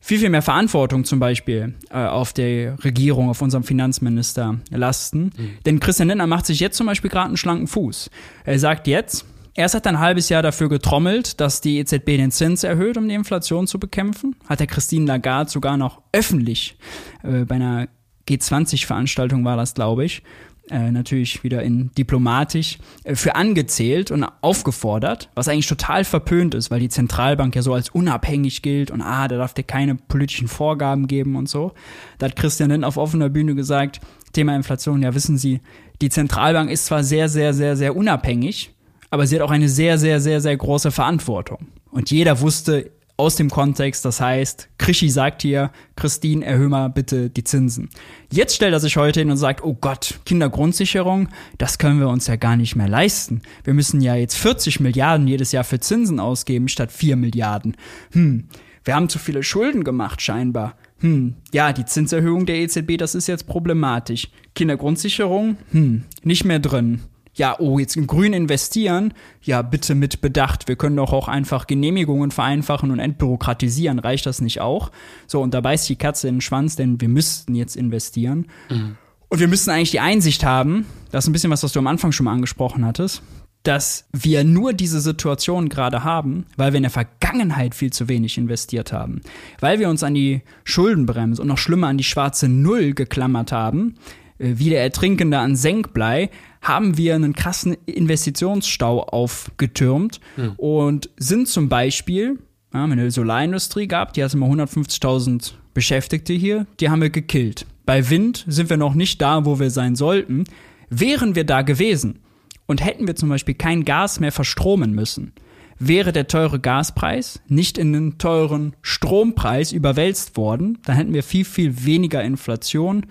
viel, 0.00 0.18
viel 0.18 0.30
mehr 0.30 0.42
Verantwortung 0.42 1.04
zum 1.04 1.20
Beispiel 1.20 1.74
äh, 1.90 1.98
auf 1.98 2.32
der 2.32 2.82
Regierung, 2.82 3.28
auf 3.28 3.42
unserem 3.42 3.64
Finanzminister 3.64 4.58
lasten. 4.70 5.30
Mhm. 5.36 5.50
Denn 5.66 5.80
Christian 5.80 6.08
Lindner 6.08 6.26
macht 6.26 6.46
sich 6.46 6.58
jetzt 6.60 6.76
zum 6.76 6.86
Beispiel 6.86 7.10
gerade 7.10 7.26
einen 7.26 7.36
schlanken 7.36 7.66
Fuß. 7.66 8.10
Er 8.44 8.58
sagt 8.58 8.86
jetzt, 8.86 9.26
Erst 9.54 9.74
hat 9.74 9.84
er 9.84 9.92
ein 9.92 9.98
halbes 9.98 10.28
Jahr 10.28 10.42
dafür 10.42 10.68
getrommelt, 10.68 11.40
dass 11.40 11.60
die 11.60 11.78
EZB 11.80 12.06
den 12.16 12.30
Zins 12.30 12.62
erhöht, 12.62 12.96
um 12.96 13.08
die 13.08 13.14
Inflation 13.14 13.66
zu 13.66 13.80
bekämpfen. 13.80 14.36
Hat 14.48 14.60
der 14.60 14.68
Christine 14.68 15.06
Lagarde 15.06 15.50
sogar 15.50 15.76
noch 15.76 16.00
öffentlich 16.12 16.78
äh, 17.24 17.44
bei 17.44 17.56
einer 17.56 17.88
G20-Veranstaltung 18.28 19.44
war 19.44 19.56
das, 19.56 19.74
glaube 19.74 20.04
ich, 20.04 20.22
äh, 20.70 20.90
natürlich 20.90 21.42
wieder 21.42 21.62
in 21.62 21.90
diplomatisch, 21.96 22.78
äh, 23.04 23.14
für 23.14 23.34
angezählt 23.34 24.10
und 24.10 24.24
aufgefordert, 24.40 25.30
was 25.34 25.48
eigentlich 25.48 25.66
total 25.66 26.04
verpönt 26.04 26.54
ist, 26.54 26.70
weil 26.70 26.80
die 26.80 26.88
Zentralbank 26.88 27.54
ja 27.56 27.62
so 27.62 27.74
als 27.74 27.90
unabhängig 27.90 28.62
gilt 28.62 28.90
und 28.90 29.02
ah, 29.02 29.28
da 29.28 29.36
darf 29.36 29.54
der 29.54 29.64
keine 29.64 29.94
politischen 29.94 30.48
Vorgaben 30.48 31.06
geben 31.06 31.36
und 31.36 31.48
so. 31.48 31.72
Da 32.18 32.26
hat 32.26 32.36
Christian 32.36 32.70
Lindner 32.70 32.88
auf 32.88 32.96
offener 32.96 33.28
Bühne 33.28 33.54
gesagt, 33.54 34.00
Thema 34.32 34.54
Inflation, 34.54 35.02
ja 35.02 35.14
wissen 35.14 35.38
Sie, 35.38 35.60
die 36.00 36.08
Zentralbank 36.08 36.70
ist 36.70 36.86
zwar 36.86 37.04
sehr, 37.04 37.28
sehr, 37.28 37.52
sehr, 37.52 37.76
sehr 37.76 37.96
unabhängig, 37.96 38.72
aber 39.10 39.26
sie 39.26 39.36
hat 39.36 39.42
auch 39.42 39.50
eine 39.50 39.68
sehr, 39.68 39.98
sehr, 39.98 40.20
sehr, 40.20 40.40
sehr 40.40 40.56
große 40.56 40.92
Verantwortung. 40.92 41.66
Und 41.90 42.10
jeder 42.10 42.40
wusste 42.40 42.92
aus 43.20 43.36
dem 43.36 43.50
Kontext, 43.50 44.06
das 44.06 44.18
heißt, 44.18 44.70
Krischi 44.78 45.10
sagt 45.10 45.42
hier, 45.42 45.70
Christine, 45.94 46.42
erhöhe 46.42 46.70
mal 46.70 46.88
bitte 46.88 47.28
die 47.28 47.44
Zinsen. 47.44 47.90
Jetzt 48.32 48.56
stellt 48.56 48.72
er 48.72 48.80
sich 48.80 48.96
heute 48.96 49.20
hin 49.20 49.30
und 49.30 49.36
sagt, 49.36 49.62
oh 49.62 49.76
Gott, 49.78 50.20
Kindergrundsicherung, 50.24 51.28
das 51.58 51.76
können 51.76 52.00
wir 52.00 52.08
uns 52.08 52.28
ja 52.28 52.36
gar 52.36 52.56
nicht 52.56 52.76
mehr 52.76 52.88
leisten. 52.88 53.42
Wir 53.62 53.74
müssen 53.74 54.00
ja 54.00 54.14
jetzt 54.14 54.36
40 54.36 54.80
Milliarden 54.80 55.28
jedes 55.28 55.52
Jahr 55.52 55.64
für 55.64 55.80
Zinsen 55.80 56.18
ausgeben 56.18 56.68
statt 56.68 56.90
4 56.90 57.16
Milliarden. 57.16 57.76
Hm, 58.12 58.48
wir 58.84 58.94
haben 58.94 59.10
zu 59.10 59.18
viele 59.18 59.42
Schulden 59.42 59.84
gemacht 59.84 60.22
scheinbar. 60.22 60.76
Hm, 61.00 61.34
ja, 61.52 61.74
die 61.74 61.84
Zinserhöhung 61.84 62.46
der 62.46 62.56
EZB, 62.56 62.96
das 62.96 63.14
ist 63.14 63.26
jetzt 63.26 63.46
problematisch. 63.46 64.28
Kindergrundsicherung, 64.54 65.58
hm, 65.72 66.04
nicht 66.22 66.46
mehr 66.46 66.58
drin 66.58 67.02
ja, 67.34 67.56
oh, 67.58 67.78
jetzt 67.78 67.96
in 67.96 68.06
Grün 68.06 68.32
investieren, 68.32 69.14
ja, 69.42 69.62
bitte 69.62 69.94
mit 69.94 70.20
Bedacht. 70.20 70.68
Wir 70.68 70.76
können 70.76 70.96
doch 70.96 71.12
auch 71.12 71.28
einfach 71.28 71.66
Genehmigungen 71.66 72.30
vereinfachen 72.30 72.90
und 72.90 72.98
entbürokratisieren. 72.98 73.98
Reicht 73.98 74.26
das 74.26 74.40
nicht 74.40 74.60
auch? 74.60 74.90
So, 75.26 75.40
und 75.40 75.54
da 75.54 75.60
beißt 75.60 75.88
die 75.88 75.96
Katze 75.96 76.28
in 76.28 76.36
den 76.36 76.40
Schwanz, 76.40 76.76
denn 76.76 77.00
wir 77.00 77.08
müssten 77.08 77.54
jetzt 77.54 77.76
investieren. 77.76 78.46
Mhm. 78.68 78.96
Und 79.28 79.38
wir 79.38 79.48
müssen 79.48 79.70
eigentlich 79.70 79.92
die 79.92 80.00
Einsicht 80.00 80.44
haben, 80.44 80.86
das 81.12 81.24
ist 81.24 81.28
ein 81.28 81.32
bisschen 81.32 81.52
was, 81.52 81.62
was 81.62 81.72
du 81.72 81.78
am 81.78 81.86
Anfang 81.86 82.10
schon 82.10 82.24
mal 82.24 82.32
angesprochen 82.32 82.84
hattest, 82.84 83.22
dass 83.62 84.08
wir 84.12 84.42
nur 84.42 84.72
diese 84.72 85.00
Situation 85.00 85.68
gerade 85.68 86.02
haben, 86.02 86.46
weil 86.56 86.72
wir 86.72 86.78
in 86.78 86.84
der 86.84 86.90
Vergangenheit 86.90 87.74
viel 87.74 87.92
zu 87.92 88.08
wenig 88.08 88.38
investiert 88.38 88.92
haben. 88.92 89.20
Weil 89.60 89.78
wir 89.78 89.88
uns 89.88 90.02
an 90.02 90.14
die 90.14 90.42
Schuldenbremse 90.64 91.42
und 91.42 91.48
noch 91.48 91.58
schlimmer 91.58 91.88
an 91.88 91.98
die 91.98 92.04
schwarze 92.04 92.48
Null 92.48 92.94
geklammert 92.94 93.52
haben, 93.52 93.96
äh, 94.38 94.54
wie 94.56 94.70
der 94.70 94.82
Ertrinkende 94.82 95.38
an 95.38 95.56
Senkblei, 95.56 96.30
haben 96.60 96.96
wir 96.96 97.14
einen 97.14 97.34
krassen 97.34 97.76
Investitionsstau 97.86 99.02
aufgetürmt 99.02 100.20
hm. 100.36 100.52
und 100.56 101.10
sind 101.16 101.48
zum 101.48 101.68
Beispiel, 101.68 102.38
ja, 102.72 102.84
eine 102.84 103.10
Solarindustrie 103.10 103.88
gehabt, 103.88 104.16
die 104.16 104.24
hatte 104.24 104.36
mal 104.36 104.50
150.000 104.50 105.52
Beschäftigte 105.72 106.32
hier, 106.32 106.66
die 106.80 106.90
haben 106.90 107.00
wir 107.00 107.10
gekillt. 107.10 107.66
Bei 107.86 108.10
Wind 108.10 108.44
sind 108.46 108.70
wir 108.70 108.76
noch 108.76 108.94
nicht 108.94 109.20
da, 109.22 109.44
wo 109.44 109.58
wir 109.58 109.70
sein 109.70 109.96
sollten. 109.96 110.44
Wären 110.90 111.34
wir 111.34 111.44
da 111.44 111.62
gewesen 111.62 112.20
und 112.66 112.84
hätten 112.84 113.06
wir 113.06 113.16
zum 113.16 113.28
Beispiel 113.28 113.54
kein 113.54 113.84
Gas 113.84 114.20
mehr 114.20 114.32
verstromen 114.32 114.92
müssen, 114.92 115.32
wäre 115.78 116.12
der 116.12 116.28
teure 116.28 116.60
Gaspreis 116.60 117.40
nicht 117.48 117.78
in 117.78 117.92
den 117.92 118.18
teuren 118.18 118.76
Strompreis 118.82 119.72
überwälzt 119.72 120.36
worden, 120.36 120.78
dann 120.84 120.96
hätten 120.96 121.14
wir 121.14 121.22
viel, 121.22 121.44
viel 121.44 121.84
weniger 121.84 122.22
Inflation 122.22 123.06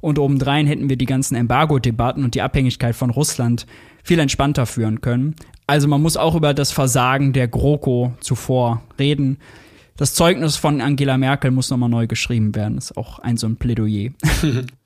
und 0.00 0.18
obendrein 0.18 0.66
hätten 0.66 0.88
wir 0.88 0.96
die 0.96 1.06
ganzen 1.06 1.34
Embargo-Debatten 1.34 2.24
und 2.24 2.34
die 2.34 2.42
Abhängigkeit 2.42 2.94
von 2.94 3.10
Russland 3.10 3.66
viel 4.02 4.18
entspannter 4.18 4.66
führen 4.66 5.00
können. 5.00 5.34
Also 5.66 5.88
man 5.88 6.02
muss 6.02 6.16
auch 6.16 6.34
über 6.34 6.54
das 6.54 6.72
Versagen 6.72 7.32
der 7.32 7.48
GroKo 7.48 8.12
zuvor 8.20 8.82
reden. 8.98 9.38
Das 9.96 10.14
Zeugnis 10.14 10.56
von 10.56 10.80
Angela 10.80 11.18
Merkel 11.18 11.50
muss 11.50 11.70
nochmal 11.70 11.90
neu 11.90 12.06
geschrieben 12.06 12.54
werden. 12.54 12.78
Ist 12.78 12.96
auch 12.96 13.18
ein 13.18 13.36
so 13.36 13.46
ein 13.46 13.56
Plädoyer. 13.56 14.10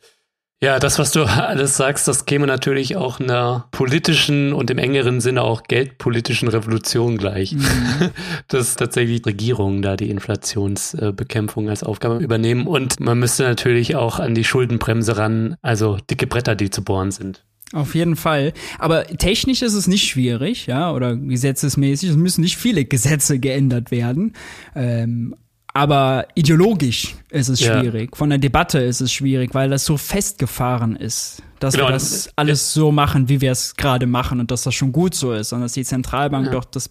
Ja, 0.64 0.78
das, 0.78 0.98
was 0.98 1.10
du 1.10 1.24
alles 1.24 1.76
sagst, 1.76 2.08
das 2.08 2.24
käme 2.24 2.46
natürlich 2.46 2.96
auch 2.96 3.20
einer 3.20 3.66
politischen 3.70 4.54
und 4.54 4.70
im 4.70 4.78
engeren 4.78 5.20
Sinne 5.20 5.42
auch 5.42 5.64
geldpolitischen 5.64 6.48
Revolution 6.48 7.18
gleich. 7.18 7.52
Mhm. 7.52 7.64
Dass 8.48 8.74
tatsächlich 8.74 9.26
Regierungen 9.26 9.82
da 9.82 9.94
die 9.96 10.08
Inflationsbekämpfung 10.08 11.68
als 11.68 11.82
Aufgabe 11.82 12.24
übernehmen. 12.24 12.66
Und 12.66 12.98
man 12.98 13.18
müsste 13.18 13.42
natürlich 13.42 13.94
auch 13.94 14.18
an 14.18 14.34
die 14.34 14.44
Schuldenbremse 14.44 15.18
ran, 15.18 15.56
also 15.60 15.98
dicke 16.10 16.26
Bretter, 16.26 16.54
die 16.54 16.70
zu 16.70 16.82
bohren 16.82 17.10
sind. 17.10 17.44
Auf 17.74 17.94
jeden 17.94 18.16
Fall. 18.16 18.54
Aber 18.78 19.04
technisch 19.04 19.60
ist 19.60 19.74
es 19.74 19.86
nicht 19.86 20.08
schwierig, 20.08 20.66
ja, 20.66 20.92
oder 20.92 21.14
gesetzesmäßig. 21.14 22.10
Es 22.10 22.16
müssen 22.16 22.40
nicht 22.40 22.56
viele 22.56 22.86
Gesetze 22.86 23.38
geändert 23.38 23.90
werden. 23.90 24.32
Ähm, 24.74 25.34
aber 25.74 26.28
ideologisch 26.36 27.16
ist 27.30 27.48
es 27.48 27.60
schwierig. 27.60 28.10
Ja. 28.12 28.16
Von 28.16 28.30
der 28.30 28.38
Debatte 28.38 28.78
ist 28.78 29.00
es 29.00 29.12
schwierig, 29.12 29.54
weil 29.54 29.68
das 29.68 29.84
so 29.84 29.96
festgefahren 29.96 30.94
ist, 30.94 31.42
dass 31.58 31.74
genau. 31.74 31.88
wir 31.88 31.92
das 31.92 32.30
alles 32.36 32.72
so 32.72 32.92
machen, 32.92 33.28
wie 33.28 33.40
wir 33.40 33.50
es 33.50 33.74
gerade 33.74 34.06
machen 34.06 34.38
und 34.38 34.52
dass 34.52 34.62
das 34.62 34.74
schon 34.74 34.92
gut 34.92 35.14
so 35.14 35.32
ist 35.32 35.52
und 35.52 35.60
dass 35.60 35.72
die 35.72 35.84
Zentralbank 35.84 36.46
ja. 36.46 36.52
doch 36.52 36.64
das 36.64 36.90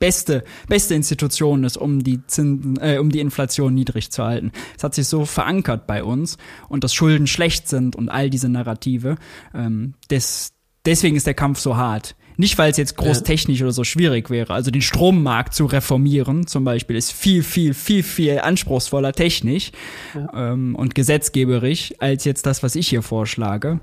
beste, 0.00 0.42
beste 0.68 0.94
Institution 0.94 1.62
ist, 1.62 1.76
um 1.76 2.02
die 2.02 2.26
Zinsen, 2.26 2.78
äh, 2.80 2.98
um 2.98 3.10
die 3.10 3.20
Inflation 3.20 3.74
niedrig 3.74 4.10
zu 4.10 4.24
halten. 4.24 4.50
Es 4.76 4.82
hat 4.82 4.94
sich 4.94 5.06
so 5.06 5.24
verankert 5.24 5.86
bei 5.86 6.02
uns 6.02 6.36
und 6.68 6.82
dass 6.82 6.92
Schulden 6.92 7.28
schlecht 7.28 7.68
sind 7.68 7.94
und 7.94 8.08
all 8.08 8.28
diese 8.28 8.48
Narrative. 8.48 9.16
Ähm, 9.54 9.94
des, 10.10 10.52
deswegen 10.84 11.16
ist 11.16 11.28
der 11.28 11.34
Kampf 11.34 11.60
so 11.60 11.76
hart. 11.76 12.16
Nicht, 12.36 12.58
weil 12.58 12.70
es 12.70 12.76
jetzt 12.76 12.96
großtechnisch 12.96 13.60
ja. 13.60 13.66
oder 13.66 13.72
so 13.72 13.84
schwierig 13.84 14.28
wäre. 14.30 14.52
Also 14.52 14.70
den 14.70 14.82
Strommarkt 14.82 15.54
zu 15.54 15.66
reformieren 15.66 16.46
zum 16.46 16.64
Beispiel 16.64 16.96
ist 16.96 17.12
viel, 17.12 17.42
viel, 17.42 17.72
viel, 17.72 18.02
viel 18.02 18.38
anspruchsvoller 18.40 19.12
technisch 19.12 19.72
ja. 20.14 20.52
ähm, 20.52 20.74
und 20.74 20.94
gesetzgeberisch 20.94 21.94
als 21.98 22.24
jetzt 22.24 22.46
das, 22.46 22.62
was 22.62 22.74
ich 22.74 22.88
hier 22.88 23.02
vorschlage. 23.02 23.80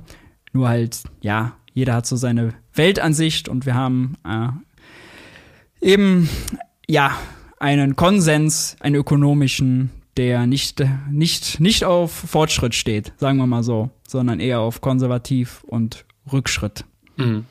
Nur 0.51 0.69
halt, 0.69 0.99
ja, 1.21 1.53
jeder 1.73 1.95
hat 1.95 2.05
so 2.05 2.15
seine 2.15 2.53
Weltansicht 2.73 3.49
und 3.49 3.65
wir 3.65 3.73
haben 3.73 4.15
äh, 4.23 4.49
eben, 5.81 6.29
ja, 6.87 7.17
einen 7.59 7.95
Konsens, 7.95 8.75
einen 8.81 8.95
ökonomischen, 8.95 9.89
der 10.17 10.45
nicht, 10.45 10.83
nicht, 11.09 11.59
nicht 11.59 11.85
auf 11.85 12.11
Fortschritt 12.11 12.75
steht, 12.75 13.13
sagen 13.17 13.37
wir 13.37 13.47
mal 13.47 13.63
so, 13.63 13.89
sondern 14.07 14.39
eher 14.39 14.59
auf 14.59 14.81
konservativ 14.81 15.63
und 15.63 16.05
Rückschritt. 16.31 16.85
Mhm. 17.17 17.45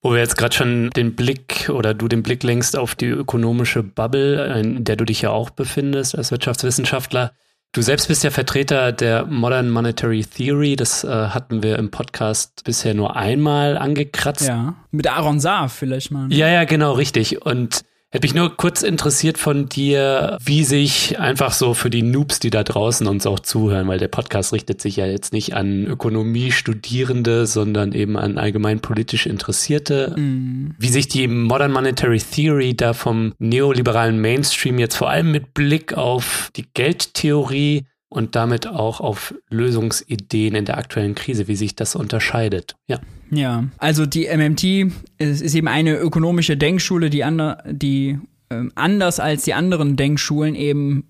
Wo 0.00 0.12
wir 0.12 0.18
jetzt 0.18 0.36
gerade 0.36 0.54
schon 0.54 0.90
den 0.90 1.16
Blick 1.16 1.70
oder 1.72 1.92
du 1.92 2.06
den 2.06 2.22
Blick 2.22 2.42
lenkst 2.44 2.76
auf 2.76 2.94
die 2.94 3.06
ökonomische 3.06 3.82
Bubble, 3.82 4.58
in 4.60 4.84
der 4.84 4.96
du 4.96 5.04
dich 5.04 5.22
ja 5.22 5.30
auch 5.30 5.50
befindest 5.50 6.16
als 6.16 6.30
Wirtschaftswissenschaftler. 6.30 7.32
Du 7.72 7.82
selbst 7.82 8.08
bist 8.08 8.24
ja 8.24 8.30
Vertreter 8.30 8.92
der 8.92 9.26
Modern 9.26 9.70
Monetary 9.70 10.24
Theory. 10.24 10.76
Das 10.76 11.04
äh, 11.04 11.08
hatten 11.08 11.62
wir 11.62 11.78
im 11.78 11.90
Podcast 11.90 12.62
bisher 12.64 12.94
nur 12.94 13.16
einmal 13.16 13.76
angekratzt. 13.76 14.46
Ja, 14.46 14.76
mit 14.90 15.06
Aaron 15.06 15.38
Saar 15.38 15.68
vielleicht 15.68 16.10
mal. 16.10 16.32
Ja, 16.32 16.48
ja, 16.48 16.64
genau, 16.64 16.92
richtig. 16.92 17.44
Und 17.44 17.82
Hätte 18.10 18.24
mich 18.24 18.34
nur 18.34 18.56
kurz 18.56 18.82
interessiert 18.82 19.36
von 19.36 19.68
dir, 19.68 20.38
wie 20.42 20.64
sich 20.64 21.18
einfach 21.18 21.52
so 21.52 21.74
für 21.74 21.90
die 21.90 22.00
Noobs, 22.00 22.40
die 22.40 22.48
da 22.48 22.64
draußen 22.64 23.06
uns 23.06 23.26
auch 23.26 23.38
zuhören, 23.38 23.86
weil 23.86 23.98
der 23.98 24.08
Podcast 24.08 24.54
richtet 24.54 24.80
sich 24.80 24.96
ja 24.96 25.04
jetzt 25.04 25.34
nicht 25.34 25.54
an 25.54 25.84
Ökonomie-Studierende, 25.84 27.46
sondern 27.46 27.92
eben 27.92 28.16
an 28.16 28.38
allgemein 28.38 28.80
politisch 28.80 29.26
Interessierte, 29.26 30.14
mm. 30.18 30.76
wie 30.78 30.88
sich 30.88 31.08
die 31.08 31.28
Modern 31.28 31.70
Monetary 31.70 32.18
Theory 32.18 32.74
da 32.74 32.94
vom 32.94 33.34
neoliberalen 33.38 34.18
Mainstream 34.18 34.78
jetzt 34.78 34.96
vor 34.96 35.10
allem 35.10 35.30
mit 35.30 35.52
Blick 35.52 35.92
auf 35.92 36.48
die 36.56 36.64
Geldtheorie 36.72 37.84
und 38.08 38.36
damit 38.36 38.66
auch 38.66 39.00
auf 39.00 39.34
Lösungsideen 39.50 40.54
in 40.54 40.64
der 40.64 40.78
aktuellen 40.78 41.14
Krise, 41.14 41.48
wie 41.48 41.56
sich 41.56 41.76
das 41.76 41.94
unterscheidet. 41.94 42.76
Ja. 42.86 43.00
Ja, 43.30 43.64
also 43.76 44.06
die 44.06 44.26
MMT 44.26 44.92
ist, 45.18 45.42
ist 45.42 45.54
eben 45.54 45.68
eine 45.68 45.96
ökonomische 45.96 46.56
Denkschule, 46.56 47.10
die, 47.10 47.22
ander, 47.22 47.62
die 47.66 48.18
ähm, 48.50 48.72
anders 48.74 49.20
als 49.20 49.44
die 49.44 49.52
anderen 49.52 49.96
Denkschulen 49.96 50.54
eben 50.54 51.04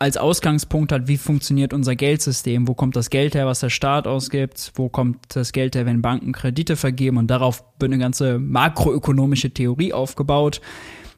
als 0.00 0.16
Ausgangspunkt 0.16 0.90
hat, 0.90 1.06
wie 1.06 1.16
funktioniert 1.16 1.72
unser 1.72 1.94
Geldsystem, 1.94 2.66
wo 2.66 2.74
kommt 2.74 2.96
das 2.96 3.10
Geld 3.10 3.36
her, 3.36 3.46
was 3.46 3.60
der 3.60 3.70
Staat 3.70 4.08
ausgibt, 4.08 4.72
wo 4.74 4.88
kommt 4.88 5.18
das 5.28 5.52
Geld 5.52 5.76
her, 5.76 5.86
wenn 5.86 6.02
Banken 6.02 6.32
Kredite 6.32 6.74
vergeben 6.74 7.16
und 7.16 7.28
darauf 7.28 7.64
wird 7.78 7.92
eine 7.92 8.02
ganze 8.02 8.40
makroökonomische 8.40 9.50
Theorie 9.50 9.92
aufgebaut, 9.92 10.60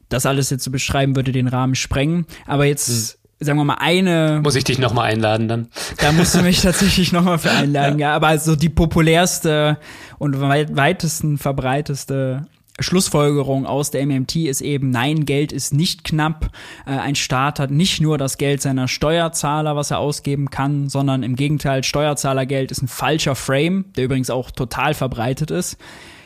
das 0.09 0.27
alles 0.27 0.51
jetzt 0.51 0.63
zu 0.63 0.71
beschreiben, 0.71 1.15
würde 1.15 1.31
den 1.31 1.47
Rahmen 1.47 1.73
sprengen. 1.73 2.27
Aber 2.45 2.65
jetzt 2.65 2.87
hm 2.87 3.16
sagen 3.39 3.57
wir 3.57 3.65
mal, 3.65 3.77
eine. 3.79 4.41
Muss 4.43 4.55
ich 4.55 4.63
dich 4.63 4.79
nochmal 4.79 5.11
einladen 5.11 5.47
dann? 5.47 5.67
Da 5.99 6.11
musst 6.11 6.35
du 6.35 6.41
mich 6.41 6.61
tatsächlich 6.61 7.11
nochmal 7.11 7.37
für 7.37 7.51
einladen, 7.51 7.99
ja. 7.99 8.09
ja. 8.09 8.15
Aber 8.15 8.37
so 8.37 8.55
die 8.55 8.69
populärste 8.69 9.77
und 10.17 10.39
weit, 10.41 10.75
weitesten 10.75 11.37
verbreiteste 11.37 12.47
Schlussfolgerung 12.79 13.65
aus 13.65 13.91
der 13.91 14.05
MMT 14.05 14.35
ist 14.35 14.61
eben, 14.61 14.91
nein, 14.91 15.25
Geld 15.25 15.51
ist 15.51 15.73
nicht 15.73 16.03
knapp. 16.03 16.51
Äh, 16.85 16.91
ein 16.91 17.15
Staat 17.15 17.59
hat 17.59 17.71
nicht 17.71 18.01
nur 18.01 18.17
das 18.17 18.37
Geld 18.37 18.61
seiner 18.61 18.87
Steuerzahler, 18.87 19.75
was 19.75 19.91
er 19.91 19.99
ausgeben 19.99 20.49
kann, 20.49 20.89
sondern 20.89 21.23
im 21.23 21.35
Gegenteil, 21.35 21.83
Steuerzahlergeld 21.83 22.71
ist 22.71 22.83
ein 22.83 22.87
falscher 22.87 23.35
Frame, 23.35 23.85
der 23.95 24.05
übrigens 24.05 24.29
auch 24.29 24.51
total 24.51 24.93
verbreitet 24.93 25.51
ist. 25.51 25.77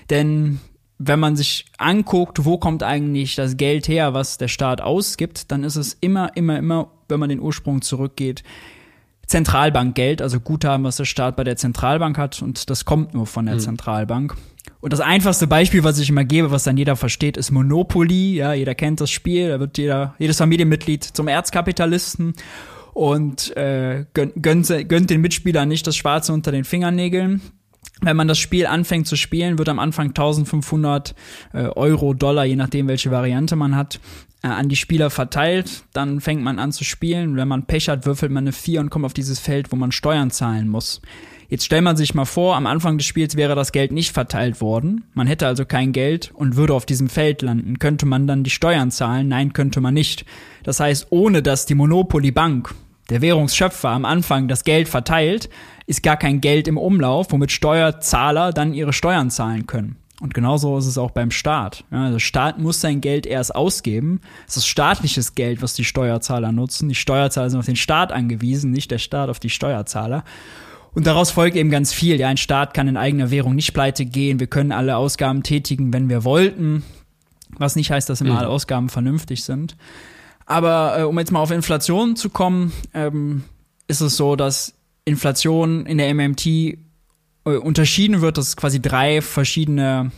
Denn 0.10 0.60
wenn 1.04 1.20
man 1.20 1.36
sich 1.36 1.66
anguckt, 1.78 2.46
wo 2.46 2.58
kommt 2.58 2.84
eigentlich 2.84 3.36
das 3.36 3.58
Geld 3.58 3.88
her, 3.88 4.14
was 4.14 4.38
der 4.38 4.48
Staat 4.48 4.82
ausgibt, 4.82 5.52
dann 5.52 5.64
ist 5.64 5.76
es 5.76 5.98
immer, 6.00 6.36
immer, 6.36 6.58
immer, 6.58 6.92
wenn 7.10 7.20
man 7.20 7.30
den 7.30 7.40
Ursprung 7.40 7.82
zurückgeht, 7.82 8.44
Zentralbankgeld, 9.26 10.22
also 10.22 10.40
Guthaben, 10.40 10.84
was 10.84 10.98
der 10.98 11.06
Staat 11.06 11.36
bei 11.38 11.44
der 11.44 11.56
Zentralbank 11.56 12.18
hat 12.18 12.42
und 12.42 12.70
das 12.70 12.86
kommt 12.86 13.14
nur 13.14 13.26
von 13.26 13.46
der 13.46 13.56
mhm. 13.56 13.60
Zentralbank. 13.60 14.36
Und 14.80 14.94
das 14.94 15.00
einfachste 15.00 15.48
Beispiel, 15.48 15.84
was 15.84 15.98
ich 16.00 16.10
immer 16.10 16.26
gebe, 16.26 16.52
was 16.52 16.64
dann 16.64 16.78
jeder 16.78 16.96
versteht, 16.96 17.38
ist 17.38 17.52
Monopoly. 17.52 18.36
Ja, 18.36 18.54
jeder 18.54 18.76
kennt 18.76 19.00
das 19.02 19.10
Spiel, 19.10 19.50
da 19.50 19.60
wird 19.60 19.78
jeder, 19.78 20.16
jedes 20.20 20.38
Familienmitglied 20.38 21.04
zum 21.04 21.28
Erzkapitalisten 21.28 22.34
und 22.94 23.56
äh, 23.56 24.06
gönnt, 24.14 24.34
gönnt 24.44 25.10
den 25.10 25.22
Mitspielern 25.22 25.68
nicht 25.68 25.88
das 25.88 25.96
Schwarze 25.96 26.34
unter 26.34 26.52
den 26.52 26.64
Fingernägeln 26.64 27.42
wenn 28.02 28.18
man 28.18 28.28
das 28.28 28.40
Spiel 28.40 28.66
anfängt 28.66 29.08
zu 29.08 29.16
spielen, 29.16 29.58
wird 29.58 29.70
am 29.70 29.80
Anfang 29.80 30.08
1500 30.08 31.16
äh, 31.54 31.64
Euro, 31.68 32.14
Dollar, 32.14 32.46
je 32.46 32.56
nachdem, 32.56 32.88
welche 32.88 33.12
Variante 33.12 33.56
man 33.56 33.76
hat, 33.76 34.00
äh, 34.44 34.48
an 34.48 34.70
die 34.70 34.76
Spieler 34.76 35.10
verteilt. 35.10 35.84
Dann 35.94 36.20
fängt 36.20 36.44
man 36.44 36.60
an 36.60 36.72
zu 36.72 36.84
spielen. 36.84 37.36
Wenn 37.36 37.48
man 37.48 37.66
Pech 37.66 37.90
hat, 37.90 38.06
würfelt 38.06 38.32
man 38.32 38.44
eine 38.46 38.52
4 38.52 38.82
und 38.82 38.90
kommt 38.90 39.06
auf 39.06 39.14
dieses 39.14 39.40
Feld, 39.40 39.72
wo 39.72 39.76
man 39.76 39.92
Steuern 39.92 40.32
zahlen 40.32 40.68
muss. 40.68 41.02
Jetzt 41.52 41.66
stellt 41.66 41.84
man 41.84 41.98
sich 41.98 42.16
mal 42.16 42.24
vor, 42.24 42.56
am 42.56 42.66
Anfang 42.66 42.98
des 42.98 43.06
Spiels 43.06 43.36
wäre 43.36 43.56
das 43.56 43.74
Geld 43.74 43.92
nicht 43.92 44.14
verteilt 44.14 44.62
worden. 44.62 45.04
Man 45.14 45.28
hätte 45.28 45.48
also 45.48 45.66
kein 45.66 45.92
Geld 45.92 46.32
und 46.34 46.56
würde 46.56 46.74
auf 46.74 46.86
diesem 46.86 47.10
Feld 47.10 47.42
landen. 47.42 47.78
Könnte 47.78 48.06
man 48.06 48.26
dann 48.26 48.46
die 48.46 48.50
Steuern 48.50 48.90
zahlen? 48.90 49.28
Nein, 49.28 49.52
könnte 49.52 49.82
man 49.82 49.94
nicht. 49.94 50.26
Das 50.64 50.80
heißt, 50.80 51.08
ohne 51.10 51.44
dass 51.44 51.66
die 51.66 51.76
Monopoly 51.76 52.32
Bank, 52.32 52.74
der 53.10 53.22
Währungsschöpfer, 53.22 53.90
am 53.90 54.06
Anfang 54.06 54.48
das 54.48 54.64
Geld 54.64 54.88
verteilt, 54.88 55.50
ist 55.92 56.04
gar 56.04 56.16
kein 56.16 56.40
Geld 56.40 56.70
im 56.70 56.78
Umlauf, 56.78 57.28
womit 57.32 57.52
Steuerzahler 57.52 58.54
dann 58.54 58.74
ihre 58.74 58.94
Steuern 58.94 59.30
zahlen 59.30 59.68
können. 59.68 59.98
Und 60.22 60.34
genauso 60.34 60.78
ist 60.78 60.86
es 60.86 60.98
auch 60.98 61.12
beim 61.12 61.32
Staat. 61.32 61.84
Ja, 61.92 62.10
der 62.10 62.20
Staat 62.20 62.60
muss 62.60 62.80
sein 62.80 63.02
Geld 63.02 63.26
erst 63.26 63.54
ausgeben. 63.54 64.22
Es 64.48 64.56
ist 64.56 64.68
staatliches 64.68 65.36
Geld, 65.36 65.62
was 65.62 65.74
die 65.74 65.84
Steuerzahler 65.84 66.54
nutzen. 66.54 66.88
Die 66.88 66.96
Steuerzahler 66.96 67.50
sind 67.50 67.60
auf 67.60 67.66
den 67.66 67.76
Staat 67.76 68.14
angewiesen, 68.14 68.72
nicht 68.72 68.90
der 68.90 69.00
Staat 69.00 69.30
auf 69.30 69.40
die 69.40 69.50
Steuerzahler. 69.50 70.24
Und 70.94 71.08
daraus 71.08 71.32
folgt 71.32 71.58
eben 71.58 71.72
ganz 71.72 71.92
viel. 71.92 72.18
Ja, 72.18 72.30
ein 72.30 72.38
Staat 72.38 72.74
kann 72.74 72.88
in 72.88 72.96
eigener 72.96 73.30
Währung 73.30 73.54
nicht 73.54 73.74
pleite 73.74 74.06
gehen. 74.06 74.40
Wir 74.40 74.48
können 74.48 74.72
alle 74.72 74.96
Ausgaben 74.96 75.44
tätigen, 75.44 75.92
wenn 75.92 76.08
wir 76.08 76.24
wollten. 76.24 76.84
Was 77.58 77.76
nicht 77.76 77.92
heißt, 77.92 78.10
dass 78.10 78.22
immer 78.22 78.32
mhm. 78.32 78.38
alle 78.38 78.50
Ausgaben 78.50 78.88
vernünftig 78.88 79.44
sind. 79.44 79.76
Aber 80.46 81.00
äh, 81.00 81.04
um 81.04 81.20
jetzt 81.20 81.34
mal 81.34 81.42
auf 81.42 81.52
Inflation 81.52 82.16
zu 82.16 82.30
kommen, 82.30 82.72
ähm, 82.94 83.44
ist 83.88 84.00
es 84.00 84.16
so, 84.16 84.38
dass 84.38 84.76
Inflation 85.06 85.86
in 85.86 85.98
der 85.98 86.14
MMT 86.14 86.46
äh, 86.48 86.78
unterschieden 87.44 88.22
wird, 88.22 88.38
dass 88.38 88.50
es 88.50 88.58
quasi 88.58 88.82
drei 88.82 89.22
verschiedene 89.22 90.12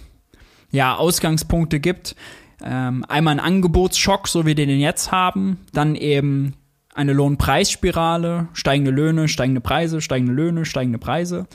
ja, 0.72 0.96
Ausgangspunkte 0.96 1.80
gibt. 1.80 2.16
Ähm, 2.64 3.06
einmal 3.08 3.34
ein 3.34 3.40
Angebotsschock, 3.40 4.28
so 4.28 4.44
wie 4.44 4.48
wir 4.48 4.56
den 4.56 4.80
jetzt 4.80 5.12
haben, 5.12 5.60
dann 5.74 5.96
eben 5.96 6.54
eine 6.94 7.14
Lohnpreisspirale, 7.14 8.48
steigende 8.54 8.92
Löhne, 8.92 9.28
steigende 9.28 9.62
Preise, 9.62 10.00
steigende 10.02 10.34
Löhne, 10.34 10.64
steigende 10.66 11.00
Preise 11.00 11.48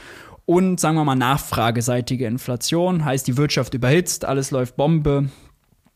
und 0.49 0.81
sagen 0.81 0.97
wir 0.97 1.05
mal 1.05 1.15
nachfrageseitige 1.15 2.27
Inflation, 2.27 3.05
heißt 3.05 3.29
die 3.29 3.37
Wirtschaft 3.37 3.75
überhitzt, 3.75 4.25
alles 4.25 4.51
läuft 4.51 4.77
Bombe 4.77 5.29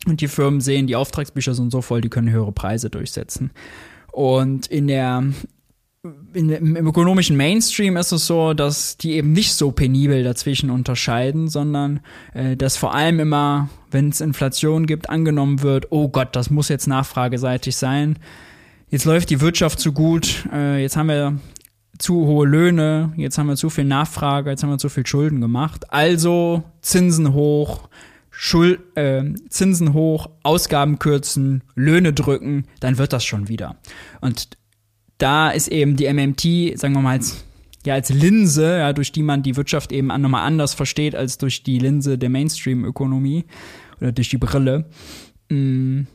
und 0.07 0.20
die 0.20 0.28
Firmen 0.28 0.61
sehen, 0.61 0.87
die 0.87 0.95
Auftragsbücher 0.95 1.55
sind 1.55 1.72
so 1.72 1.80
voll, 1.80 2.03
die 2.03 2.11
können 2.11 2.28
höhere 2.28 2.53
Preise 2.53 2.91
durchsetzen. 2.91 3.51
Und 4.12 4.66
in 4.66 4.89
der 4.89 5.24
in, 6.34 6.50
im, 6.50 6.86
ökonomischen 6.86 7.36
Mainstream 7.36 7.96
ist 7.96 8.11
es 8.11 8.26
so, 8.26 8.55
dass 8.55 8.96
die 8.96 9.12
eben 9.12 9.32
nicht 9.32 9.55
so 9.55 9.70
penibel 9.70 10.24
dazwischen 10.24 10.70
unterscheiden, 10.70 11.48
sondern 11.48 12.00
äh, 12.34 12.57
dass 12.57 12.76
vor 12.76 12.94
allem 12.94 13.20
immer, 13.20 13.68
wenn 13.90 14.09
es 14.09 14.20
Inflation 14.20 14.86
gibt, 14.86 15.09
angenommen 15.09 15.62
wird, 15.62 15.86
oh 15.90 16.09
Gott, 16.09 16.34
das 16.34 16.50
muss 16.50 16.68
jetzt 16.68 16.88
nachfrageseitig 16.88 17.76
sein. 17.76 18.18
Jetzt 18.90 19.05
läuft 19.05 19.30
die 19.30 19.40
Wirtschaft 19.40 19.78
zu 19.78 19.92
gut, 19.92 20.46
äh, 20.53 20.82
jetzt 20.82 20.96
haben 20.96 21.09
wir 21.09 21.38
zu 21.98 22.26
hohe 22.26 22.46
Löhne, 22.48 23.12
jetzt 23.16 23.38
haben 23.38 23.46
wir 23.46 23.57
zu 23.57 23.70
viel 23.70 23.84
Nachfrage, 23.84 24.50
jetzt 24.50 24.64
haben 24.64 24.70
wir 24.70 24.78
zu 24.78 24.88
viel 24.88 25.07
Schulden 25.07 25.40
gemacht. 25.40 25.92
Also 25.92 26.64
Zinsen 26.80 27.32
hoch, 27.32 27.88
Schuld, 28.30 28.80
äh, 28.96 29.22
Zinsen 29.48 29.92
hoch, 29.92 30.30
Ausgaben 30.42 30.98
kürzen, 30.98 31.62
Löhne 31.76 32.12
drücken, 32.12 32.66
dann 32.80 32.98
wird 32.98 33.12
das 33.12 33.24
schon 33.24 33.46
wieder. 33.46 33.76
Und 34.20 34.48
da 35.22 35.50
ist 35.50 35.68
eben 35.68 35.96
die 35.96 36.12
MMT, 36.12 36.78
sagen 36.78 36.94
wir 36.94 37.00
mal, 37.00 37.12
als, 37.12 37.44
ja, 37.86 37.94
als 37.94 38.10
Linse, 38.10 38.78
ja, 38.78 38.92
durch 38.92 39.12
die 39.12 39.22
man 39.22 39.42
die 39.42 39.56
Wirtschaft 39.56 39.92
eben 39.92 40.08
nochmal 40.08 40.44
anders 40.44 40.74
versteht 40.74 41.14
als 41.14 41.38
durch 41.38 41.62
die 41.62 41.78
Linse 41.78 42.18
der 42.18 42.28
Mainstream-Ökonomie 42.28 43.44
oder 44.00 44.10
durch 44.10 44.30
die 44.30 44.38
Brille, 44.38 44.86
mh, 45.48 45.56
mm, 45.56 46.06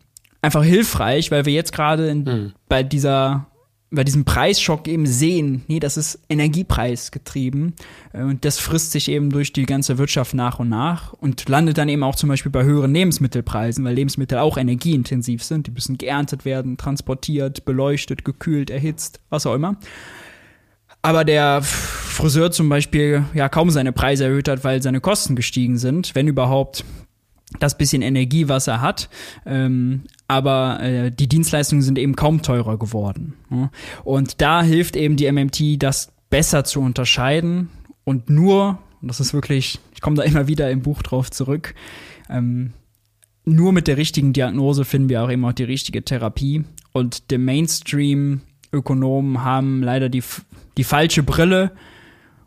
einfach 0.41 0.63
hilfreich, 0.63 1.31
weil 1.31 1.45
wir 1.45 1.53
jetzt 1.53 1.71
gerade 1.71 2.13
mhm. 2.13 2.53
bei 2.67 2.83
dieser 2.83 3.47
bei 3.89 4.03
diesem 4.03 4.25
Preisschock 4.25 4.87
eben 4.87 5.05
sehen, 5.05 5.63
nee, 5.67 5.79
das 5.79 5.95
ist 5.95 6.19
Energiepreisgetrieben 6.29 7.73
äh, 8.13 8.23
und 8.23 8.43
das 8.43 8.59
frisst 8.59 8.91
sich 8.91 9.09
eben 9.09 9.29
durch 9.29 9.53
die 9.53 9.65
ganze 9.65 9.97
Wirtschaft 9.97 10.33
nach 10.33 10.59
und 10.59 10.69
nach 10.69 11.13
und 11.13 11.47
landet 11.47 11.77
dann 11.77 11.87
eben 11.87 12.03
auch 12.03 12.15
zum 12.15 12.27
Beispiel 12.29 12.51
bei 12.51 12.63
höheren 12.63 12.93
Lebensmittelpreisen, 12.93 13.85
weil 13.85 13.95
Lebensmittel 13.95 14.39
auch 14.39 14.57
energieintensiv 14.57 15.41
sind, 15.41 15.67
die 15.67 15.71
müssen 15.71 15.97
geerntet 15.97 16.43
werden, 16.43 16.77
transportiert, 16.77 17.63
beleuchtet, 17.63 18.25
gekühlt, 18.25 18.69
erhitzt, 18.69 19.21
was 19.29 19.45
auch 19.45 19.53
immer. 19.53 19.77
Aber 21.01 21.23
der 21.23 21.61
Friseur 21.61 22.51
zum 22.51 22.67
Beispiel 22.67 23.23
ja 23.33 23.47
kaum 23.47 23.69
seine 23.69 23.93
Preise 23.93 24.25
erhöht 24.25 24.49
hat, 24.49 24.65
weil 24.65 24.81
seine 24.81 24.99
Kosten 24.99 25.37
gestiegen 25.37 25.77
sind, 25.77 26.15
wenn 26.15 26.27
überhaupt 26.27 26.83
das 27.59 27.77
bisschen 27.77 28.01
Energie, 28.01 28.49
was 28.49 28.67
er 28.67 28.81
hat. 28.81 29.09
Ähm, 29.45 30.03
aber 30.27 30.79
äh, 30.81 31.11
die 31.11 31.27
Dienstleistungen 31.27 31.81
sind 31.81 31.97
eben 31.97 32.15
kaum 32.15 32.41
teurer 32.41 32.77
geworden. 32.77 33.33
Ja? 33.49 33.71
Und 34.03 34.41
da 34.41 34.61
hilft 34.61 34.95
eben 34.95 35.15
die 35.15 35.31
MMT, 35.31 35.81
das 35.81 36.11
besser 36.29 36.63
zu 36.63 36.81
unterscheiden 36.81 37.69
und 38.03 38.29
nur, 38.29 38.79
das 39.01 39.19
ist 39.19 39.33
wirklich, 39.33 39.79
ich 39.93 40.01
komme 40.01 40.17
da 40.17 40.23
immer 40.23 40.47
wieder 40.47 40.69
im 40.69 40.81
Buch 40.81 41.01
drauf 41.01 41.31
zurück, 41.31 41.73
ähm, 42.29 42.73
nur 43.45 43.71
mit 43.71 43.87
der 43.87 43.95
richtigen 43.95 44.33
Diagnose 44.33 44.83
finden 44.83 45.07
wir 45.07 45.23
auch 45.23 45.31
eben 45.31 45.45
auch 45.45 45.53
die 45.53 45.63
richtige 45.63 46.03
Therapie. 46.03 46.65
Und 46.91 47.31
der 47.31 47.39
Mainstream-Ökonomen 47.39 49.41
haben 49.41 49.81
leider 49.81 50.09
die, 50.09 50.21
die 50.75 50.83
falsche 50.83 51.23
Brille 51.23 51.71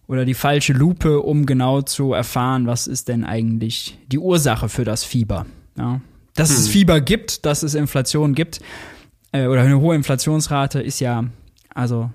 oder 0.07 0.27
die 0.27 0.35
falsche 0.35 0.75
Lupe, 0.75 1.21
um 1.21 1.47
genau 1.47 1.81
zu 1.81 2.13
erfahren, 2.13 2.67
was 2.67 2.87
ist 2.87 3.09
denn 3.09 3.25
eigentlich 3.25 3.97
die 4.09 4.19
Ursache 4.19 4.69
für 4.69 4.85
das 4.85 5.03
Fieber. 5.03 5.47
Ja? 5.79 6.03
Dass 6.41 6.51
hm. 6.51 6.57
es 6.57 6.69
Fieber 6.69 7.01
gibt, 7.01 7.45
dass 7.45 7.63
es 7.63 7.75
Inflation 7.75 8.35
gibt 8.35 8.61
äh, 9.33 9.47
oder 9.47 9.63
eine 9.63 9.79
hohe 9.79 9.95
Inflationsrate 9.95 10.81
ist 10.81 11.01
ja, 11.01 11.25
also 11.75 12.11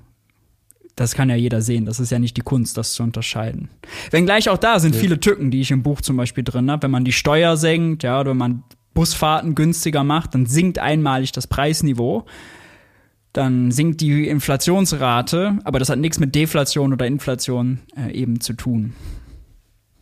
das 0.95 1.13
kann 1.13 1.29
ja 1.29 1.35
jeder 1.35 1.61
sehen. 1.61 1.85
Das 1.85 1.99
ist 1.99 2.11
ja 2.11 2.19
nicht 2.19 2.37
die 2.37 2.41
Kunst, 2.41 2.77
das 2.77 2.93
zu 2.93 3.03
unterscheiden. 3.03 3.69
Wenngleich 4.11 4.49
auch 4.49 4.57
da 4.57 4.79
sind 4.79 4.95
ja. 4.95 5.01
viele 5.01 5.19
Tücken, 5.19 5.51
die 5.51 5.61
ich 5.61 5.71
im 5.71 5.83
Buch 5.83 6.01
zum 6.01 6.17
Beispiel 6.17 6.43
drin 6.43 6.71
habe. 6.71 6.83
Wenn 6.83 6.91
man 6.91 7.05
die 7.05 7.11
Steuer 7.11 7.57
senkt, 7.57 8.03
ja, 8.03 8.19
oder 8.19 8.31
wenn 8.31 8.37
man 8.37 8.63
Busfahrten 8.93 9.55
günstiger 9.55 10.03
macht, 10.03 10.33
dann 10.33 10.45
sinkt 10.45 10.79
einmalig 10.79 11.31
das 11.31 11.47
Preisniveau 11.47 12.25
dann 13.35 13.69
sinkt 13.71 13.99
die 13.99 14.27
Inflationsrate, 14.29 15.59
aber 15.65 15.79
das 15.79 15.89
hat 15.89 15.99
nichts 15.99 16.19
mit 16.19 16.33
Deflation 16.33 16.93
oder 16.93 17.05
Inflation 17.05 17.79
äh, 17.97 18.13
eben 18.13 18.39
zu 18.39 18.53
tun. 18.53 18.93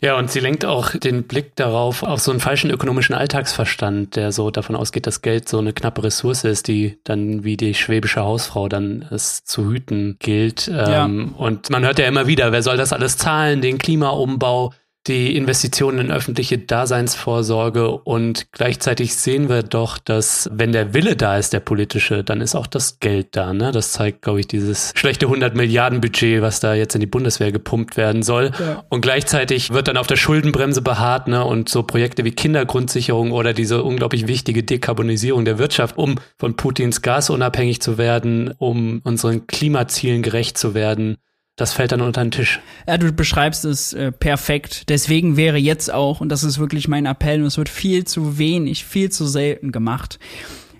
Ja, 0.03 0.17
und 0.17 0.29
sie 0.29 0.41
lenkt 0.41 0.65
auch 0.65 0.89
den 0.89 1.23
Blick 1.23 1.55
darauf, 1.55 2.03
auf 2.03 2.19
so 2.19 2.31
einen 2.31 2.41
falschen 2.41 2.69
ökonomischen 2.69 3.15
Alltagsverstand, 3.15 4.17
der 4.17 4.33
so 4.33 4.51
davon 4.51 4.75
ausgeht, 4.75 5.07
dass 5.07 5.21
Geld 5.21 5.47
so 5.47 5.59
eine 5.59 5.71
knappe 5.71 6.03
Ressource 6.03 6.43
ist, 6.43 6.67
die 6.67 6.99
dann 7.05 7.45
wie 7.45 7.55
die 7.55 7.73
schwäbische 7.73 8.19
Hausfrau 8.19 8.67
dann 8.67 9.07
es 9.11 9.45
zu 9.45 9.71
hüten 9.71 10.17
gilt. 10.19 10.67
Ja. 10.67 11.05
Ähm, 11.05 11.33
und 11.37 11.69
man 11.69 11.85
hört 11.85 11.99
ja 11.99 12.05
immer 12.05 12.27
wieder, 12.27 12.51
wer 12.51 12.61
soll 12.63 12.75
das 12.75 12.91
alles 12.91 13.15
zahlen, 13.15 13.61
den 13.61 13.77
Klimaumbau, 13.77 14.73
die 15.07 15.35
Investitionen 15.35 15.99
in 15.99 16.11
öffentliche 16.11 16.57
Daseinsvorsorge 16.57 17.91
und 17.91 18.47
gleichzeitig 18.53 19.15
sehen 19.15 19.49
wir 19.49 19.61
doch, 19.61 19.97
dass 19.97 20.49
wenn 20.53 20.71
der 20.71 20.93
Wille 20.93 21.17
da 21.17 21.37
ist, 21.37 21.51
der 21.51 21.59
politische, 21.59 22.23
dann 22.23 22.39
ist 22.39 22.55
auch 22.55 22.67
das 22.67 22.99
Geld 22.99 23.35
da. 23.35 23.53
Ne? 23.53 23.71
Das 23.71 23.91
zeigt, 23.91 24.21
glaube 24.21 24.39
ich, 24.39 24.47
dieses 24.47 24.93
schlechte 24.95 25.25
100 25.25 25.55
Milliarden 25.55 25.99
Budget, 25.99 26.41
was 26.41 26.61
da 26.61 26.73
jetzt 26.73 26.95
in 26.95 27.01
die 27.01 27.07
Bundeswehr 27.07 27.51
gepumpt 27.51 27.97
werden 27.97 28.23
soll. 28.23 28.51
Ja. 28.57 28.83
Und 28.87 29.01
gleichzeitig 29.01 29.71
wird 29.71 29.89
dann 29.89 29.97
auf 29.97 30.07
der 30.07 30.15
Schuldenbremse 30.15 30.81
beharrt 30.81 31.27
ne? 31.27 31.43
und 31.43 31.67
so 31.67 31.83
Projekte 31.83 32.23
wie 32.23 32.31
Kindergrundsicherung 32.31 33.31
oder 33.31 33.53
diese 33.53 33.83
unglaublich 33.83 34.27
wichtige 34.27 34.63
Dekarbonisierung 34.63 35.43
der 35.43 35.57
Wirtschaft, 35.57 35.97
um 35.97 36.15
von 36.37 36.55
Putins 36.55 37.01
Gas 37.01 37.29
unabhängig 37.29 37.81
zu 37.81 37.97
werden, 37.97 38.53
um 38.57 39.01
unseren 39.03 39.47
Klimazielen 39.47 40.21
gerecht 40.21 40.57
zu 40.57 40.73
werden 40.73 41.17
das 41.55 41.73
fällt 41.73 41.91
dann 41.91 42.01
unter 42.01 42.23
den 42.23 42.31
Tisch. 42.31 42.59
Ja, 42.87 42.97
du 42.97 43.11
beschreibst 43.11 43.63
es 43.65 43.93
äh, 43.93 44.11
perfekt. 44.11 44.89
Deswegen 44.89 45.37
wäre 45.37 45.57
jetzt 45.57 45.93
auch, 45.93 46.19
und 46.19 46.29
das 46.29 46.43
ist 46.43 46.57
wirklich 46.57 46.87
mein 46.87 47.05
Appell, 47.05 47.41
und 47.41 47.47
es 47.47 47.57
wird 47.57 47.69
viel 47.69 48.05
zu 48.05 48.37
wenig, 48.37 48.85
viel 48.85 49.11
zu 49.11 49.27
selten 49.27 49.71
gemacht, 49.71 50.19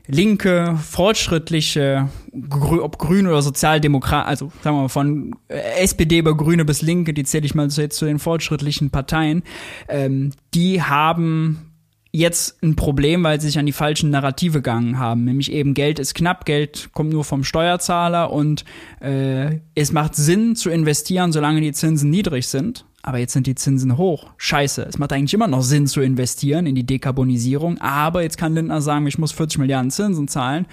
linke, 0.07 0.77
fortschrittliche, 0.83 2.09
grü 2.49 2.79
ob 2.79 2.97
grün 2.97 3.27
oder 3.27 3.41
sozialdemokrat, 3.41 4.25
also 4.25 4.51
sagen 4.61 4.75
wir 4.75 4.81
mal 4.83 4.89
von 4.89 5.35
äh, 5.47 5.59
SPD 5.81 6.17
über 6.17 6.35
Grüne 6.35 6.65
bis 6.65 6.81
Linke, 6.81 7.13
die 7.13 7.23
zähle 7.23 7.45
ich 7.45 7.55
mal 7.55 7.69
jetzt 7.69 7.97
zu 7.97 8.05
den 8.05 8.19
fortschrittlichen 8.19 8.89
Parteien, 8.89 9.43
ähm, 9.87 10.31
die 10.53 10.81
haben 10.81 11.72
jetzt 12.13 12.61
ein 12.63 12.75
Problem, 12.75 13.23
weil 13.23 13.41
sie 13.41 13.47
sich 13.47 13.59
an 13.59 13.65
die 13.65 13.71
falschen 13.71 14.11
Narrative 14.11 14.59
gegangen 14.59 14.99
haben. 14.99 15.25
Nämlich 15.25 15.51
eben 15.51 15.73
Geld 15.73 15.99
ist 15.99 16.13
knapp, 16.13 16.45
Geld 16.45 16.89
kommt 16.93 17.11
nur 17.11 17.25
vom 17.25 17.43
Steuerzahler 17.43 18.31
und 18.31 18.63
äh, 19.01 19.59
es 19.75 19.91
macht 19.91 20.15
Sinn 20.15 20.55
zu 20.55 20.69
investieren, 20.69 21.31
solange 21.31 21.59
die 21.59 21.73
Zinsen 21.73 22.11
niedrig 22.11 22.47
sind. 22.47 22.85
Aber 23.01 23.17
jetzt 23.17 23.33
sind 23.33 23.47
die 23.47 23.55
Zinsen 23.55 23.97
hoch. 23.97 24.27
Scheiße. 24.37 24.83
Es 24.83 24.97
macht 24.97 25.11
eigentlich 25.11 25.33
immer 25.33 25.47
noch 25.47 25.61
Sinn 25.61 25.87
zu 25.87 25.99
investieren 25.99 26.67
in 26.67 26.75
die 26.75 26.85
Dekarbonisierung. 26.85 27.79
Aber 27.81 28.21
jetzt 28.21 28.37
kann 28.37 28.53
Lindner 28.53 28.79
sagen, 28.79 29.07
ich 29.07 29.17
muss 29.17 29.33
40 29.33 29.57
Milliarden 29.57 29.91
Zinsen 29.91 30.29
zahlen 30.29 30.67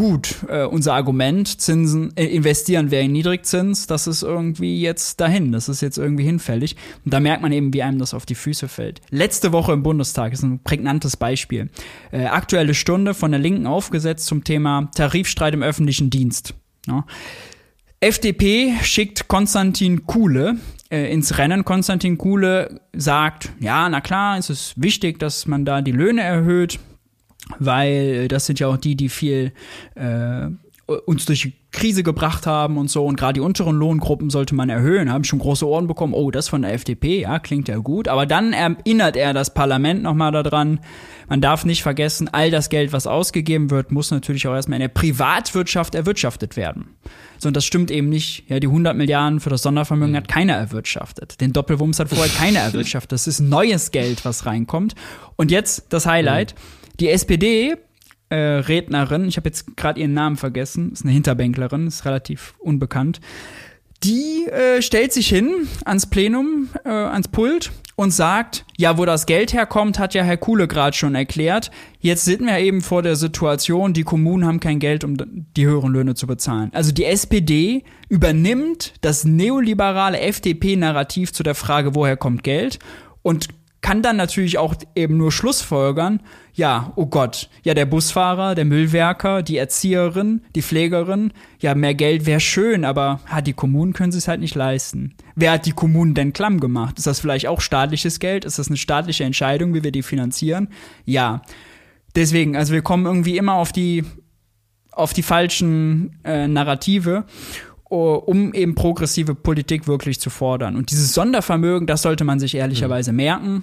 gut, 0.00 0.46
äh, 0.48 0.64
unser 0.64 0.94
Argument, 0.94 1.60
Zinsen, 1.60 2.16
äh, 2.16 2.24
investieren 2.24 2.90
wäre 2.90 3.04
in 3.04 3.12
Niedrigzins, 3.12 3.86
das 3.86 4.06
ist 4.06 4.22
irgendwie 4.22 4.80
jetzt 4.80 5.20
dahin, 5.20 5.52
das 5.52 5.68
ist 5.68 5.82
jetzt 5.82 5.98
irgendwie 5.98 6.24
hinfällig. 6.24 6.74
Und 7.04 7.12
da 7.12 7.20
merkt 7.20 7.42
man 7.42 7.52
eben, 7.52 7.74
wie 7.74 7.82
einem 7.82 7.98
das 7.98 8.14
auf 8.14 8.24
die 8.24 8.34
Füße 8.34 8.68
fällt. 8.68 9.02
Letzte 9.10 9.52
Woche 9.52 9.74
im 9.74 9.82
Bundestag 9.82 10.32
ist 10.32 10.42
ein 10.42 10.60
prägnantes 10.60 11.18
Beispiel. 11.18 11.68
Äh, 12.12 12.24
aktuelle 12.24 12.72
Stunde 12.72 13.12
von 13.12 13.30
der 13.30 13.40
Linken 13.40 13.66
aufgesetzt 13.66 14.24
zum 14.24 14.42
Thema 14.42 14.90
Tarifstreit 14.94 15.52
im 15.52 15.62
öffentlichen 15.62 16.08
Dienst. 16.08 16.54
Ja. 16.86 17.04
FDP 18.00 18.72
schickt 18.82 19.28
Konstantin 19.28 20.06
Kuhle 20.06 20.56
äh, 20.88 21.12
ins 21.12 21.36
Rennen. 21.36 21.66
Konstantin 21.66 22.16
Kuhle 22.16 22.80
sagt, 22.94 23.52
ja, 23.60 23.86
na 23.90 24.00
klar, 24.00 24.38
es 24.38 24.48
ist 24.48 24.80
wichtig, 24.80 25.18
dass 25.18 25.46
man 25.46 25.66
da 25.66 25.82
die 25.82 25.92
Löhne 25.92 26.22
erhöht 26.22 26.78
weil 27.58 28.28
das 28.28 28.46
sind 28.46 28.60
ja 28.60 28.68
auch 28.68 28.76
die, 28.76 28.96
die 28.96 29.08
viel 29.08 29.52
äh, 29.94 30.48
uns 31.06 31.24
durch 31.26 31.42
die 31.42 31.52
Krise 31.72 32.02
gebracht 32.02 32.46
haben 32.46 32.76
und 32.76 32.90
so. 32.90 33.06
Und 33.06 33.16
gerade 33.16 33.34
die 33.34 33.40
unteren 33.40 33.76
Lohngruppen 33.76 34.28
sollte 34.30 34.54
man 34.54 34.68
erhöhen. 34.68 35.12
Haben 35.12 35.24
schon 35.24 35.38
große 35.38 35.66
Ohren 35.66 35.86
bekommen. 35.86 36.14
Oh, 36.14 36.30
das 36.30 36.48
von 36.48 36.62
der 36.62 36.72
FDP, 36.72 37.20
ja, 37.22 37.38
klingt 37.38 37.68
ja 37.68 37.76
gut. 37.78 38.08
Aber 38.08 38.26
dann 38.26 38.52
erinnert 38.52 39.16
er 39.16 39.32
das 39.32 39.54
Parlament 39.54 40.02
nochmal 40.02 40.32
daran. 40.32 40.80
Man 41.28 41.40
darf 41.40 41.64
nicht 41.64 41.82
vergessen, 41.82 42.28
all 42.32 42.50
das 42.50 42.70
Geld, 42.70 42.92
was 42.92 43.06
ausgegeben 43.06 43.70
wird, 43.70 43.92
muss 43.92 44.10
natürlich 44.10 44.48
auch 44.48 44.54
erstmal 44.54 44.76
in 44.78 44.82
der 44.82 44.88
Privatwirtschaft 44.88 45.94
erwirtschaftet 45.94 46.56
werden. 46.56 46.96
So, 47.38 47.48
und 47.48 47.56
das 47.56 47.64
stimmt 47.64 47.92
eben 47.92 48.08
nicht. 48.08 48.48
Ja, 48.48 48.58
die 48.58 48.66
100 48.66 48.96
Milliarden 48.96 49.38
für 49.38 49.50
das 49.50 49.62
Sondervermögen 49.62 50.16
hat 50.16 50.26
keiner 50.26 50.54
erwirtschaftet. 50.54 51.40
Den 51.40 51.52
Doppelwumms 51.52 52.00
hat 52.00 52.08
vorher 52.08 52.28
keiner 52.28 52.58
erwirtschaftet. 52.60 53.12
Das 53.12 53.28
ist 53.28 53.38
neues 53.38 53.92
Geld, 53.92 54.24
was 54.24 54.44
reinkommt. 54.44 54.96
Und 55.36 55.52
jetzt 55.52 55.86
das 55.90 56.06
Highlight. 56.06 56.54
Mhm 56.56 56.79
die 56.98 57.08
SPD 57.08 57.76
äh, 58.30 58.36
Rednerin, 58.36 59.28
ich 59.28 59.36
habe 59.36 59.48
jetzt 59.48 59.76
gerade 59.76 60.00
ihren 60.00 60.14
Namen 60.14 60.36
vergessen, 60.36 60.92
ist 60.92 61.04
eine 61.04 61.12
Hinterbänklerin, 61.12 61.86
ist 61.86 62.04
relativ 62.04 62.54
unbekannt. 62.58 63.20
Die 64.02 64.46
äh, 64.46 64.80
stellt 64.80 65.12
sich 65.12 65.28
hin 65.28 65.68
ans 65.84 66.06
Plenum, 66.06 66.68
äh, 66.84 66.88
ans 66.88 67.28
Pult 67.28 67.70
und 67.96 68.12
sagt, 68.12 68.64
ja, 68.78 68.96
wo 68.96 69.04
das 69.04 69.26
Geld 69.26 69.52
herkommt, 69.52 69.98
hat 69.98 70.14
ja 70.14 70.22
Herr 70.22 70.38
Kuhle 70.38 70.68
gerade 70.68 70.96
schon 70.96 71.14
erklärt. 71.14 71.70
Jetzt 71.98 72.24
sind 72.24 72.40
wir 72.46 72.58
eben 72.60 72.80
vor 72.80 73.02
der 73.02 73.14
Situation, 73.16 73.92
die 73.92 74.04
Kommunen 74.04 74.46
haben 74.46 74.58
kein 74.58 74.78
Geld, 74.78 75.04
um 75.04 75.18
die 75.54 75.66
höheren 75.66 75.92
Löhne 75.92 76.14
zu 76.14 76.26
bezahlen. 76.26 76.70
Also 76.72 76.92
die 76.92 77.04
SPD 77.04 77.84
übernimmt 78.08 78.94
das 79.02 79.26
neoliberale 79.26 80.18
FDP-Narrativ 80.20 81.34
zu 81.34 81.42
der 81.42 81.54
Frage, 81.54 81.94
woher 81.94 82.16
kommt 82.16 82.42
Geld 82.42 82.78
und 83.20 83.48
kann 83.80 84.02
dann 84.02 84.16
natürlich 84.16 84.58
auch 84.58 84.74
eben 84.94 85.16
nur 85.16 85.32
Schlussfolgern, 85.32 86.20
ja, 86.52 86.92
oh 86.96 87.06
Gott, 87.06 87.48
ja, 87.62 87.72
der 87.72 87.86
Busfahrer, 87.86 88.54
der 88.54 88.64
Müllwerker, 88.66 89.42
die 89.42 89.56
Erzieherin, 89.56 90.42
die 90.54 90.62
Pflegerin, 90.62 91.32
ja, 91.60 91.74
mehr 91.74 91.94
Geld 91.94 92.26
wäre 92.26 92.40
schön, 92.40 92.84
aber 92.84 93.20
ha, 93.26 93.40
die 93.40 93.54
Kommunen 93.54 93.92
können 93.92 94.12
es 94.12 94.28
halt 94.28 94.40
nicht 94.40 94.54
leisten. 94.54 95.14
Wer 95.34 95.52
hat 95.52 95.66
die 95.66 95.72
Kommunen 95.72 96.14
denn 96.14 96.32
klamm 96.32 96.60
gemacht? 96.60 96.98
Ist 96.98 97.06
das 97.06 97.20
vielleicht 97.20 97.46
auch 97.46 97.60
staatliches 97.60 98.18
Geld? 98.18 98.44
Ist 98.44 98.58
das 98.58 98.68
eine 98.68 98.76
staatliche 98.76 99.24
Entscheidung, 99.24 99.72
wie 99.72 99.82
wir 99.82 99.92
die 99.92 100.02
finanzieren? 100.02 100.68
Ja. 101.04 101.42
Deswegen, 102.14 102.56
also 102.56 102.72
wir 102.72 102.82
kommen 102.82 103.06
irgendwie 103.06 103.38
immer 103.38 103.54
auf 103.54 103.72
die, 103.72 104.04
auf 104.90 105.12
die 105.12 105.22
falschen 105.22 106.18
äh, 106.24 106.48
Narrative 106.48 107.24
um 107.96 108.54
eben 108.54 108.74
progressive 108.74 109.34
Politik 109.34 109.86
wirklich 109.86 110.20
zu 110.20 110.30
fordern. 110.30 110.76
Und 110.76 110.90
dieses 110.90 111.12
Sondervermögen, 111.12 111.86
das 111.86 112.02
sollte 112.02 112.24
man 112.24 112.38
sich 112.38 112.54
ehrlicherweise 112.54 113.12
mhm. 113.12 113.16
merken 113.16 113.62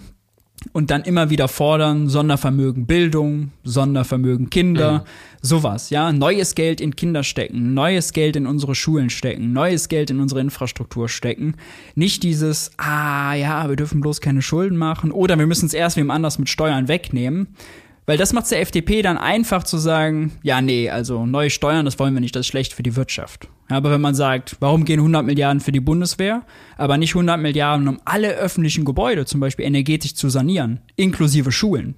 und 0.74 0.90
dann 0.90 1.04
immer 1.04 1.30
wieder 1.30 1.48
fordern, 1.48 2.10
Sondervermögen 2.10 2.88
Bildung, 2.88 3.52
Sondervermögen 3.64 4.50
Kinder, 4.50 5.00
mhm. 5.00 5.04
sowas, 5.42 5.90
ja, 5.92 6.12
neues 6.12 6.56
Geld 6.56 6.82
in 6.82 6.96
Kinder 6.96 7.24
stecken, 7.24 7.74
neues 7.74 8.12
Geld 8.12 8.36
in 8.36 8.48
unsere 8.48 8.76
Schulen 8.76 9.10
stecken, 9.10 9.54
neues 9.54 9.88
Geld 9.88 10.10
in 10.10 10.20
unsere 10.20 10.42
Infrastruktur 10.42 11.10
stecken, 11.10 11.56
nicht 11.96 12.24
dieses, 12.24 12.72
ah 12.78 13.34
ja, 13.34 13.70
wir 13.70 13.76
dürfen 13.76 14.02
bloß 14.02 14.20
keine 14.20 14.42
Schulden 14.42 14.78
machen 14.78 15.12
oder 15.12 15.38
wir 15.38 15.48
müssen 15.48 15.68
es 15.68 15.74
erst 15.74 15.96
wem 15.96 16.12
anders 16.12 16.40
mit 16.40 16.50
Steuern 16.50 16.88
wegnehmen, 16.88 17.48
weil 18.08 18.18
das 18.18 18.32
macht 18.32 18.50
der 18.50 18.62
FDP 18.62 19.02
dann 19.02 19.18
einfach 19.18 19.64
zu 19.64 19.78
sagen, 19.78 20.32
ja, 20.42 20.62
nee, 20.62 20.90
also 20.90 21.26
neue 21.26 21.50
Steuern, 21.50 21.84
das 21.84 22.00
wollen 22.00 22.14
wir 22.14 22.22
nicht, 22.22 22.36
das 22.36 22.42
ist 22.42 22.48
schlecht 22.48 22.74
für 22.74 22.82
die 22.82 22.96
Wirtschaft. 22.96 23.50
Aber 23.68 23.92
wenn 23.92 24.00
man 24.00 24.16
sagt, 24.16 24.56
warum 24.62 24.86
gehen 24.86 25.02
100 25.02 25.26
Milliarden 25.26 25.60
für 25.60 25.74
die 25.74 25.82
Bundeswehr, 25.82 26.44
aber 26.78 26.98
nicht 26.98 27.12
100 27.12 27.38
Milliarden, 27.38 27.86
um 27.90 28.00
alle 28.06 28.30
öffentlichen 28.30 28.86
Gebäude 28.86 29.26
zum 29.26 29.42
Beispiel 29.42 29.66
energetisch 29.66 30.16
zu 30.16 30.30
sanieren, 30.30 30.80
inklusive 30.96 31.52
Schulen, 31.52 31.98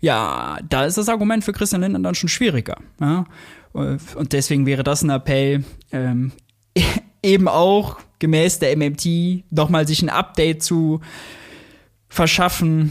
ja, 0.00 0.58
da 0.68 0.84
ist 0.84 0.98
das 0.98 1.08
Argument 1.08 1.44
für 1.44 1.52
Christian 1.52 1.82
Lindner 1.82 2.00
dann 2.00 2.16
schon 2.16 2.28
schwieriger. 2.28 2.78
Ja? 3.00 3.24
Und 3.72 4.32
deswegen 4.32 4.66
wäre 4.66 4.82
das 4.82 5.02
ein 5.02 5.10
Appell, 5.10 5.64
ähm, 5.92 6.32
eben 7.22 7.46
auch 7.46 8.00
gemäß 8.18 8.58
der 8.58 8.76
MMT 8.76 9.44
nochmal 9.50 9.86
sich 9.86 10.02
ein 10.02 10.10
Update 10.10 10.64
zu 10.64 11.00
verschaffen, 12.08 12.90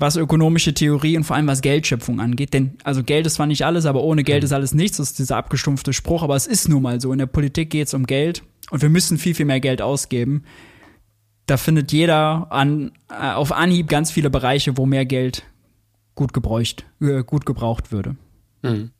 was 0.00 0.16
ökonomische 0.16 0.72
Theorie 0.72 1.16
und 1.16 1.24
vor 1.24 1.36
allem 1.36 1.46
was 1.46 1.60
Geldschöpfung 1.60 2.20
angeht. 2.20 2.54
Denn, 2.54 2.78
also 2.84 3.04
Geld 3.04 3.26
ist 3.26 3.34
zwar 3.34 3.46
nicht 3.46 3.64
alles, 3.64 3.84
aber 3.84 4.02
ohne 4.02 4.24
Geld 4.24 4.42
mhm. 4.42 4.46
ist 4.46 4.52
alles 4.52 4.74
nichts. 4.74 4.96
Das 4.96 5.10
ist 5.10 5.18
dieser 5.18 5.36
abgestumpfte 5.36 5.92
Spruch, 5.92 6.22
aber 6.22 6.34
es 6.34 6.46
ist 6.46 6.68
nun 6.68 6.82
mal 6.82 7.00
so. 7.00 7.12
In 7.12 7.18
der 7.18 7.26
Politik 7.26 7.70
geht 7.70 7.86
es 7.86 7.94
um 7.94 8.06
Geld 8.06 8.42
und 8.70 8.80
wir 8.80 8.88
müssen 8.88 9.18
viel, 9.18 9.34
viel 9.34 9.44
mehr 9.44 9.60
Geld 9.60 9.82
ausgeben. 9.82 10.44
Da 11.44 11.58
findet 11.58 11.92
jeder 11.92 12.50
an, 12.50 12.92
äh, 13.10 13.32
auf 13.32 13.52
Anhieb 13.52 13.88
ganz 13.88 14.10
viele 14.10 14.30
Bereiche, 14.30 14.78
wo 14.78 14.86
mehr 14.86 15.04
Geld 15.04 15.44
gut, 16.14 16.32
gebräucht, 16.32 16.86
äh, 17.00 17.22
gut 17.22 17.44
gebraucht 17.44 17.92
würde. 17.92 18.16
Mhm. 18.62 18.92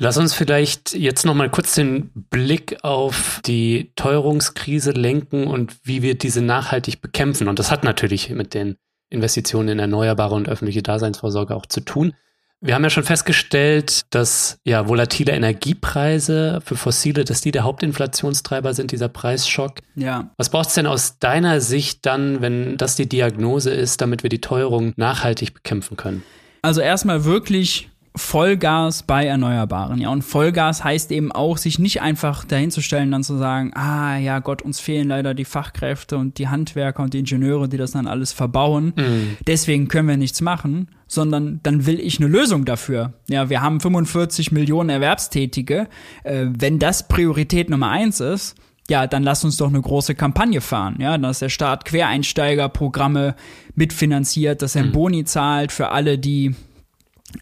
Lass 0.00 0.16
uns 0.18 0.34
vielleicht 0.34 0.94
jetzt 0.94 1.26
noch 1.26 1.34
mal 1.34 1.50
kurz 1.50 1.74
den 1.74 2.10
Blick 2.14 2.84
auf 2.84 3.40
die 3.44 3.90
Teuerungskrise 3.96 4.92
lenken 4.92 5.48
und 5.48 5.76
wie 5.82 6.02
wir 6.02 6.16
diese 6.16 6.42
nachhaltig 6.42 7.00
bekämpfen. 7.00 7.48
Und 7.48 7.58
das 7.58 7.72
hat 7.72 7.82
natürlich 7.82 8.30
mit 8.30 8.54
den 8.54 8.76
Investitionen 9.10 9.68
in 9.70 9.78
erneuerbare 9.78 10.34
und 10.34 10.48
öffentliche 10.48 10.82
Daseinsvorsorge 10.82 11.54
auch 11.54 11.66
zu 11.66 11.80
tun. 11.80 12.14
Wir 12.60 12.74
haben 12.74 12.82
ja 12.82 12.90
schon 12.90 13.04
festgestellt, 13.04 14.06
dass 14.10 14.58
ja 14.64 14.88
volatile 14.88 15.32
Energiepreise 15.32 16.60
für 16.64 16.74
fossile, 16.74 17.24
dass 17.24 17.40
die 17.40 17.52
der 17.52 17.62
Hauptinflationstreiber 17.62 18.74
sind, 18.74 18.90
dieser 18.90 19.08
Preisschock. 19.08 19.74
Ja. 19.94 20.30
Was 20.36 20.50
braucht 20.50 20.68
es 20.68 20.74
denn 20.74 20.86
aus 20.86 21.20
deiner 21.20 21.60
Sicht 21.60 22.04
dann, 22.04 22.40
wenn 22.40 22.76
das 22.76 22.96
die 22.96 23.08
Diagnose 23.08 23.70
ist, 23.70 24.00
damit 24.00 24.24
wir 24.24 24.30
die 24.30 24.40
Teuerung 24.40 24.92
nachhaltig 24.96 25.54
bekämpfen 25.54 25.96
können? 25.96 26.24
Also 26.62 26.80
erstmal 26.80 27.24
wirklich 27.24 27.90
Vollgas 28.18 29.02
bei 29.02 29.26
Erneuerbaren. 29.26 30.00
Ja, 30.00 30.10
und 30.10 30.22
Vollgas 30.22 30.84
heißt 30.84 31.10
eben 31.12 31.32
auch, 31.32 31.56
sich 31.56 31.78
nicht 31.78 32.02
einfach 32.02 32.44
dahinzustellen, 32.44 33.10
dann 33.10 33.24
zu 33.24 33.36
sagen, 33.36 33.72
ah 33.74 34.18
ja 34.18 34.40
Gott, 34.40 34.62
uns 34.62 34.80
fehlen 34.80 35.08
leider 35.08 35.34
die 35.34 35.44
Fachkräfte 35.44 36.16
und 36.18 36.38
die 36.38 36.48
Handwerker 36.48 37.02
und 37.02 37.14
die 37.14 37.20
Ingenieure, 37.20 37.68
die 37.68 37.76
das 37.76 37.92
dann 37.92 38.06
alles 38.06 38.32
verbauen. 38.32 38.92
Mhm. 38.96 39.36
Deswegen 39.46 39.88
können 39.88 40.08
wir 40.08 40.16
nichts 40.16 40.40
machen, 40.40 40.88
sondern 41.06 41.60
dann 41.62 41.86
will 41.86 42.00
ich 42.00 42.20
eine 42.20 42.28
Lösung 42.28 42.64
dafür. 42.64 43.14
Ja, 43.28 43.48
wir 43.48 43.62
haben 43.62 43.80
45 43.80 44.52
Millionen 44.52 44.90
Erwerbstätige. 44.90 45.88
Äh, 46.24 46.46
wenn 46.50 46.78
das 46.78 47.08
Priorität 47.08 47.70
Nummer 47.70 47.90
eins 47.90 48.20
ist, 48.20 48.56
ja, 48.90 49.06
dann 49.06 49.22
lass 49.22 49.44
uns 49.44 49.58
doch 49.58 49.68
eine 49.68 49.80
große 49.80 50.14
Kampagne 50.14 50.60
fahren, 50.60 50.96
ja, 50.98 51.18
dass 51.18 51.40
der 51.40 51.50
Staat 51.50 51.84
Quereinsteigerprogramme 51.84 53.34
mitfinanziert, 53.74 54.62
dass 54.62 54.74
er 54.74 54.84
mhm. 54.84 54.92
Boni 54.92 55.24
zahlt 55.24 55.72
für 55.72 55.90
alle, 55.90 56.18
die 56.18 56.54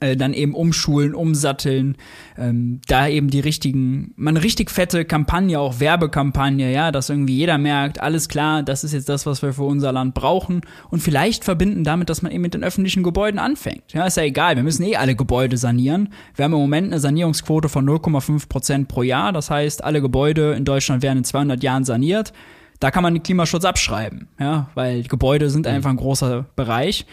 äh, 0.01 0.17
dann 0.17 0.33
eben 0.33 0.53
umschulen, 0.55 1.15
umsatteln, 1.15 1.97
ähm, 2.37 2.81
da 2.89 3.07
eben 3.07 3.31
die 3.31 3.39
richtigen, 3.39 4.13
man 4.17 4.37
richtig 4.37 4.71
fette 4.71 5.05
Kampagne, 5.05 5.61
auch 5.61 5.79
Werbekampagne, 5.79 6.73
ja, 6.73 6.91
dass 6.91 7.09
irgendwie 7.09 7.37
jeder 7.37 7.57
merkt, 7.57 8.01
alles 8.01 8.29
klar, 8.29 8.65
das 8.65 8.83
ist 8.83 8.93
jetzt 8.93 9.09
das, 9.09 9.27
was 9.27 9.43
wir 9.43 9.53
für 9.53 9.63
unser 9.63 9.93
Land 9.93 10.15
brauchen 10.15 10.63
und 10.91 11.01
vielleicht 11.01 11.45
verbinden 11.45 11.85
damit, 11.85 12.11
dass 12.11 12.21
man 12.21 12.33
eben 12.33 12.43
mit 12.43 12.55
den 12.55 12.65
öffentlichen 12.65 13.05
Gebäuden 13.05 13.39
anfängt. 13.39 13.93
Ja, 13.93 14.07
ist 14.07 14.17
ja 14.17 14.25
egal, 14.25 14.57
wir 14.57 14.65
müssen 14.65 14.83
eh 14.83 14.97
alle 14.97 15.15
Gebäude 15.15 15.57
sanieren. 15.57 16.09
Wir 16.35 16.45
haben 16.45 16.53
im 16.53 16.59
Moment 16.59 16.89
eine 16.89 17.01
Sanierungsquote 17.01 17.69
von 17.69 17.89
0,5 17.89 18.49
Prozent 18.49 18.89
pro 18.89 19.05
Jahr, 19.05 19.33
das 19.33 19.51
heißt, 19.51 19.85
alle 19.85 20.03
Gebäude 20.03 20.55
in 20.55 20.65
Deutschland 20.65 21.03
werden 21.03 21.19
in 21.19 21.25
200 21.25 21.63
Jahren 21.63 21.85
saniert. 21.85 22.33
Da 22.81 22.91
kann 22.91 23.05
man 23.05 23.15
den 23.15 23.23
Klimaschutz 23.23 23.65
abschreiben, 23.65 24.29
ja, 24.39 24.69
weil 24.75 25.05
Gebäude 25.05 25.49
sind 25.49 25.67
mhm. 25.67 25.73
einfach 25.73 25.91
ein 25.91 25.97
großer 25.97 26.45
Bereich 26.57 27.07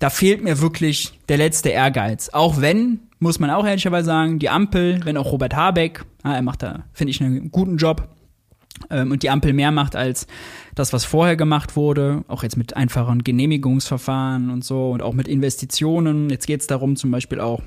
da 0.00 0.10
fehlt 0.10 0.42
mir 0.42 0.60
wirklich 0.60 1.12
der 1.28 1.36
letzte 1.36 1.68
Ehrgeiz. 1.68 2.30
Auch 2.30 2.60
wenn, 2.60 3.00
muss 3.20 3.38
man 3.38 3.50
auch 3.50 3.64
ehrlicherweise 3.64 4.06
sagen, 4.06 4.38
die 4.40 4.48
Ampel, 4.48 5.00
wenn 5.04 5.16
auch 5.16 5.30
Robert 5.30 5.54
Habeck, 5.54 6.04
ah, 6.24 6.34
er 6.34 6.42
macht 6.42 6.62
da, 6.62 6.84
finde 6.92 7.12
ich, 7.12 7.20
einen 7.20 7.52
guten 7.52 7.76
Job, 7.76 8.08
ähm, 8.88 9.10
und 9.12 9.22
die 9.22 9.30
Ampel 9.30 9.52
mehr 9.52 9.72
macht 9.72 9.94
als 9.94 10.26
das, 10.74 10.92
was 10.92 11.04
vorher 11.04 11.36
gemacht 11.36 11.76
wurde, 11.76 12.24
auch 12.28 12.42
jetzt 12.42 12.56
mit 12.56 12.76
einfachen 12.76 13.22
Genehmigungsverfahren 13.24 14.50
und 14.50 14.64
so 14.64 14.90
und 14.90 15.02
auch 15.02 15.12
mit 15.12 15.28
Investitionen. 15.28 16.30
Jetzt 16.30 16.46
geht 16.46 16.62
es 16.62 16.66
darum, 16.66 16.96
zum 16.96 17.10
Beispiel 17.10 17.40
auch 17.40 17.60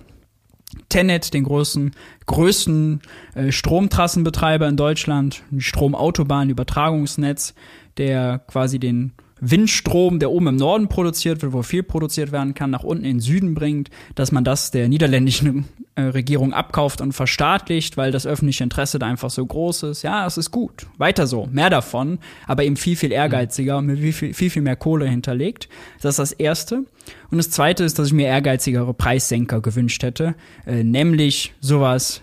Tenet, 0.90 1.36
den 1.36 1.44
größten, 1.44 1.92
größten 2.26 3.02
äh, 3.36 3.52
Stromtrassenbetreiber 3.52 4.68
in 4.68 4.76
Deutschland, 4.76 5.44
ein 5.52 5.62
Stromautobahn, 5.62 6.50
Übertragungsnetz, 6.50 7.54
der 7.98 8.40
quasi 8.40 8.80
den 8.80 9.14
Windstrom, 9.50 10.20
der 10.20 10.32
oben 10.32 10.48
im 10.48 10.56
Norden 10.56 10.88
produziert 10.88 11.42
wird, 11.42 11.54
wo 11.54 11.64
viel 11.64 11.84
produziert 11.84 12.32
werden 12.32 12.54
kann, 12.54 12.70
nach 12.70 12.84
unten 12.84 13.04
in 13.04 13.18
den 13.18 13.20
Süden 13.20 13.54
bringt, 13.54 13.90
dass 14.16 14.32
man 14.32 14.44
das 14.44 14.72
der 14.72 14.88
niederländischen 14.88 15.66
äh, 15.96 16.02
Regierung 16.04 16.54
abkauft 16.54 17.02
und 17.02 17.12
verstaatlicht, 17.12 17.98
weil 17.98 18.12
das 18.12 18.26
öffentliche 18.26 18.64
Interesse 18.64 19.00
da 19.00 19.08
einfach 19.08 19.30
so 19.30 19.46
groß 19.46 19.84
ist. 19.84 20.02
Ja, 20.02 20.24
das 20.24 20.38
ist 20.38 20.52
gut. 20.52 20.88
Weiter 20.98 21.28
so. 21.28 21.48
Mehr 21.52 21.70
davon, 21.70 22.20
aber 22.48 22.64
eben 22.64 22.78
viel, 22.78 22.96
viel 22.96 23.12
ehrgeiziger 23.12 23.78
und 23.78 23.88
mit 23.88 24.00
viel, 24.00 24.14
viel, 24.14 24.34
viel, 24.34 24.50
viel 24.50 24.62
mehr 24.62 24.76
Kohle 24.76 25.08
hinterlegt. 25.08 25.68
Das 26.02 26.14
ist 26.14 26.20
das 26.20 26.32
Erste. 26.32 26.86
Und 27.30 27.38
das 27.38 27.50
Zweite 27.50 27.84
ist, 27.84 28.00
dass 28.00 28.08
ich 28.08 28.14
mir 28.14 28.28
ehrgeizigere 28.28 28.94
Preissenker 28.94 29.62
gewünscht 29.62 30.04
hätte, 30.04 30.36
äh, 30.66 30.84
nämlich 30.84 31.54
sowas 31.60 32.22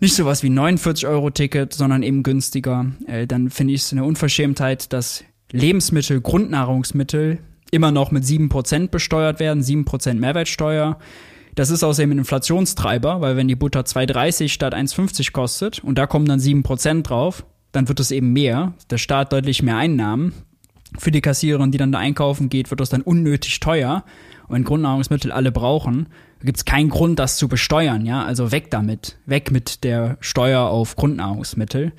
nicht 0.00 0.14
sowas 0.14 0.44
wie 0.44 0.50
49 0.50 1.08
Euro 1.08 1.30
Ticket, 1.30 1.74
sondern 1.74 2.04
eben 2.04 2.22
günstiger. 2.22 2.86
Äh, 3.06 3.26
dann 3.26 3.50
finde 3.50 3.74
ich 3.74 3.82
es 3.82 3.92
eine 3.92 4.04
Unverschämtheit, 4.04 4.92
dass 4.92 5.24
Lebensmittel, 5.52 6.20
Grundnahrungsmittel 6.20 7.38
immer 7.70 7.90
noch 7.90 8.10
mit 8.10 8.24
7% 8.24 8.88
besteuert 8.88 9.40
werden, 9.40 9.62
7% 9.62 10.14
Mehrwertsteuer. 10.14 10.98
Das 11.54 11.70
ist 11.70 11.82
außerdem 11.82 12.12
ein 12.12 12.18
Inflationstreiber, 12.18 13.20
weil 13.20 13.36
wenn 13.36 13.48
die 13.48 13.56
Butter 13.56 13.80
2,30 13.80 14.48
statt 14.48 14.74
1,50 14.74 15.32
kostet 15.32 15.82
und 15.82 15.98
da 15.98 16.06
kommen 16.06 16.26
dann 16.26 16.38
7% 16.38 17.02
drauf, 17.02 17.44
dann 17.72 17.88
wird 17.88 18.00
es 18.00 18.10
eben 18.10 18.32
mehr. 18.32 18.74
Der 18.90 18.98
Staat 18.98 19.32
deutlich 19.32 19.62
mehr 19.62 19.76
Einnahmen. 19.76 20.32
Für 20.98 21.10
die 21.10 21.20
Kassiererin, 21.20 21.70
die 21.70 21.78
dann 21.78 21.92
da 21.92 21.98
einkaufen 21.98 22.48
geht, 22.48 22.70
wird 22.70 22.80
das 22.80 22.88
dann 22.88 23.02
unnötig 23.02 23.60
teuer. 23.60 24.04
Und 24.46 24.54
wenn 24.54 24.64
Grundnahrungsmittel 24.64 25.32
alle 25.32 25.52
brauchen, 25.52 26.06
gibt 26.42 26.58
es 26.58 26.64
keinen 26.64 26.88
Grund, 26.88 27.18
das 27.18 27.36
zu 27.36 27.48
besteuern, 27.48 28.06
ja. 28.06 28.24
Also 28.24 28.52
weg 28.52 28.70
damit. 28.70 29.18
Weg 29.26 29.50
mit 29.50 29.84
der 29.84 30.16
Steuer 30.20 30.62
auf 30.62 30.96
Grundnahrungsmittel. 30.96 31.92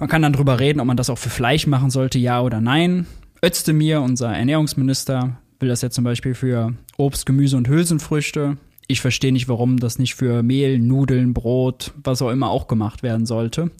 Man 0.00 0.08
kann 0.08 0.22
dann 0.22 0.32
drüber 0.32 0.58
reden, 0.58 0.80
ob 0.80 0.86
man 0.86 0.96
das 0.96 1.10
auch 1.10 1.18
für 1.18 1.28
Fleisch 1.28 1.66
machen 1.66 1.90
sollte, 1.90 2.18
ja 2.18 2.40
oder 2.40 2.62
nein. 2.62 3.06
Özdemir, 3.44 4.00
unser 4.00 4.34
Ernährungsminister, 4.34 5.38
will 5.60 5.68
das 5.68 5.82
ja 5.82 5.90
zum 5.90 6.04
Beispiel 6.04 6.34
für 6.34 6.72
Obst, 6.96 7.26
Gemüse 7.26 7.58
und 7.58 7.68
Hülsenfrüchte. 7.68 8.56
Ich 8.86 9.02
verstehe 9.02 9.30
nicht, 9.30 9.46
warum 9.46 9.76
das 9.78 9.98
nicht 9.98 10.14
für 10.14 10.42
Mehl, 10.42 10.78
Nudeln, 10.78 11.34
Brot, 11.34 11.92
was 12.02 12.22
auch 12.22 12.30
immer 12.30 12.48
auch 12.48 12.66
gemacht 12.66 13.02
werden 13.02 13.26
sollte. 13.26 13.70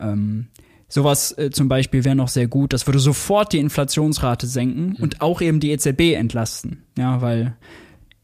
Ähm, 0.00 0.46
sowas 0.88 1.36
äh, 1.36 1.50
zum 1.50 1.68
Beispiel 1.68 2.04
wäre 2.04 2.14
noch 2.14 2.28
sehr 2.28 2.46
gut. 2.46 2.72
Das 2.72 2.86
würde 2.86 3.00
sofort 3.00 3.52
die 3.52 3.58
Inflationsrate 3.58 4.46
senken 4.46 4.90
mhm. 4.90 5.02
und 5.02 5.20
auch 5.20 5.40
eben 5.40 5.58
die 5.58 5.72
EZB 5.72 6.14
entlasten. 6.14 6.84
Ja, 6.96 7.20
weil 7.22 7.56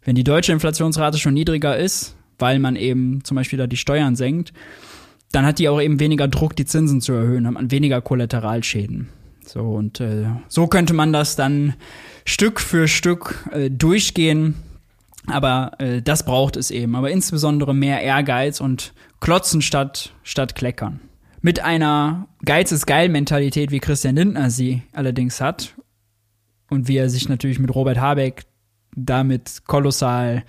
wenn 0.05 0.15
die 0.15 0.25
deutsche 0.25 0.53
Inflationsrate 0.53 1.19
schon 1.19 1.35
niedriger 1.35 1.77
ist, 1.77 2.15
weil 2.39 2.61
man 2.61 2.77
eben 2.77 3.25
zum 3.25 3.35
Beispiel 3.35 3.59
da 3.59 3.67
die 3.67 3.77
Steuern 3.77 4.15
senkt, 4.15 4.53
dann 5.33 5.47
hat 5.47 5.59
die 5.59 5.69
auch 5.69 5.81
eben 5.81 5.99
weniger 5.99 6.29
Druck, 6.29 6.55
die 6.55 6.67
Zinsen 6.67 7.01
zu 7.01 7.13
erhöhen, 7.13 7.47
hat 7.47 7.55
man 7.55 7.71
weniger 7.71 8.01
Kollateralschäden. 8.01 9.09
So, 9.45 9.61
und 9.61 10.01
äh, 10.01 10.27
so 10.49 10.67
könnte 10.67 10.95
man 10.95 11.13
das 11.13 11.37
dann 11.37 11.75
Stück 12.25 12.61
für 12.61 12.87
Stück 12.87 13.49
äh, 13.53 13.71
durchgehen. 13.71 14.55
Aber 15.27 15.73
äh, 15.79 16.03
das 16.03 16.25
braucht 16.25 16.57
es 16.57 16.71
eben. 16.71 16.95
Aber 16.95 17.11
insbesondere 17.11 17.75
mehr 17.75 18.03
Ehrgeiz 18.03 18.61
und 18.61 18.93
Klotzen 19.21 19.63
statt, 19.63 20.13
statt 20.23 20.55
Kleckern. 20.55 21.01
Mit 21.41 21.61
einer 21.61 22.29
Geiz 22.45 22.71
ist 22.73 22.87
geil 22.87 23.09
Mentalität, 23.09 23.71
wie 23.71 23.81
Christian 23.81 24.17
Lindner 24.17 24.51
sie 24.51 24.83
allerdings 24.93 25.41
hat. 25.41 25.75
Und 26.71 26.89
wie 26.89 26.97
er 26.97 27.11
sich 27.11 27.29
natürlich 27.29 27.59
mit 27.59 27.75
Robert 27.75 28.01
Habeck 28.01 28.45
damit 28.95 29.63
kolossal 29.67 30.45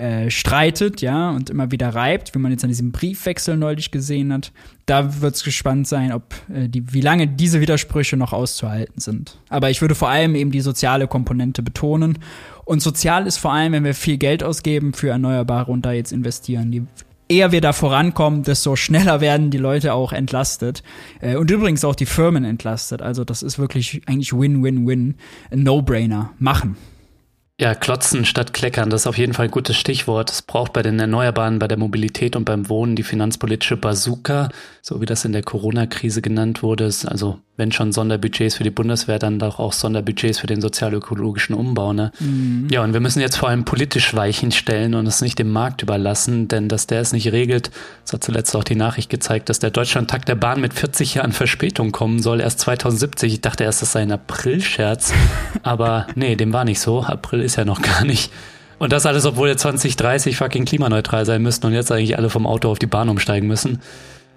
äh, 0.00 0.30
streitet, 0.30 1.02
ja, 1.02 1.30
und 1.30 1.50
immer 1.50 1.70
wieder 1.70 1.94
reibt, 1.94 2.34
wie 2.34 2.38
man 2.38 2.50
jetzt 2.50 2.64
an 2.64 2.70
diesem 2.70 2.90
Briefwechsel 2.90 3.56
neulich 3.56 3.90
gesehen 3.90 4.32
hat. 4.32 4.52
Da 4.86 5.20
wird 5.20 5.34
es 5.34 5.44
gespannt 5.44 5.86
sein, 5.86 6.12
ob 6.12 6.34
äh, 6.52 6.68
die, 6.68 6.92
wie 6.92 7.00
lange 7.00 7.28
diese 7.28 7.60
Widersprüche 7.60 8.16
noch 8.16 8.32
auszuhalten 8.32 9.00
sind. 9.00 9.38
Aber 9.48 9.70
ich 9.70 9.80
würde 9.80 9.94
vor 9.94 10.08
allem 10.08 10.34
eben 10.34 10.50
die 10.50 10.62
soziale 10.62 11.06
Komponente 11.06 11.62
betonen. 11.62 12.18
Und 12.64 12.82
sozial 12.82 13.26
ist 13.26 13.36
vor 13.36 13.52
allem, 13.52 13.72
wenn 13.72 13.84
wir 13.84 13.94
viel 13.94 14.16
Geld 14.16 14.42
ausgeben 14.42 14.94
für 14.94 15.10
Erneuerbare 15.10 15.70
und 15.70 15.84
da 15.84 15.92
jetzt 15.92 16.12
investieren. 16.12 16.72
Je 16.72 16.82
eher 17.30 17.52
wir 17.52 17.60
da 17.60 17.72
vorankommen, 17.72 18.42
desto 18.42 18.76
schneller 18.76 19.20
werden 19.20 19.50
die 19.50 19.58
Leute 19.58 19.94
auch 19.94 20.12
entlastet. 20.12 20.82
Äh, 21.20 21.36
und 21.36 21.50
übrigens 21.50 21.84
auch 21.84 21.94
die 21.94 22.06
Firmen 22.06 22.44
entlastet. 22.44 23.00
Also 23.00 23.24
das 23.24 23.42
ist 23.42 23.58
wirklich 23.58 24.02
eigentlich 24.06 24.32
Win-Win-Win. 24.32 25.14
No-Brainer. 25.54 26.32
Machen. 26.38 26.76
Ja, 27.60 27.74
klotzen 27.74 28.24
statt 28.24 28.54
kleckern, 28.54 28.88
das 28.88 29.02
ist 29.02 29.06
auf 29.06 29.18
jeden 29.18 29.34
Fall 29.34 29.44
ein 29.44 29.50
gutes 29.50 29.76
Stichwort. 29.76 30.30
Es 30.30 30.40
braucht 30.40 30.72
bei 30.72 30.80
den 30.80 30.98
Erneuerbaren, 30.98 31.58
bei 31.58 31.68
der 31.68 31.76
Mobilität 31.76 32.34
und 32.34 32.46
beim 32.46 32.70
Wohnen 32.70 32.96
die 32.96 33.02
finanzpolitische 33.02 33.76
Bazooka, 33.76 34.48
so 34.80 35.02
wie 35.02 35.04
das 35.04 35.26
in 35.26 35.32
der 35.32 35.42
Corona-Krise 35.42 36.22
genannt 36.22 36.62
wurde. 36.62 36.86
Also 36.86 37.38
wenn 37.60 37.70
schon 37.70 37.92
Sonderbudgets 37.92 38.56
für 38.56 38.64
die 38.64 38.70
Bundeswehr, 38.70 39.20
dann 39.20 39.38
doch 39.38 39.58
auch 39.60 39.72
Sonderbudgets 39.72 40.40
für 40.40 40.48
den 40.48 40.60
sozialökologischen 40.60 41.54
Umbau. 41.54 41.92
Ne? 41.92 42.10
Mhm. 42.18 42.66
Ja, 42.70 42.82
und 42.82 42.94
wir 42.94 43.00
müssen 43.00 43.20
jetzt 43.20 43.36
vor 43.36 43.50
allem 43.50 43.64
politisch 43.64 44.14
Weichen 44.14 44.50
stellen 44.50 44.94
und 44.94 45.06
es 45.06 45.20
nicht 45.20 45.38
dem 45.38 45.52
Markt 45.52 45.82
überlassen, 45.82 46.48
denn 46.48 46.68
dass 46.68 46.88
der 46.88 47.02
es 47.02 47.12
nicht 47.12 47.30
regelt, 47.30 47.70
das 48.04 48.14
hat 48.14 48.24
zuletzt 48.24 48.56
auch 48.56 48.64
die 48.64 48.74
Nachricht 48.74 49.10
gezeigt, 49.10 49.50
dass 49.50 49.58
der 49.58 49.70
Deutschlandtakt 49.70 50.28
der 50.28 50.34
Bahn 50.34 50.60
mit 50.60 50.74
40 50.74 51.14
Jahren 51.14 51.32
Verspätung 51.32 51.92
kommen 51.92 52.20
soll, 52.20 52.40
erst 52.40 52.60
2070. 52.60 53.34
Ich 53.34 53.40
dachte 53.42 53.64
erst, 53.64 53.82
das 53.82 53.92
sei 53.92 54.00
ein 54.00 54.12
April-Scherz, 54.12 55.12
aber 55.62 56.06
nee, 56.14 56.34
dem 56.36 56.52
war 56.52 56.64
nicht 56.64 56.80
so. 56.80 57.02
April 57.02 57.42
ist 57.42 57.56
ja 57.56 57.66
noch 57.66 57.82
gar 57.82 58.04
nicht. 58.04 58.32
Und 58.78 58.92
das 58.92 59.04
alles, 59.04 59.26
obwohl 59.26 59.48
wir 59.48 59.58
2030 59.58 60.38
fucking 60.38 60.64
klimaneutral 60.64 61.26
sein 61.26 61.42
müssten 61.42 61.66
und 61.66 61.74
jetzt 61.74 61.92
eigentlich 61.92 62.16
alle 62.16 62.30
vom 62.30 62.46
Auto 62.46 62.70
auf 62.70 62.78
die 62.78 62.86
Bahn 62.86 63.10
umsteigen 63.10 63.46
müssen. 63.46 63.80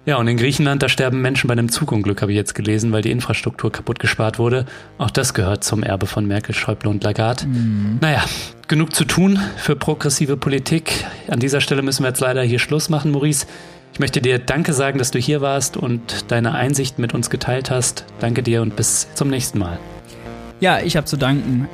Ja, 0.06 0.16
und 0.16 0.28
in 0.28 0.36
Griechenland, 0.36 0.82
da 0.82 0.88
sterben 0.90 1.22
Menschen 1.22 1.48
bei 1.48 1.52
einem 1.52 1.70
Zugunglück, 1.70 2.20
habe 2.20 2.32
ich 2.32 2.36
jetzt 2.36 2.54
gelesen, 2.54 2.92
weil 2.92 3.00
die 3.00 3.10
Infrastruktur 3.10 3.72
kaputt 3.72 3.98
gespart 3.98 4.38
wurde. 4.38 4.66
Auch 4.98 5.10
das 5.10 5.32
gehört 5.32 5.64
zum 5.64 5.82
Erbe 5.82 6.06
von 6.06 6.26
Merkel, 6.26 6.54
Schäuble 6.54 6.90
und 6.90 7.02
Lagarde. 7.02 7.46
Mhm. 7.46 7.98
Naja, 8.02 8.22
genug 8.68 8.94
zu 8.94 9.06
tun 9.06 9.38
für 9.56 9.76
progressive 9.76 10.36
Politik. 10.36 11.06
An 11.28 11.40
dieser 11.40 11.62
Stelle 11.62 11.80
müssen 11.80 12.02
wir 12.02 12.08
jetzt 12.08 12.20
leider 12.20 12.42
hier 12.42 12.58
Schluss 12.58 12.90
machen, 12.90 13.12
Maurice. 13.12 13.46
Ich 13.94 14.00
möchte 14.00 14.20
dir 14.20 14.38
Danke 14.38 14.74
sagen, 14.74 14.98
dass 14.98 15.10
du 15.10 15.18
hier 15.18 15.40
warst 15.40 15.76
und 15.76 16.30
deine 16.30 16.52
Einsicht 16.52 16.98
mit 16.98 17.14
uns 17.14 17.30
geteilt 17.30 17.70
hast. 17.70 18.04
Danke 18.18 18.42
dir 18.42 18.60
und 18.60 18.76
bis 18.76 19.08
zum 19.14 19.28
nächsten 19.28 19.58
Mal. 19.58 19.78
Ja, 20.60 20.80
ich 20.80 20.96
habe 20.96 21.06
zu 21.06 21.16
danken. 21.16 21.68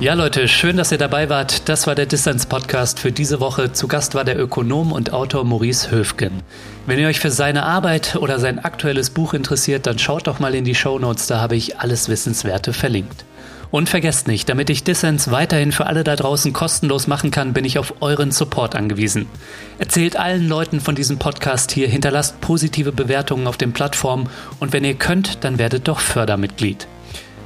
Ja, 0.00 0.14
Leute, 0.14 0.46
schön, 0.46 0.76
dass 0.76 0.92
ihr 0.92 0.98
dabei 0.98 1.28
wart. 1.28 1.68
Das 1.68 1.88
war 1.88 1.96
der 1.96 2.06
Distance 2.06 2.46
Podcast 2.46 3.00
für 3.00 3.10
diese 3.10 3.40
Woche. 3.40 3.72
Zu 3.72 3.88
Gast 3.88 4.14
war 4.14 4.22
der 4.22 4.38
Ökonom 4.38 4.92
und 4.92 5.12
Autor 5.12 5.42
Maurice 5.42 5.90
Höfgen. 5.90 6.44
Wenn 6.86 7.00
ihr 7.00 7.08
euch 7.08 7.18
für 7.18 7.32
seine 7.32 7.64
Arbeit 7.64 8.14
oder 8.14 8.38
sein 8.38 8.60
aktuelles 8.60 9.10
Buch 9.10 9.34
interessiert, 9.34 9.88
dann 9.88 9.98
schaut 9.98 10.28
doch 10.28 10.38
mal 10.38 10.54
in 10.54 10.62
die 10.62 10.76
Show 10.76 11.00
Notes, 11.00 11.26
da 11.26 11.40
habe 11.40 11.56
ich 11.56 11.80
alles 11.80 12.08
Wissenswerte 12.08 12.72
verlinkt. 12.72 13.24
Und 13.72 13.88
vergesst 13.88 14.28
nicht, 14.28 14.48
damit 14.48 14.70
ich 14.70 14.84
Dissens 14.84 15.32
weiterhin 15.32 15.72
für 15.72 15.86
alle 15.86 16.04
da 16.04 16.14
draußen 16.14 16.52
kostenlos 16.52 17.08
machen 17.08 17.32
kann, 17.32 17.52
bin 17.52 17.64
ich 17.64 17.76
auf 17.76 17.94
euren 17.98 18.30
Support 18.30 18.76
angewiesen. 18.76 19.26
Erzählt 19.80 20.16
allen 20.16 20.46
Leuten 20.46 20.80
von 20.80 20.94
diesem 20.94 21.18
Podcast 21.18 21.72
hier, 21.72 21.88
hinterlasst 21.88 22.40
positive 22.40 22.92
Bewertungen 22.92 23.48
auf 23.48 23.56
den 23.56 23.72
Plattformen 23.72 24.28
und 24.60 24.72
wenn 24.72 24.84
ihr 24.84 24.94
könnt, 24.94 25.42
dann 25.42 25.58
werdet 25.58 25.88
doch 25.88 25.98
Fördermitglied. 25.98 26.86